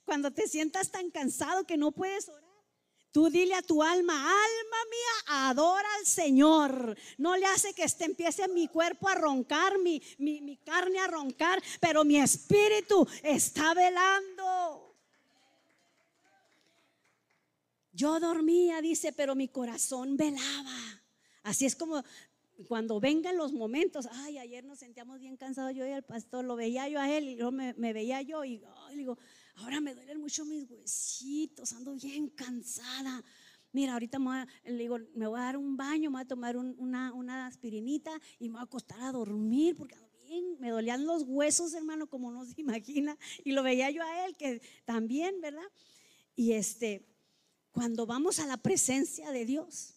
Cuando 0.07 0.31
te 0.31 0.47
sientas 0.47 0.89
tan 0.89 1.11
cansado 1.11 1.65
que 1.65 1.75
no 1.75 1.91
puedes 1.91 2.29
orar. 2.29 2.47
Tú 3.11 3.29
dile 3.29 3.55
a 3.55 3.61
tu 3.61 3.83
alma, 3.83 4.13
alma 4.13 4.77
mía, 4.89 5.49
adora 5.49 5.89
al 5.99 6.05
Señor. 6.05 6.97
No 7.17 7.35
le 7.35 7.45
hace 7.45 7.73
que 7.73 7.83
este 7.83 8.05
empiece 8.05 8.47
mi 8.47 8.69
cuerpo 8.69 9.09
a 9.09 9.15
roncar, 9.15 9.77
mi, 9.79 10.01
mi, 10.17 10.55
carne 10.63 10.99
a 10.99 11.07
roncar, 11.07 11.61
pero 11.81 12.05
mi 12.05 12.15
espíritu 12.19 13.05
está 13.21 13.73
velando. 13.73 14.95
Yo 17.91 18.21
dormía, 18.21 18.79
dice, 18.79 19.11
pero 19.11 19.35
mi 19.35 19.49
corazón 19.49 20.15
velaba. 20.15 21.03
Así 21.43 21.65
es 21.65 21.75
como 21.75 22.01
cuando 22.69 23.01
vengan 23.01 23.35
los 23.35 23.51
momentos, 23.51 24.07
ay, 24.09 24.37
ayer 24.37 24.63
nos 24.63 24.79
sentíamos 24.79 25.19
bien 25.19 25.35
cansados 25.35 25.75
yo 25.75 25.85
y 25.85 25.91
el 25.91 26.03
pastor, 26.03 26.45
lo 26.45 26.55
veía 26.55 26.87
yo 26.87 27.01
a 27.01 27.11
él 27.11 27.27
y 27.27 27.35
yo 27.35 27.51
me, 27.51 27.73
veía 27.73 28.21
yo 28.21 28.45
y 28.45 28.61
digo, 28.95 29.17
Ahora 29.57 29.81
me 29.81 29.93
duelen 29.93 30.19
mucho 30.19 30.45
mis 30.45 30.63
huesitos, 30.69 31.73
ando 31.73 31.95
bien 31.95 32.29
cansada. 32.29 33.23
Mira, 33.71 33.93
ahorita 33.93 34.19
me 34.19 34.25
voy 34.25 34.37
a, 34.37 34.47
le 34.65 34.77
digo, 34.77 34.97
me 35.15 35.27
voy 35.27 35.39
a 35.39 35.43
dar 35.43 35.57
un 35.57 35.75
baño, 35.75 36.09
me 36.09 36.17
voy 36.17 36.23
a 36.23 36.27
tomar 36.27 36.57
una, 36.57 37.13
una, 37.13 37.47
aspirinita 37.47 38.11
y 38.39 38.49
me 38.49 38.53
voy 38.53 38.61
a 38.61 38.63
acostar 38.63 39.01
a 39.01 39.11
dormir 39.11 39.75
porque 39.75 39.95
me 40.59 40.69
dolían 40.69 41.05
los 41.05 41.23
huesos, 41.23 41.73
hermano, 41.73 42.07
como 42.07 42.31
no 42.31 42.45
se 42.45 42.53
imagina. 42.61 43.17
Y 43.43 43.51
lo 43.51 43.63
veía 43.63 43.89
yo 43.89 44.03
a 44.03 44.25
él, 44.25 44.35
que 44.35 44.61
también, 44.85 45.41
¿verdad? 45.41 45.67
Y 46.35 46.53
este, 46.53 47.05
cuando 47.71 48.05
vamos 48.05 48.39
a 48.39 48.47
la 48.47 48.57
presencia 48.57 49.31
de 49.31 49.45
Dios 49.45 49.95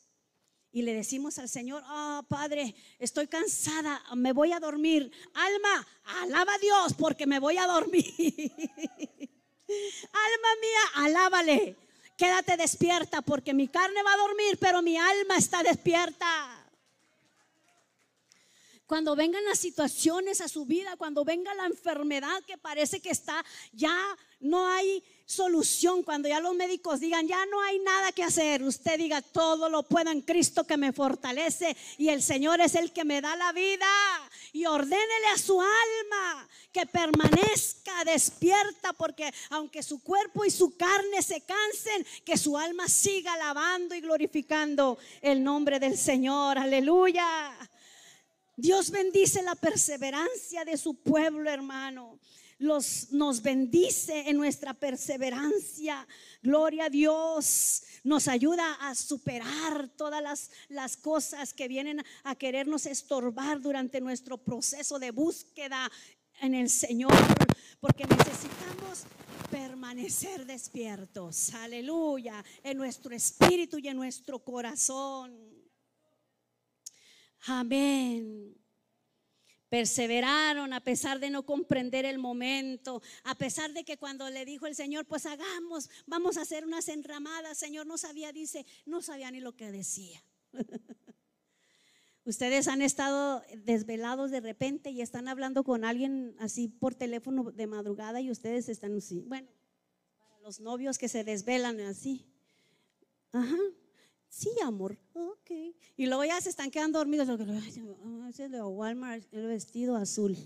y 0.73 0.83
le 0.83 0.95
decimos 0.95 1.39
al 1.39 1.49
Señor, 1.49 1.83
oh 1.87 2.25
Padre, 2.29 2.75
estoy 2.99 3.27
cansada, 3.27 4.03
me 4.15 4.33
voy 4.33 4.53
a 4.53 4.61
dormir. 4.61 5.11
Alma, 5.35 5.87
alaba 6.23 6.55
a 6.55 6.59
Dios 6.59 6.95
porque 6.95 7.27
me 7.27 7.39
voy 7.41 7.57
a 7.57 7.67
dormir. 7.67 8.05
Alma 10.13 10.49
mía, 10.61 11.05
alábale. 11.07 11.77
Quédate 12.17 12.57
despierta 12.57 13.23
porque 13.23 13.55
mi 13.55 13.69
carne 13.69 14.03
va 14.03 14.13
a 14.13 14.19
dormir, 14.19 14.59
pero 14.61 14.83
mi 14.83 14.97
alma 14.97 15.37
está 15.37 15.63
despierta. 15.63 16.57
Cuando 18.87 19.15
vengan 19.15 19.45
las 19.45 19.59
situaciones 19.59 20.41
a 20.41 20.49
su 20.49 20.67
vida, 20.67 20.97
cuando 20.97 21.25
venga 21.25 21.55
la 21.55 21.67
enfermedad 21.67 22.43
que 22.45 22.59
parece 22.59 23.01
que 23.01 23.11
está, 23.11 23.45
ya 23.73 23.97
no 24.41 24.67
hay 24.67 25.03
solución. 25.31 26.03
Cuando 26.03 26.29
ya 26.29 26.41
los 26.41 26.55
médicos 26.55 26.99
digan, 26.99 27.27
ya 27.27 27.47
no 27.47 27.63
hay 27.63 27.79
nada 27.79 28.11
que 28.13 28.25
hacer, 28.25 28.63
usted 28.63 28.99
diga, 28.99 29.23
todo 29.23 29.69
lo 29.69 29.85
puedo 29.85 30.11
en 30.11 30.23
Cristo 30.23 30.65
que 30.65 30.77
me 30.77 30.93
fortalece 30.93 31.77
y 31.99 32.09
el 32.09 32.23
Señor 32.23 32.61
es 32.61 32.75
el 32.75 32.93
que 32.93 33.05
me 33.05 33.21
da 33.21 33.37
la 33.37 33.53
vida. 33.53 33.87
Y 34.53 34.67
ordénele 34.67 35.27
a 35.33 35.39
su 35.39 35.61
alma 35.61 36.49
que 36.73 36.85
permanezca 36.85 38.05
despierta, 38.05 38.93
porque 38.93 39.33
aunque 39.51 39.83
su 39.83 40.03
cuerpo 40.03 40.45
y 40.45 40.51
su 40.51 40.77
carne 40.77 41.23
se 41.23 41.43
cansen, 41.43 42.05
que 42.25 42.37
su 42.37 42.59
alma 42.59 42.89
siga 42.89 43.35
alabando 43.35 43.95
y 43.95 44.01
glorificando 44.01 44.99
el 45.23 45.45
nombre 45.45 45.79
del 45.79 45.97
Señor. 45.97 46.59
Aleluya. 46.59 47.57
Dios 48.57 48.91
bendice 48.91 49.43
la 49.43 49.55
perseverancia 49.55 50.65
de 50.65 50.77
su 50.77 50.95
pueblo, 50.95 51.49
hermano 51.49 52.19
nos 52.61 53.43
bendice 53.43 54.29
en 54.29 54.37
nuestra 54.37 54.75
perseverancia. 54.75 56.07
Gloria 56.43 56.85
a 56.85 56.91
Dios. 56.91 57.83
Nos 58.05 58.29
ayuda 58.29 58.75
a 58.75 58.95
superar 58.95 59.89
todas 59.97 60.23
las, 60.23 60.51
las 60.69 60.97
cosas 60.97 61.53
que 61.53 61.69
vienen 61.69 62.03
a 62.23 62.35
querernos 62.35 62.87
estorbar 62.87 63.61
durante 63.61 64.01
nuestro 64.01 64.39
proceso 64.39 64.99
de 64.99 65.11
búsqueda 65.11 65.91
en 66.41 66.55
el 66.55 66.69
Señor. 66.69 67.13
Porque 67.81 68.05
necesitamos 68.07 69.05
permanecer 69.51 70.47
despiertos. 70.47 71.55
Aleluya. 71.55 72.45
En 72.63 72.77
nuestro 72.77 73.15
espíritu 73.15 73.79
y 73.79 73.89
en 73.89 73.97
nuestro 73.97 74.39
corazón. 74.39 75.35
Amén. 77.47 78.60
Perseveraron 79.71 80.75
a 80.75 80.81
pesar 80.81 81.21
de 81.21 81.31
no 81.31 81.47
comprender 81.47 82.05
el 82.05 82.19
momento, 82.19 83.01
a 83.25 83.35
pesar 83.37 83.73
de 83.73 83.85
que 83.85 83.97
cuando 83.97 84.29
le 84.29 84.45
dijo 84.45 84.67
el 84.67 84.75
Señor, 84.75 85.07
pues 85.07 85.25
hagamos, 85.25 85.89
vamos 86.07 86.37
a 86.37 86.43
hacer 86.43 86.67
unas 86.67 86.89
enramadas, 86.89 87.57
Señor 87.57 87.87
no 87.87 87.97
sabía, 87.97 88.33
dice, 88.33 88.67
no 88.85 89.01
sabía 89.01 89.31
ni 89.31 89.41
lo 89.41 89.57
que 89.57 89.71
decía. 89.71 90.23
Ustedes 92.25 92.69
han 92.69 92.83
estado 92.83 93.43
desvelados 93.65 94.31
de 94.31 94.41
repente 94.41 94.91
y 94.91 95.01
están 95.01 95.27
hablando 95.27 95.65
con 95.65 95.85
alguien 95.85 96.37
así 96.39 96.69
por 96.69 96.95
teléfono 96.95 97.51
de 97.51 97.67
madrugada 97.67 98.21
y 98.21 98.31
ustedes 98.31 98.69
están 98.69 98.99
así. 98.99 99.25
Bueno, 99.27 99.49
para 100.19 100.39
los 100.41 100.61
novios 100.61 100.99
que 100.99 101.09
se 101.09 101.25
desvelan 101.25 101.81
así. 101.81 102.27
Ajá. 103.33 103.57
Sí, 104.31 104.49
amor. 104.65 104.97
Ok. 105.13 105.51
Y 105.97 106.07
luego 106.07 106.25
ya 106.25 106.41
se 106.41 106.49
están 106.49 106.71
quedando 106.71 106.99
dormidos. 106.99 107.29
Ese 108.29 108.49
de 108.49 108.63
Walmart, 108.63 109.25
el 109.33 109.47
vestido 109.49 109.97
azul. 109.97 110.37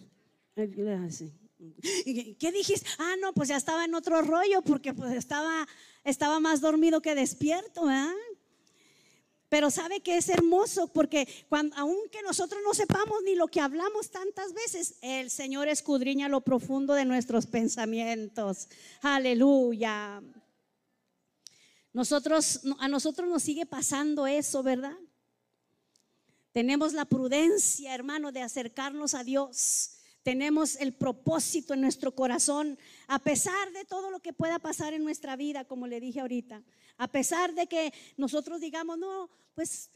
¿Qué 2.38 2.52
dijiste? 2.52 2.86
Ah, 2.98 3.14
no, 3.20 3.32
pues 3.34 3.50
ya 3.50 3.56
estaba 3.56 3.84
en 3.84 3.94
otro 3.94 4.22
rollo 4.22 4.62
porque 4.62 4.94
pues 4.94 5.14
estaba, 5.14 5.68
estaba 6.02 6.40
más 6.40 6.60
dormido 6.60 7.00
que 7.00 7.14
despierto. 7.14 7.82
Pero 9.48 9.70
sabe 9.70 10.00
que 10.00 10.16
es 10.16 10.28
hermoso 10.30 10.88
porque 10.88 11.28
cuando, 11.48 11.76
aunque 11.76 12.22
nosotros 12.22 12.60
no 12.64 12.74
sepamos 12.74 13.22
ni 13.24 13.34
lo 13.34 13.46
que 13.46 13.60
hablamos 13.60 14.10
tantas 14.10 14.52
veces, 14.52 14.96
el 15.02 15.30
Señor 15.30 15.68
escudriña 15.68 16.28
lo 16.28 16.40
profundo 16.40 16.94
de 16.94 17.04
nuestros 17.04 17.46
pensamientos. 17.46 18.68
Aleluya. 19.02 20.22
Nosotros, 21.94 22.60
a 22.80 22.88
nosotros 22.88 23.28
nos 23.28 23.44
sigue 23.44 23.66
pasando 23.66 24.26
eso, 24.26 24.64
¿verdad? 24.64 24.98
Tenemos 26.50 26.92
la 26.92 27.04
prudencia, 27.04 27.94
hermano, 27.94 28.32
de 28.32 28.42
acercarnos 28.42 29.14
a 29.14 29.22
Dios. 29.22 30.00
Tenemos 30.24 30.74
el 30.76 30.92
propósito 30.92 31.72
en 31.72 31.80
nuestro 31.80 32.12
corazón, 32.12 32.78
a 33.06 33.20
pesar 33.20 33.72
de 33.72 33.84
todo 33.84 34.10
lo 34.10 34.20
que 34.20 34.32
pueda 34.32 34.58
pasar 34.58 34.92
en 34.92 35.04
nuestra 35.04 35.36
vida, 35.36 35.66
como 35.66 35.86
le 35.86 36.00
dije 36.00 36.18
ahorita. 36.18 36.64
A 36.96 37.06
pesar 37.06 37.54
de 37.54 37.68
que 37.68 37.92
nosotros 38.16 38.60
digamos, 38.60 38.98
no, 38.98 39.30
pues 39.54 39.88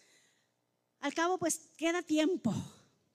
al 1.01 1.15
cabo, 1.15 1.37
pues 1.37 1.73
queda 1.77 2.03
tiempo, 2.03 2.55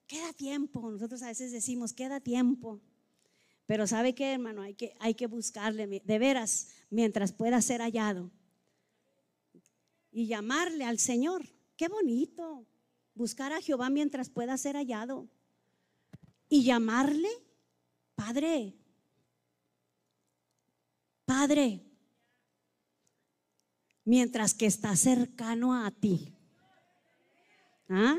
queda 0.06 0.34
tiempo. 0.34 0.90
Nosotros 0.90 1.22
a 1.22 1.28
veces 1.28 1.52
decimos, 1.52 1.94
queda 1.94 2.20
tiempo. 2.20 2.82
Pero 3.64 3.86
¿sabe 3.86 4.14
qué, 4.14 4.34
hermano? 4.34 4.60
Hay 4.60 4.74
que, 4.74 4.94
hay 5.00 5.14
que 5.14 5.26
buscarle 5.26 5.86
de 5.86 6.18
veras 6.18 6.68
mientras 6.90 7.32
pueda 7.32 7.62
ser 7.62 7.80
hallado 7.80 8.30
y 10.14 10.28
llamarle 10.28 10.84
al 10.84 10.98
Señor. 10.98 11.44
Qué 11.76 11.88
bonito. 11.88 12.64
Buscar 13.14 13.52
a 13.52 13.60
Jehová 13.60 13.90
mientras 13.90 14.30
pueda 14.30 14.56
ser 14.56 14.76
hallado. 14.76 15.28
Y 16.48 16.62
llamarle, 16.62 17.28
Padre, 18.14 18.76
Padre, 21.24 21.84
mientras 24.04 24.54
que 24.54 24.66
está 24.66 24.94
cercano 24.94 25.74
a 25.74 25.90
ti. 25.90 26.32
¿Ah? 27.88 28.16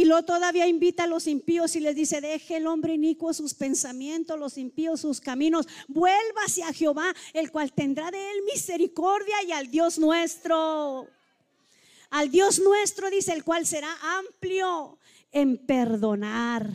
Y 0.00 0.06
luego 0.06 0.22
todavía 0.22 0.66
invita 0.66 1.04
a 1.04 1.06
los 1.06 1.26
impíos 1.26 1.76
y 1.76 1.80
les 1.80 1.94
dice, 1.94 2.22
deje 2.22 2.56
el 2.56 2.66
hombre 2.66 2.94
inicuo 2.94 3.34
sus 3.34 3.52
pensamientos, 3.52 4.38
los 4.38 4.56
impíos 4.56 5.02
sus 5.02 5.20
caminos, 5.20 5.68
vuélvase 5.88 6.62
a 6.62 6.72
Jehová, 6.72 7.14
el 7.34 7.50
cual 7.50 7.70
tendrá 7.74 8.10
de 8.10 8.30
él 8.30 8.38
misericordia 8.50 9.34
y 9.46 9.52
al 9.52 9.70
Dios 9.70 9.98
nuestro. 9.98 11.06
Al 12.08 12.30
Dios 12.30 12.60
nuestro, 12.60 13.10
dice, 13.10 13.34
el 13.34 13.44
cual 13.44 13.66
será 13.66 13.94
amplio 14.16 14.98
en 15.32 15.58
perdonar. 15.58 16.70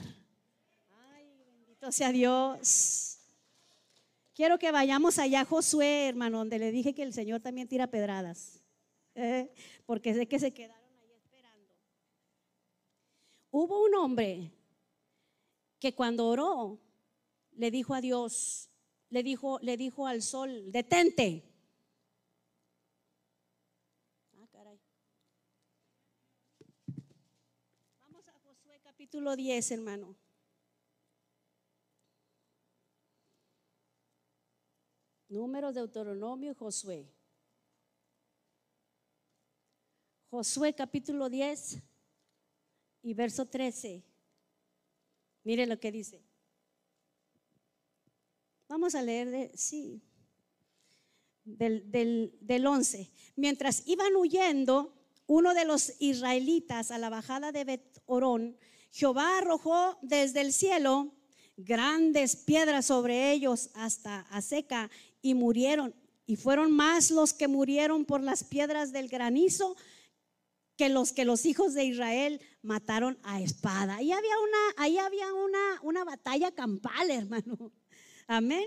Ay, 1.11 1.25
bendito 1.51 1.91
sea 1.91 2.11
Dios. 2.11 3.17
Quiero 4.35 4.59
que 4.59 4.71
vayamos 4.71 5.17
allá 5.17 5.41
a 5.41 5.45
Josué, 5.45 6.09
hermano, 6.09 6.37
donde 6.37 6.59
le 6.59 6.69
dije 6.69 6.93
que 6.93 7.01
el 7.01 7.11
Señor 7.11 7.39
también 7.39 7.67
tira 7.67 7.87
pedradas. 7.87 8.61
¿eh? 9.15 9.49
porque 9.85 10.13
sé 10.13 10.27
que 10.27 10.39
se 10.39 10.47
esperando. 10.47 10.74
Hubo 13.57 13.85
un 13.85 13.95
hombre 13.95 14.51
que 15.79 15.95
cuando 15.95 16.27
oró 16.27 16.77
le 17.53 17.71
dijo 17.71 17.93
a 17.93 18.01
Dios, 18.01 18.69
le 19.07 19.23
dijo, 19.23 19.59
le 19.61 19.77
dijo 19.77 20.07
al 20.07 20.21
sol, 20.21 20.73
detente. 20.73 21.41
Ah, 24.33 24.47
caray. 24.51 24.77
Vamos 28.01 28.27
a 28.27 28.33
Josué 28.39 28.81
capítulo 28.83 29.37
10, 29.37 29.71
hermano. 29.71 30.17
Números 35.29 35.73
de 35.73 35.79
Deuteronomio 35.79 36.51
y 36.51 36.55
Josué. 36.55 37.09
Josué 40.29 40.75
capítulo 40.75 41.29
10 41.29 41.94
y 43.05 43.13
verso 43.13 43.45
13. 43.45 44.03
Mire 45.43 45.67
lo 45.67 45.79
que 45.79 45.91
dice. 45.91 46.23
Vamos 48.67 48.95
a 48.95 49.03
leer 49.03 49.29
de, 49.29 49.51
sí, 49.55 50.01
del, 51.43 51.91
del, 51.91 52.35
del 52.41 52.65
11. 52.65 53.11
Mientras 53.35 53.83
iban 53.85 54.15
huyendo, 54.15 54.91
uno 55.27 55.53
de 55.53 55.65
los 55.65 55.93
israelitas 55.99 56.89
a 56.89 56.97
la 56.97 57.11
bajada 57.11 57.51
de 57.51 57.63
Bet 57.63 58.01
Orón, 58.07 58.57
Jehová 58.91 59.37
arrojó 59.37 59.99
desde 60.01 60.41
el 60.41 60.51
cielo 60.51 61.13
grandes 61.57 62.35
piedras 62.35 62.87
sobre 62.87 63.31
ellos 63.31 63.69
hasta 63.75 64.21
a 64.21 64.41
seca 64.41 64.89
y 65.21 65.35
murieron. 65.35 65.93
Y 66.25 66.37
fueron 66.37 66.71
más 66.71 67.11
los 67.11 67.33
que 67.33 67.47
murieron 67.47 68.03
por 68.03 68.23
las 68.23 68.43
piedras 68.43 68.91
del 68.91 69.09
granizo 69.09 69.75
que 70.77 70.89
los 70.89 71.13
que 71.13 71.25
los 71.25 71.45
hijos 71.45 71.73
de 71.73 71.85
Israel 71.85 72.41
mataron 72.61 73.17
a 73.23 73.41
espada. 73.41 73.97
Ahí 73.97 74.11
había 74.11 74.39
una, 74.39 74.83
ahí 74.83 74.97
había 74.97 75.33
una, 75.33 75.81
una 75.81 76.03
batalla 76.03 76.51
campal, 76.51 77.09
hermano. 77.11 77.71
Amén. 78.27 78.65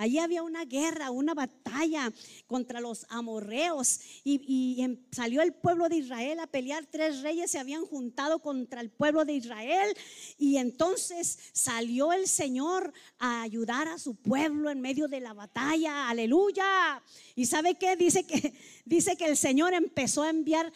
Allí 0.00 0.18
había 0.18 0.42
una 0.42 0.64
guerra, 0.64 1.10
una 1.10 1.34
batalla 1.34 2.10
contra 2.46 2.80
los 2.80 3.04
amorreos 3.10 4.00
y, 4.24 4.80
em, 4.80 4.96
salió 5.12 5.42
el 5.42 5.52
pueblo 5.52 5.90
de 5.90 5.96
Israel 5.96 6.40
a 6.40 6.46
pelear. 6.46 6.86
Tres 6.86 7.20
reyes 7.20 7.50
se 7.50 7.58
habían 7.58 7.84
juntado 7.84 8.38
contra 8.38 8.80
el 8.80 8.88
pueblo 8.88 9.26
de 9.26 9.34
Israel 9.34 9.94
y 10.38 10.56
entonces 10.56 11.38
salió 11.52 12.14
el 12.14 12.28
Señor 12.28 12.94
a 13.18 13.42
ayudar 13.42 13.88
a 13.88 13.98
su 13.98 14.14
pueblo 14.14 14.70
en 14.70 14.80
medio 14.80 15.06
de 15.06 15.20
la 15.20 15.34
batalla. 15.34 16.08
Aleluya. 16.08 17.02
Y 17.34 17.44
sabe 17.44 17.74
qué 17.74 17.94
dice 17.94 18.24
que 18.24 18.54
dice 18.86 19.18
que 19.18 19.26
el 19.26 19.36
Señor 19.36 19.74
empezó 19.74 20.22
a 20.22 20.30
enviar 20.30 20.72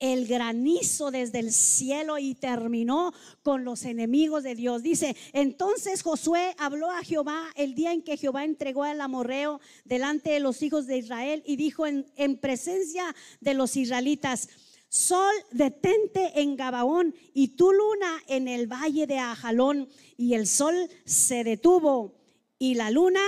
el 0.00 0.26
granizo 0.26 1.10
desde 1.10 1.40
el 1.40 1.52
cielo 1.52 2.18
y 2.18 2.34
terminó 2.34 3.12
con 3.42 3.64
los 3.64 3.84
enemigos 3.84 4.42
de 4.42 4.54
Dios. 4.54 4.82
Dice, 4.82 5.16
entonces 5.32 6.02
Josué 6.02 6.54
habló 6.58 6.90
a 6.90 7.02
Jehová 7.02 7.50
el 7.56 7.74
día 7.74 7.92
en 7.92 8.02
que 8.02 8.16
Jehová 8.16 8.44
entregó 8.44 8.84
al 8.84 9.00
amorreo 9.00 9.60
delante 9.84 10.30
de 10.30 10.40
los 10.40 10.62
hijos 10.62 10.86
de 10.86 10.98
Israel 10.98 11.42
y 11.46 11.56
dijo 11.56 11.86
en, 11.86 12.38
presencia 12.38 13.14
de 13.40 13.54
los 13.54 13.76
israelitas, 13.76 14.48
Sol, 14.90 15.34
detente 15.50 16.40
en 16.40 16.56
Gabaón 16.56 17.14
y 17.34 17.48
tu 17.48 17.72
luna 17.72 18.22
en 18.26 18.48
el 18.48 18.66
valle 18.66 19.06
de 19.06 19.18
Ajalón. 19.18 19.86
Y 20.16 20.32
el 20.32 20.46
sol 20.46 20.74
se 21.04 21.44
detuvo 21.44 22.14
y 22.58 22.74
la 22.74 22.90
luna 22.90 23.20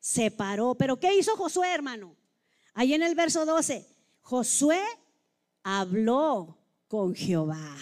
se 0.00 0.30
paró. 0.30 0.76
Pero 0.76 0.98
¿qué 0.98 1.14
hizo 1.14 1.36
Josué, 1.36 1.68
hermano? 1.74 2.16
Ahí 2.72 2.94
en 2.94 3.02
el 3.02 3.14
verso 3.14 3.44
12, 3.44 3.86
Josué 4.22 4.80
habló 5.76 6.56
con 6.88 7.14
Jehová. 7.14 7.76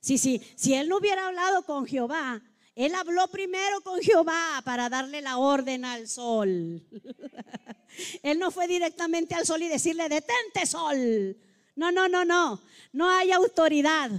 Sí, 0.00 0.18
sí, 0.18 0.42
si 0.54 0.74
él 0.74 0.88
no 0.88 0.98
hubiera 0.98 1.28
hablado 1.28 1.62
con 1.62 1.86
Jehová, 1.86 2.42
él 2.74 2.94
habló 2.94 3.26
primero 3.28 3.80
con 3.80 4.00
Jehová 4.00 4.60
para 4.64 4.90
darle 4.90 5.22
la 5.22 5.38
orden 5.38 5.84
al 5.86 6.08
sol. 6.08 6.82
él 8.22 8.38
no 8.38 8.50
fue 8.50 8.66
directamente 8.68 9.34
al 9.34 9.46
sol 9.46 9.62
y 9.62 9.68
decirle, 9.68 10.08
detente 10.10 10.66
sol. 10.66 11.36
No, 11.74 11.90
no, 11.90 12.08
no, 12.08 12.24
no. 12.24 12.60
No 12.92 13.08
hay 13.08 13.32
autoridad. 13.32 14.10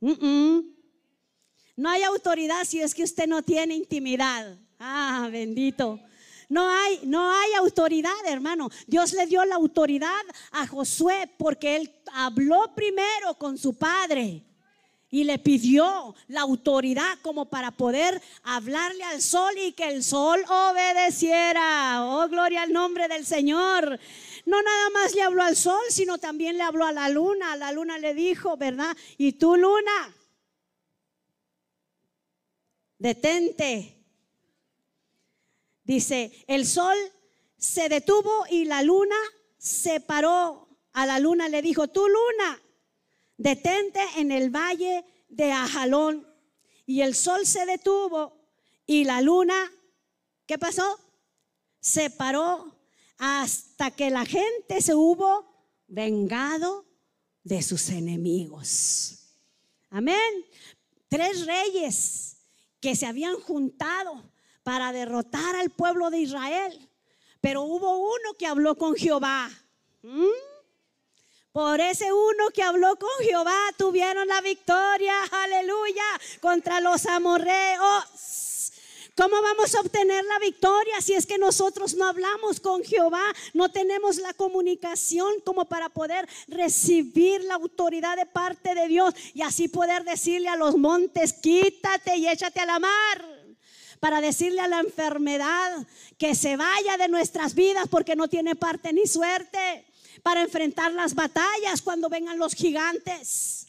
No 0.00 1.90
hay 1.90 2.02
autoridad 2.04 2.64
si 2.64 2.80
es 2.80 2.94
que 2.94 3.02
usted 3.02 3.26
no 3.26 3.42
tiene 3.42 3.74
intimidad. 3.74 4.56
Ah, 4.78 5.28
bendito. 5.32 5.98
No 6.48 6.68
hay, 6.68 7.00
no 7.04 7.30
hay 7.30 7.52
autoridad, 7.54 8.12
hermano. 8.26 8.70
Dios 8.86 9.12
le 9.12 9.26
dio 9.26 9.44
la 9.44 9.56
autoridad 9.56 10.22
a 10.52 10.66
Josué 10.66 11.30
porque 11.36 11.76
él 11.76 11.94
habló 12.12 12.74
primero 12.74 13.34
con 13.34 13.58
su 13.58 13.76
padre 13.76 14.44
y 15.10 15.24
le 15.24 15.38
pidió 15.38 16.14
la 16.28 16.42
autoridad 16.42 17.18
como 17.22 17.46
para 17.46 17.70
poder 17.70 18.20
hablarle 18.42 19.04
al 19.04 19.22
sol 19.22 19.52
y 19.56 19.72
que 19.72 19.88
el 19.88 20.02
sol 20.02 20.42
obedeciera. 20.48 22.04
Oh, 22.06 22.28
gloria 22.28 22.62
al 22.62 22.72
nombre 22.72 23.08
del 23.08 23.26
Señor. 23.26 23.98
No 24.46 24.62
nada 24.62 24.90
más 24.90 25.14
le 25.14 25.22
habló 25.22 25.42
al 25.42 25.56
sol, 25.56 25.82
sino 25.90 26.18
también 26.18 26.56
le 26.56 26.62
habló 26.62 26.86
a 26.86 26.92
la 26.92 27.10
luna. 27.10 27.56
La 27.56 27.72
luna 27.72 27.98
le 27.98 28.14
dijo, 28.14 28.56
¿verdad? 28.56 28.96
Y 29.18 29.32
tú, 29.32 29.56
luna, 29.56 30.14
detente 32.98 33.97
Dice, 35.88 36.44
el 36.48 36.66
sol 36.66 36.98
se 37.56 37.88
detuvo 37.88 38.44
y 38.50 38.66
la 38.66 38.82
luna 38.82 39.16
se 39.56 40.00
paró. 40.00 40.68
A 40.92 41.06
la 41.06 41.18
luna 41.18 41.48
le 41.48 41.62
dijo, 41.62 41.88
tú 41.88 42.06
luna, 42.06 42.62
detente 43.38 44.00
en 44.18 44.30
el 44.30 44.50
valle 44.50 45.02
de 45.30 45.50
Ajalón. 45.50 46.26
Y 46.84 47.00
el 47.00 47.14
sol 47.14 47.46
se 47.46 47.64
detuvo 47.64 48.38
y 48.84 49.04
la 49.04 49.22
luna, 49.22 49.72
¿qué 50.44 50.58
pasó? 50.58 51.00
Se 51.80 52.10
paró 52.10 52.76
hasta 53.16 53.90
que 53.90 54.10
la 54.10 54.26
gente 54.26 54.82
se 54.82 54.94
hubo 54.94 55.72
vengado 55.86 56.84
de 57.44 57.62
sus 57.62 57.88
enemigos. 57.88 59.38
Amén. 59.88 60.44
Tres 61.08 61.46
reyes 61.46 62.36
que 62.78 62.94
se 62.94 63.06
habían 63.06 63.40
juntado 63.40 64.30
para 64.68 64.92
derrotar 64.92 65.56
al 65.56 65.70
pueblo 65.70 66.10
de 66.10 66.18
Israel. 66.18 66.90
Pero 67.40 67.62
hubo 67.62 67.96
uno 67.96 68.34
que 68.38 68.46
habló 68.46 68.76
con 68.76 68.94
Jehová. 68.94 69.48
¿Mm? 70.02 70.26
Por 71.52 71.80
ese 71.80 72.12
uno 72.12 72.50
que 72.52 72.62
habló 72.62 72.94
con 72.96 73.08
Jehová 73.26 73.58
tuvieron 73.78 74.28
la 74.28 74.42
victoria, 74.42 75.14
aleluya, 75.30 76.04
contra 76.42 76.82
los 76.82 77.06
amorreos. 77.06 78.72
¿Cómo 79.16 79.40
vamos 79.40 79.74
a 79.74 79.80
obtener 79.80 80.22
la 80.26 80.38
victoria 80.38 81.00
si 81.00 81.14
es 81.14 81.24
que 81.24 81.38
nosotros 81.38 81.94
no 81.94 82.06
hablamos 82.06 82.60
con 82.60 82.84
Jehová? 82.84 83.24
No 83.54 83.70
tenemos 83.70 84.18
la 84.18 84.34
comunicación 84.34 85.40
como 85.46 85.64
para 85.64 85.88
poder 85.88 86.28
recibir 86.46 87.42
la 87.44 87.54
autoridad 87.54 88.18
de 88.18 88.26
parte 88.26 88.74
de 88.74 88.86
Dios 88.86 89.14
y 89.32 89.40
así 89.40 89.68
poder 89.68 90.04
decirle 90.04 90.50
a 90.50 90.56
los 90.56 90.76
montes, 90.76 91.32
quítate 91.32 92.18
y 92.18 92.28
échate 92.28 92.60
a 92.60 92.66
la 92.66 92.78
mar 92.78 93.37
para 94.00 94.20
decirle 94.20 94.60
a 94.60 94.68
la 94.68 94.80
enfermedad 94.80 95.86
que 96.16 96.34
se 96.34 96.56
vaya 96.56 96.96
de 96.96 97.08
nuestras 97.08 97.54
vidas 97.54 97.88
porque 97.88 98.16
no 98.16 98.28
tiene 98.28 98.56
parte 98.56 98.92
ni 98.92 99.06
suerte, 99.06 99.84
para 100.22 100.42
enfrentar 100.42 100.92
las 100.92 101.14
batallas 101.14 101.82
cuando 101.82 102.08
vengan 102.08 102.38
los 102.38 102.54
gigantes. 102.54 103.66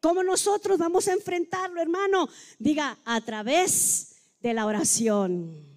¿Cómo 0.00 0.22
nosotros 0.22 0.78
vamos 0.78 1.06
a 1.08 1.12
enfrentarlo, 1.12 1.80
hermano? 1.80 2.28
Diga, 2.58 2.98
a 3.04 3.20
través 3.20 4.16
de 4.40 4.54
la 4.54 4.66
oración. 4.66 5.72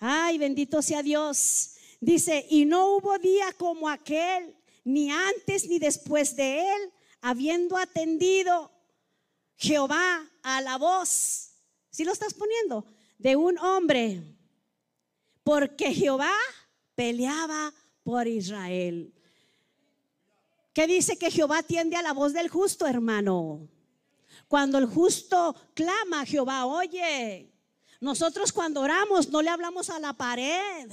Ay, 0.00 0.38
bendito 0.38 0.82
sea 0.82 1.02
Dios. 1.02 1.72
Dice, 2.00 2.46
y 2.50 2.64
no 2.64 2.96
hubo 2.96 3.18
día 3.18 3.52
como 3.58 3.88
aquel, 3.88 4.56
ni 4.82 5.10
antes 5.12 5.68
ni 5.68 5.78
después 5.78 6.34
de 6.34 6.60
él, 6.60 6.92
habiendo 7.20 7.76
atendido 7.76 8.72
Jehová 9.56 10.26
a 10.42 10.60
la 10.62 10.78
voz 10.78 11.49
si 11.90 12.04
lo 12.04 12.12
estás 12.12 12.34
poniendo? 12.34 12.84
De 13.18 13.36
un 13.36 13.58
hombre. 13.58 14.22
Porque 15.42 15.92
Jehová 15.92 16.32
peleaba 16.94 17.72
por 18.02 18.26
Israel. 18.26 19.12
¿Qué 20.72 20.86
dice 20.86 21.18
que 21.18 21.30
Jehová 21.30 21.58
atiende 21.58 21.96
a 21.96 22.02
la 22.02 22.12
voz 22.12 22.32
del 22.32 22.48
justo, 22.48 22.86
hermano? 22.86 23.68
Cuando 24.48 24.78
el 24.78 24.86
justo 24.86 25.54
clama 25.74 26.24
Jehová, 26.24 26.66
oye, 26.66 27.52
nosotros 28.00 28.52
cuando 28.52 28.80
oramos 28.80 29.28
no 29.28 29.42
le 29.42 29.50
hablamos 29.50 29.90
a 29.90 29.98
la 29.98 30.12
pared. 30.12 30.90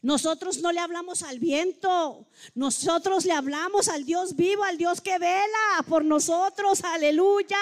Nosotros 0.00 0.58
no 0.58 0.72
le 0.72 0.80
hablamos 0.80 1.22
al 1.22 1.38
viento, 1.38 2.26
nosotros 2.54 3.26
le 3.26 3.32
hablamos 3.32 3.88
al 3.88 4.06
Dios 4.06 4.34
vivo, 4.34 4.64
al 4.64 4.78
Dios 4.78 5.02
que 5.02 5.18
vela 5.18 5.84
por 5.86 6.02
nosotros, 6.02 6.82
aleluya. 6.82 7.58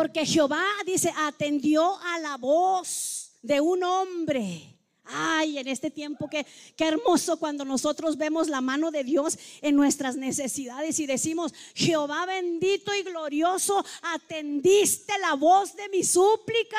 Porque 0.00 0.24
Jehová 0.24 0.64
dice, 0.86 1.12
atendió 1.14 1.98
a 1.98 2.18
la 2.20 2.38
voz 2.38 3.32
de 3.42 3.60
un 3.60 3.84
hombre. 3.84 4.74
Ay, 5.04 5.58
en 5.58 5.68
este 5.68 5.90
tiempo 5.90 6.26
que 6.26 6.46
qué 6.74 6.86
hermoso 6.86 7.38
cuando 7.38 7.66
nosotros 7.66 8.16
vemos 8.16 8.48
la 8.48 8.62
mano 8.62 8.90
de 8.90 9.04
Dios 9.04 9.38
en 9.60 9.76
nuestras 9.76 10.16
necesidades 10.16 10.98
y 11.00 11.06
decimos, 11.06 11.52
Jehová 11.74 12.24
bendito 12.24 12.94
y 12.94 13.02
glorioso, 13.02 13.84
atendiste 14.00 15.12
la 15.18 15.34
voz 15.34 15.76
de 15.76 15.90
mi 15.90 16.02
súplica. 16.02 16.78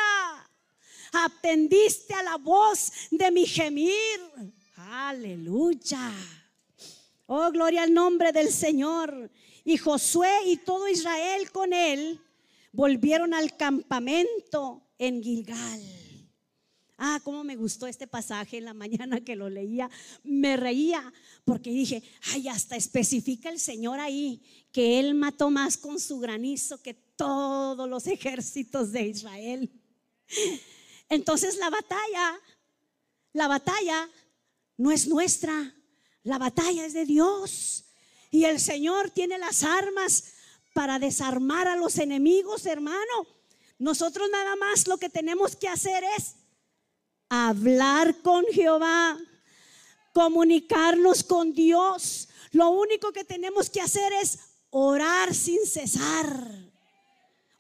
Atendiste 1.12 2.16
a 2.16 2.24
la 2.24 2.38
voz 2.38 2.92
de 3.12 3.30
mi 3.30 3.46
gemir. 3.46 4.20
Aleluya. 4.78 6.12
Oh, 7.28 7.52
gloria 7.52 7.84
al 7.84 7.94
nombre 7.94 8.32
del 8.32 8.52
Señor. 8.52 9.30
Y 9.64 9.78
Josué 9.78 10.32
y 10.48 10.58
todo 10.58 10.88
Israel 10.88 11.52
con 11.52 11.72
él 11.72 12.20
volvieron 12.72 13.34
al 13.34 13.56
campamento 13.58 14.88
en 14.98 15.22
Gilgal. 15.22 15.82
Ah, 17.04 17.20
cómo 17.24 17.44
me 17.44 17.56
gustó 17.56 17.88
este 17.88 18.06
pasaje 18.06 18.58
en 18.58 18.66
la 18.66 18.76
mañana 18.76 19.22
que 19.22 19.36
lo 19.36 19.50
leía. 19.50 19.90
Me 20.24 20.56
reía 20.56 21.12
porque 21.44 21.72
dije, 21.72 22.04
ay, 22.34 22.48
hasta 22.48 22.76
especifica 22.76 23.50
el 23.50 23.60
Señor 23.60 24.00
ahí 24.00 24.44
que 24.72 25.00
Él 25.00 25.16
mató 25.16 25.50
más 25.50 25.78
con 25.78 26.00
su 26.00 26.20
granizo 26.20 26.82
que 26.82 26.94
todos 26.94 27.90
los 27.90 28.06
ejércitos 28.06 28.92
de 28.92 29.08
Israel. 29.08 29.72
Entonces 31.10 31.58
la 31.58 31.72
batalla, 31.72 32.40
la 33.34 33.48
batalla 33.48 34.08
no 34.78 34.92
es 34.92 35.08
nuestra, 35.08 35.74
la 36.24 36.38
batalla 36.38 36.86
es 36.86 36.94
de 36.94 37.06
Dios. 37.06 37.86
Y 38.30 38.46
el 38.46 38.60
Señor 38.60 39.10
tiene 39.10 39.40
las 39.40 39.64
armas 39.64 40.34
para 40.74 41.00
desarmar 41.00 41.68
a 41.68 41.76
los 41.76 41.98
enemigos, 41.98 42.66
hermano. 42.66 43.28
Nosotros 43.78 44.30
nada 44.32 44.56
más 44.56 44.88
lo 44.88 44.98
que 44.98 45.10
tenemos 45.10 45.56
que 45.56 45.68
hacer 45.68 46.04
es 46.18 46.36
hablar 47.30 48.22
con 48.22 48.46
Jehová, 48.52 49.18
comunicarnos 50.14 51.24
con 51.24 51.54
Dios. 51.54 52.30
Lo 52.52 52.70
único 52.70 53.12
que 53.12 53.24
tenemos 53.24 53.70
que 53.70 53.82
hacer 53.82 54.14
es 54.14 54.40
orar 54.70 55.34
sin 55.34 55.66
cesar. 55.66 56.72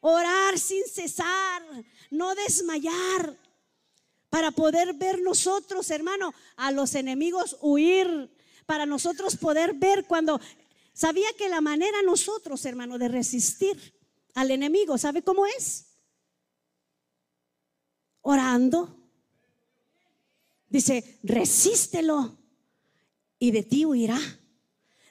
Orar 0.01 0.57
sin 0.57 0.83
cesar, 0.87 1.61
no 2.09 2.33
desmayar, 2.33 3.37
para 4.31 4.49
poder 4.49 4.93
ver 4.93 5.21
nosotros, 5.21 5.91
hermano, 5.91 6.33
a 6.55 6.71
los 6.71 6.95
enemigos 6.95 7.57
huir, 7.61 8.33
para 8.65 8.85
nosotros 8.85 9.35
poder 9.35 9.73
ver 9.73 10.05
cuando 10.05 10.39
Sabía 10.93 11.31
que 11.37 11.49
la 11.49 11.61
manera 11.61 12.01
nosotros, 12.01 12.65
hermano, 12.65 12.97
de 12.97 13.07
resistir 13.07 13.77
al 14.33 14.51
enemigo, 14.51 14.97
¿sabe 14.97 15.23
cómo 15.23 15.45
es? 15.45 15.87
Orando. 18.21 18.97
Dice, 20.69 21.19
resístelo 21.23 22.37
y 23.39 23.51
de 23.51 23.63
ti 23.63 23.85
huirá. 23.85 24.19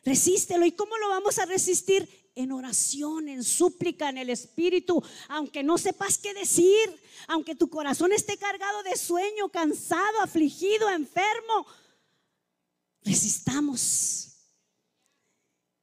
Resístelo. 0.04 0.64
¿Y 0.64 0.72
cómo 0.72 0.96
lo 0.98 1.08
vamos 1.08 1.38
a 1.38 1.46
resistir? 1.46 2.08
En 2.36 2.52
oración, 2.52 3.28
en 3.28 3.42
súplica, 3.42 4.08
en 4.08 4.16
el 4.16 4.30
espíritu, 4.30 5.02
aunque 5.28 5.64
no 5.64 5.76
sepas 5.76 6.16
qué 6.16 6.32
decir, 6.32 6.88
aunque 7.26 7.56
tu 7.56 7.68
corazón 7.68 8.12
esté 8.12 8.38
cargado 8.38 8.82
de 8.84 8.96
sueño, 8.96 9.48
cansado, 9.50 10.20
afligido, 10.20 10.88
enfermo, 10.88 11.66
resistamos 13.02 14.29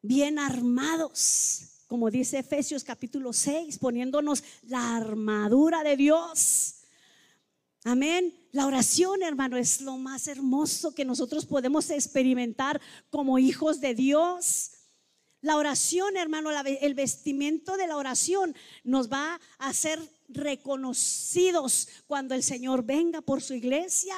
bien 0.02 0.40
armados, 0.40 1.84
como 1.88 2.12
dice 2.12 2.40
Efesios 2.40 2.84
capítulo 2.84 3.34
6, 3.34 3.80
poniéndonos 3.80 4.44
la 4.64 4.98
armadura 4.98 5.84
de 5.84 5.96
Dios. 5.96 6.76
Amén. 7.84 8.34
La 8.52 8.66
oración, 8.66 9.24
hermano, 9.24 9.56
es 9.56 9.82
lo 9.82 9.98
más 9.98 10.28
hermoso 10.28 10.94
que 10.94 11.06
nosotros 11.06 11.46
podemos 11.46 11.90
experimentar 11.90 12.82
como 13.10 13.40
hijos 13.40 13.80
de 13.80 13.96
Dios. 13.96 14.72
La 15.40 15.56
oración, 15.56 16.18
hermano, 16.18 16.50
el 16.66 16.94
vestimento 16.96 17.78
de 17.78 17.88
la 17.88 17.96
oración 17.96 18.56
nos 18.84 19.10
va 19.10 19.40
a 19.58 19.70
hacer 19.70 20.00
reconocidos 20.28 21.88
cuando 22.08 22.36
el 22.36 22.44
Señor 22.44 22.84
venga 22.84 23.22
por 23.22 23.42
su 23.42 23.54
iglesia. 23.54 24.16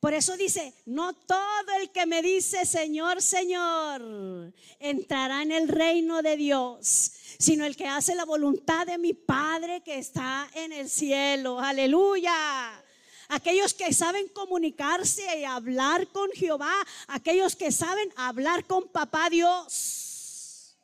Por 0.00 0.12
eso 0.14 0.36
dice, 0.36 0.74
no 0.84 1.14
todo 1.14 1.72
el 1.80 1.90
que 1.90 2.06
me 2.06 2.22
dice 2.22 2.66
Señor, 2.66 3.22
Señor, 3.22 4.52
entrará 4.78 5.42
en 5.42 5.52
el 5.52 5.68
reino 5.68 6.22
de 6.22 6.36
Dios, 6.36 7.12
sino 7.38 7.64
el 7.64 7.76
que 7.76 7.86
hace 7.86 8.14
la 8.14 8.24
voluntad 8.24 8.86
de 8.86 8.98
mi 8.98 9.14
Padre 9.14 9.80
que 9.80 9.98
está 9.98 10.48
en 10.54 10.72
el 10.72 10.88
cielo. 10.90 11.58
Aleluya. 11.58 12.82
Aquellos 13.28 13.74
que 13.74 13.92
saben 13.92 14.28
comunicarse 14.28 15.40
y 15.40 15.44
hablar 15.44 16.06
con 16.08 16.30
Jehová, 16.30 16.74
aquellos 17.08 17.56
que 17.56 17.72
saben 17.72 18.12
hablar 18.16 18.66
con 18.66 18.88
papá 18.88 19.28
Dios. 19.30 20.76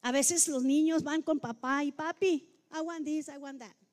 A 0.00 0.12
veces 0.12 0.46
los 0.48 0.62
niños 0.62 1.02
van 1.02 1.20
con 1.20 1.40
papá 1.40 1.82
y 1.82 1.92
papi, 1.92 2.48
I 2.72 2.80
want 2.80 3.04
this, 3.04 3.28
I 3.28 3.38
want 3.38 3.58
that. 3.58 3.85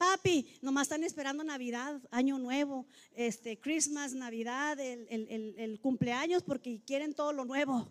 Papi, 0.00 0.46
nomás 0.62 0.84
están 0.84 1.04
esperando 1.04 1.44
Navidad, 1.44 2.00
Año 2.10 2.38
Nuevo, 2.38 2.86
este, 3.12 3.60
Christmas, 3.60 4.14
Navidad, 4.14 4.80
el, 4.80 5.78
cumpleaños, 5.82 6.42
porque 6.42 6.80
quieren 6.86 7.12
todo 7.12 7.34
lo 7.34 7.44
nuevo. 7.44 7.86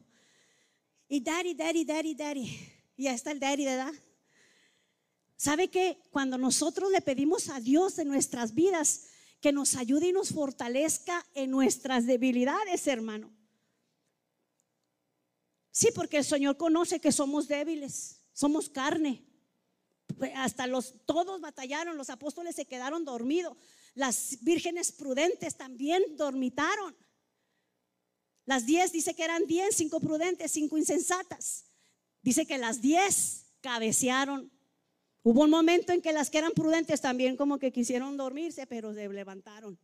Y 1.08 1.20
daddy, 1.20 1.54
daddy, 1.54 1.86
daddy, 1.86 2.16
daddy. 2.16 2.60
Y 2.98 3.04
ya 3.04 3.14
está 3.14 3.30
el 3.30 3.40
daddy, 3.40 3.64
¿verdad? 3.64 3.94
¿Sabe 5.36 5.68
que 5.68 6.02
cuando 6.10 6.40
nosotros 6.40 6.90
le 6.90 7.02
pedimos 7.02 7.48
a 7.48 7.60
Dios 7.60 8.00
en 8.00 8.08
nuestras 8.08 8.56
vidas 8.56 9.06
que 9.40 9.52
nos 9.52 9.76
ayude 9.76 10.08
y 10.08 10.12
nos 10.12 10.30
fortalezca 10.30 11.24
en 11.36 11.52
nuestras 11.52 12.08
debilidades, 12.08 12.88
hermano? 12.88 13.32
Sí, 15.70 15.90
porque 15.94 16.18
el 16.18 16.26
Señor 16.26 16.58
conoce 16.58 17.00
que 17.00 17.12
somos 17.12 17.48
débiles, 17.48 18.24
somos 18.34 18.68
carne 18.68 19.29
hasta 20.36 20.68
los 20.68 20.96
todos 21.06 21.42
batallaron, 21.42 21.98
los 21.98 22.10
apóstoles 22.10 22.56
se 22.56 22.66
quedaron 22.66 23.06
dormidos, 23.06 23.58
las 23.96 24.38
vírgenes 24.42 24.92
prudentes 24.92 25.56
también 25.56 26.04
dormitaron. 26.16 26.96
Las 28.46 28.66
diez 28.66 28.92
dice 28.92 29.14
que 29.14 29.24
eran 29.24 29.46
diez, 29.46 29.76
cinco 29.76 30.00
prudentes, 30.00 30.52
cinco 30.52 30.78
insensatas. 30.78 31.66
Dice 32.22 32.46
que 32.48 32.58
las 32.58 32.82
diez 32.82 33.46
cabecearon. 33.62 34.52
Hubo 35.22 35.44
un 35.44 35.50
momento 35.50 35.94
en 35.94 36.02
que 36.02 36.14
las 36.14 36.30
que 36.30 36.40
eran 36.40 36.54
prudentes 36.54 37.02
también 37.02 37.36
como 37.38 37.60
que 37.60 37.72
quisieron 37.72 38.18
dormirse, 38.18 38.66
pero 38.66 38.94
se 38.94 39.08
levantaron. 39.10 39.78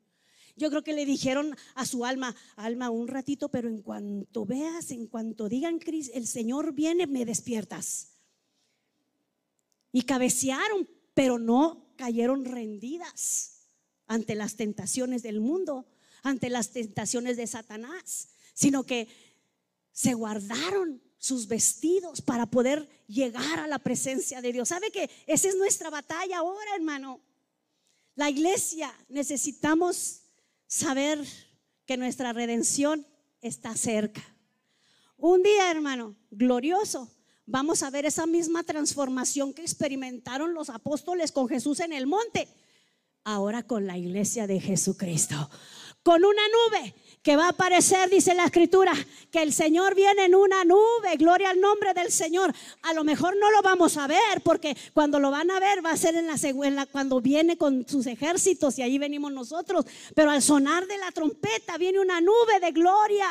Yo 0.56 0.70
creo 0.70 0.84
que 0.84 0.94
le 0.94 1.06
dijeron 1.06 1.56
a 1.76 1.86
su 1.86 2.06
alma, 2.06 2.36
alma, 2.56 2.90
un 2.90 3.08
ratito, 3.08 3.50
pero 3.50 3.68
en 3.68 3.82
cuanto 3.82 4.46
veas, 4.46 4.90
en 4.92 5.08
cuanto 5.08 5.50
digan, 5.50 5.80
el 6.14 6.26
Señor 6.26 6.74
viene, 6.74 7.06
me 7.08 7.26
despiertas 7.26 8.15
y 9.96 10.02
cabecearon, 10.02 10.90
pero 11.14 11.40
no 11.40 11.88
cayeron 11.96 12.44
rendidas 12.44 13.70
ante 14.08 14.36
las 14.36 14.58
tentaciones 14.58 15.24
del 15.24 15.40
mundo, 15.40 15.86
ante 16.22 16.50
las 16.50 16.72
tentaciones 16.72 17.38
de 17.38 17.48
Satanás, 17.48 18.28
sino 18.54 18.84
que 18.84 19.08
se 19.94 20.14
guardaron 20.14 21.02
sus 21.18 21.48
vestidos 21.48 22.20
para 22.20 22.46
poder 22.46 22.90
llegar 23.08 23.58
a 23.62 23.68
la 23.68 23.80
presencia 23.80 24.42
de 24.42 24.52
Dios. 24.52 24.68
¿Sabe 24.68 24.92
que 24.92 25.10
esa 25.28 25.48
es 25.48 25.56
nuestra 25.56 25.90
batalla 25.90 26.40
ahora, 26.40 26.76
hermano? 26.76 27.22
La 28.16 28.30
iglesia 28.30 28.94
necesitamos 29.08 30.24
saber 30.68 31.26
que 31.86 31.96
nuestra 31.96 32.34
redención 32.34 33.08
está 33.40 33.74
cerca. 33.78 34.22
Un 35.16 35.42
día, 35.42 35.72
hermano, 35.72 36.18
glorioso, 36.32 37.15
vamos 37.46 37.84
a 37.84 37.90
ver 37.90 38.06
esa 38.06 38.26
misma 38.26 38.64
transformación 38.64 39.54
que 39.54 39.62
experimentaron 39.62 40.54
los 40.54 40.70
apóstoles 40.70 41.32
con 41.32 41.48
Jesús 41.48 41.80
en 41.80 41.94
el 41.94 42.08
monte, 42.08 42.48
ahora 43.24 43.64
con 43.64 43.88
la 43.88 43.98
iglesia 43.98 44.48
de 44.48 44.60
Jesucristo, 44.60 45.50
con 46.04 46.24
una 46.24 46.42
nube 46.48 46.94
que 47.26 47.36
va 47.36 47.48
a 47.48 47.50
aparecer, 47.50 48.08
dice 48.08 48.36
la 48.36 48.46
escritura, 48.46 48.94
que 49.32 49.42
el 49.42 49.52
Señor 49.52 49.96
viene 49.96 50.26
en 50.26 50.36
una 50.36 50.64
nube, 50.64 51.18
gloria 51.18 51.50
al 51.50 51.60
nombre 51.60 51.96
del 51.96 52.12
Señor. 52.12 52.54
A 52.84 52.94
lo 52.94 53.04
mejor 53.04 53.36
no 53.36 53.50
lo 53.50 53.64
vamos 53.64 53.98
a 53.98 54.06
ver, 54.06 54.42
porque 54.44 54.78
cuando 54.94 55.20
lo 55.20 55.32
van 55.32 55.50
a 55.50 55.60
ver 55.60 55.84
va 55.84 55.90
a 55.90 55.98
ser 55.98 56.16
en 56.16 56.28
la, 56.28 56.38
segunda 56.38 56.86
cuando 56.86 57.20
viene 57.22 57.58
con 57.58 57.88
sus 57.88 58.06
ejércitos 58.06 58.78
y 58.78 58.84
ahí 58.84 59.00
venimos 59.00 59.32
nosotros. 59.32 59.86
Pero 60.14 60.30
al 60.30 60.44
sonar 60.44 60.86
de 60.86 61.00
la 61.00 61.12
trompeta 61.12 61.80
viene 61.80 62.00
una 62.00 62.22
nube 62.22 62.60
de 62.62 62.72
gloria. 62.72 63.28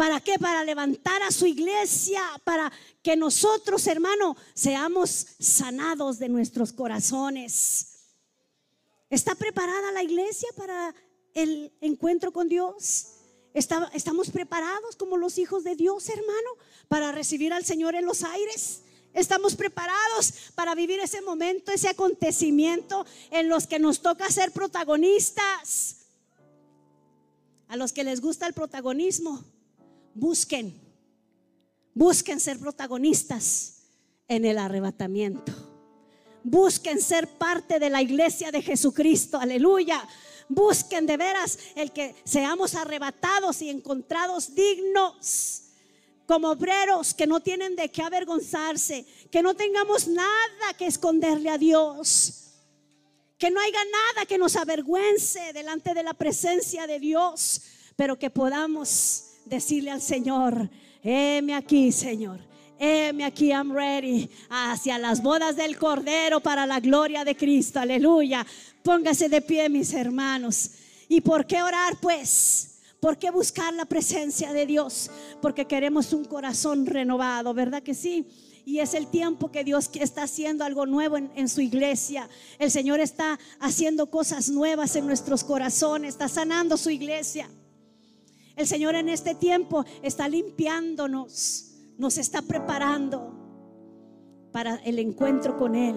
¿Para 0.00 0.18
qué? 0.18 0.38
Para 0.38 0.64
levantar 0.64 1.22
a 1.22 1.30
su 1.30 1.44
iglesia, 1.44 2.22
para 2.42 2.72
que 3.02 3.16
nosotros, 3.16 3.86
hermano, 3.86 4.34
seamos 4.54 5.26
sanados 5.38 6.18
de 6.18 6.30
nuestros 6.30 6.72
corazones. 6.72 8.06
¿Está 9.10 9.34
preparada 9.34 9.92
la 9.92 10.02
iglesia 10.02 10.48
para 10.56 10.94
el 11.34 11.70
encuentro 11.82 12.32
con 12.32 12.48
Dios? 12.48 13.08
¿Estamos 13.52 14.30
preparados 14.30 14.96
como 14.96 15.18
los 15.18 15.36
hijos 15.36 15.64
de 15.64 15.76
Dios, 15.76 16.08
hermano, 16.08 16.48
para 16.88 17.12
recibir 17.12 17.52
al 17.52 17.66
Señor 17.66 17.94
en 17.94 18.06
los 18.06 18.24
aires? 18.24 18.80
Estamos 19.12 19.54
preparados 19.54 20.32
para 20.54 20.74
vivir 20.74 20.98
ese 21.00 21.20
momento, 21.20 21.72
ese 21.72 21.90
acontecimiento 21.90 23.04
en 23.30 23.50
los 23.50 23.66
que 23.66 23.78
nos 23.78 24.00
toca 24.00 24.30
ser 24.30 24.50
protagonistas. 24.52 26.06
A 27.68 27.76
los 27.76 27.92
que 27.92 28.02
les 28.02 28.22
gusta 28.22 28.46
el 28.46 28.54
protagonismo, 28.54 29.44
busquen, 30.14 30.80
busquen 31.94 32.40
ser 32.40 32.58
protagonistas 32.58 33.82
en 34.28 34.44
el 34.44 34.58
arrebatamiento. 34.58 35.52
Busquen 36.42 37.00
ser 37.00 37.28
parte 37.28 37.78
de 37.78 37.90
la 37.90 38.00
iglesia 38.00 38.50
de 38.50 38.62
Jesucristo, 38.62 39.38
aleluya. 39.38 40.06
Busquen 40.48 41.06
de 41.06 41.16
veras 41.16 41.58
el 41.76 41.92
que 41.92 42.14
seamos 42.24 42.74
arrebatados 42.74 43.60
y 43.62 43.68
encontrados 43.68 44.54
dignos 44.54 45.64
como 46.26 46.50
obreros 46.50 47.12
que 47.12 47.26
no 47.26 47.40
tienen 47.40 47.74
de 47.74 47.88
qué 47.88 48.02
avergonzarse, 48.02 49.04
que 49.32 49.42
no 49.42 49.54
tengamos 49.54 50.06
nada 50.06 50.74
que 50.78 50.86
esconderle 50.86 51.50
a 51.50 51.58
Dios, 51.58 52.52
que 53.36 53.50
no 53.50 53.60
haya 53.60 53.80
nada 53.84 54.26
que 54.26 54.38
nos 54.38 54.54
avergüence 54.54 55.52
delante 55.52 55.92
de 55.92 56.04
la 56.04 56.14
presencia 56.14 56.86
de 56.86 57.00
Dios, 57.00 57.62
pero 57.96 58.16
que 58.16 58.30
podamos 58.30 59.29
decirle 59.50 59.90
al 59.90 60.00
Señor, 60.00 60.70
heme 61.02 61.54
aquí, 61.54 61.92
Señor. 61.92 62.40
Heme 62.78 63.24
aquí, 63.24 63.48
I'm 63.50 63.72
ready. 63.72 64.30
Hacia 64.48 64.96
las 64.96 65.22
bodas 65.22 65.54
del 65.56 65.76
Cordero 65.76 66.40
para 66.40 66.66
la 66.66 66.80
gloria 66.80 67.24
de 67.24 67.36
Cristo. 67.36 67.78
Aleluya. 67.78 68.46
Póngase 68.82 69.28
de 69.28 69.42
pie, 69.42 69.68
mis 69.68 69.92
hermanos. 69.92 70.70
¿Y 71.06 71.20
por 71.20 71.46
qué 71.46 71.62
orar, 71.62 71.98
pues? 72.00 72.78
¿Por 73.00 73.18
qué 73.18 73.30
buscar 73.30 73.74
la 73.74 73.84
presencia 73.84 74.52
de 74.52 74.64
Dios? 74.64 75.10
Porque 75.42 75.66
queremos 75.66 76.12
un 76.12 76.24
corazón 76.24 76.86
renovado, 76.86 77.52
¿verdad 77.52 77.82
que 77.82 77.94
sí? 77.94 78.26
Y 78.64 78.78
es 78.78 78.94
el 78.94 79.08
tiempo 79.08 79.50
que 79.50 79.64
Dios 79.64 79.90
está 79.94 80.22
haciendo 80.22 80.64
algo 80.64 80.86
nuevo 80.86 81.16
en, 81.16 81.48
su 81.48 81.60
iglesia. 81.60 82.28
El 82.58 82.70
Señor 82.70 83.00
está 83.00 83.38
haciendo 83.58 84.06
cosas 84.06 84.48
nuevas 84.48 84.96
en 84.96 85.06
nuestros 85.06 85.44
corazones, 85.44 86.10
está 86.10 86.28
sanando 86.28 86.76
su 86.76 86.90
iglesia. 86.90 87.50
El 88.56 88.66
Señor 88.66 88.94
en 88.94 89.08
este 89.08 89.34
tiempo 89.34 89.84
está 90.02 90.28
limpiándonos, 90.28 91.74
nos 91.98 92.18
está 92.18 92.42
preparando 92.42 93.32
para 94.52 94.76
el 94.76 94.98
encuentro 94.98 95.56
con 95.56 95.74
Él. 95.74 95.96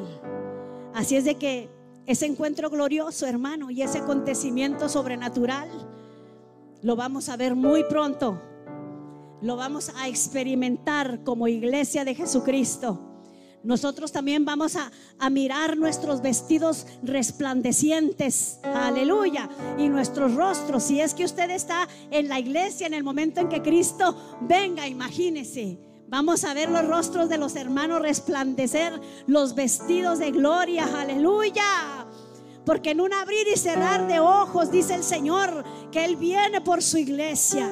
Así 0.94 1.16
es 1.16 1.26
de 1.26 1.36
que 1.36 1.70
ese 2.06 2.26
encuentro 2.26 2.70
glorioso, 2.70 3.26
hermano, 3.26 3.72
y 3.72 3.82
ese 3.82 4.00
acontecimiento 4.00 4.90
sobrenatural 4.90 5.70
lo 6.82 6.96
vamos 6.96 7.30
a 7.30 7.38
ver 7.38 7.56
muy 7.56 7.84
pronto. 7.86 8.40
Lo 9.42 9.56
vamos 9.56 9.92
a 9.96 10.08
experimentar 10.08 11.24
como 11.24 11.48
iglesia 11.48 12.06
de 12.06 12.16
Jesucristo. 12.16 13.13
Nosotros 13.64 14.12
también 14.12 14.44
vamos 14.44 14.76
a, 14.76 14.92
mirar 15.30 15.78
nuestros 15.78 16.22
vestidos 16.22 16.86
resplandecientes, 17.02 18.60
aleluya, 18.62 19.50
y 19.78 19.88
nuestros 19.88 20.36
rostros. 20.36 20.84
Si 20.84 21.00
es 21.00 21.14
que 21.14 21.24
usted 21.24 21.50
está 21.50 21.88
en 22.12 22.28
la 22.28 22.40
iglesia 22.40 22.88
en 22.88 22.94
el 22.94 23.04
momento 23.04 23.40
en 23.40 23.48
que 23.48 23.62
Cristo 23.62 24.38
venga, 24.42 24.86
imagínese. 24.88 25.80
Vamos 26.10 26.44
a 26.44 26.54
ver 26.54 26.70
los 26.70 26.86
rostros 26.86 27.30
de 27.30 27.38
los 27.38 27.56
hermanos 27.56 28.02
resplandecer, 28.02 29.00
los 29.28 29.56
vestidos 29.56 30.20
de 30.20 30.32
gloria, 30.32 30.86
aleluya. 31.00 31.64
Porque 32.66 32.92
en 32.92 33.02
un 33.02 33.14
abrir 33.14 33.48
y 33.48 33.58
cerrar 33.58 34.08
de 34.08 34.20
ojos 34.20 34.72
dice 34.72 34.96
el 34.96 35.04
Señor 35.04 35.64
que 35.92 36.04
Él 36.04 36.18
viene 36.18 36.62
por 36.62 36.84
su 36.84 36.98
iglesia. 36.98 37.70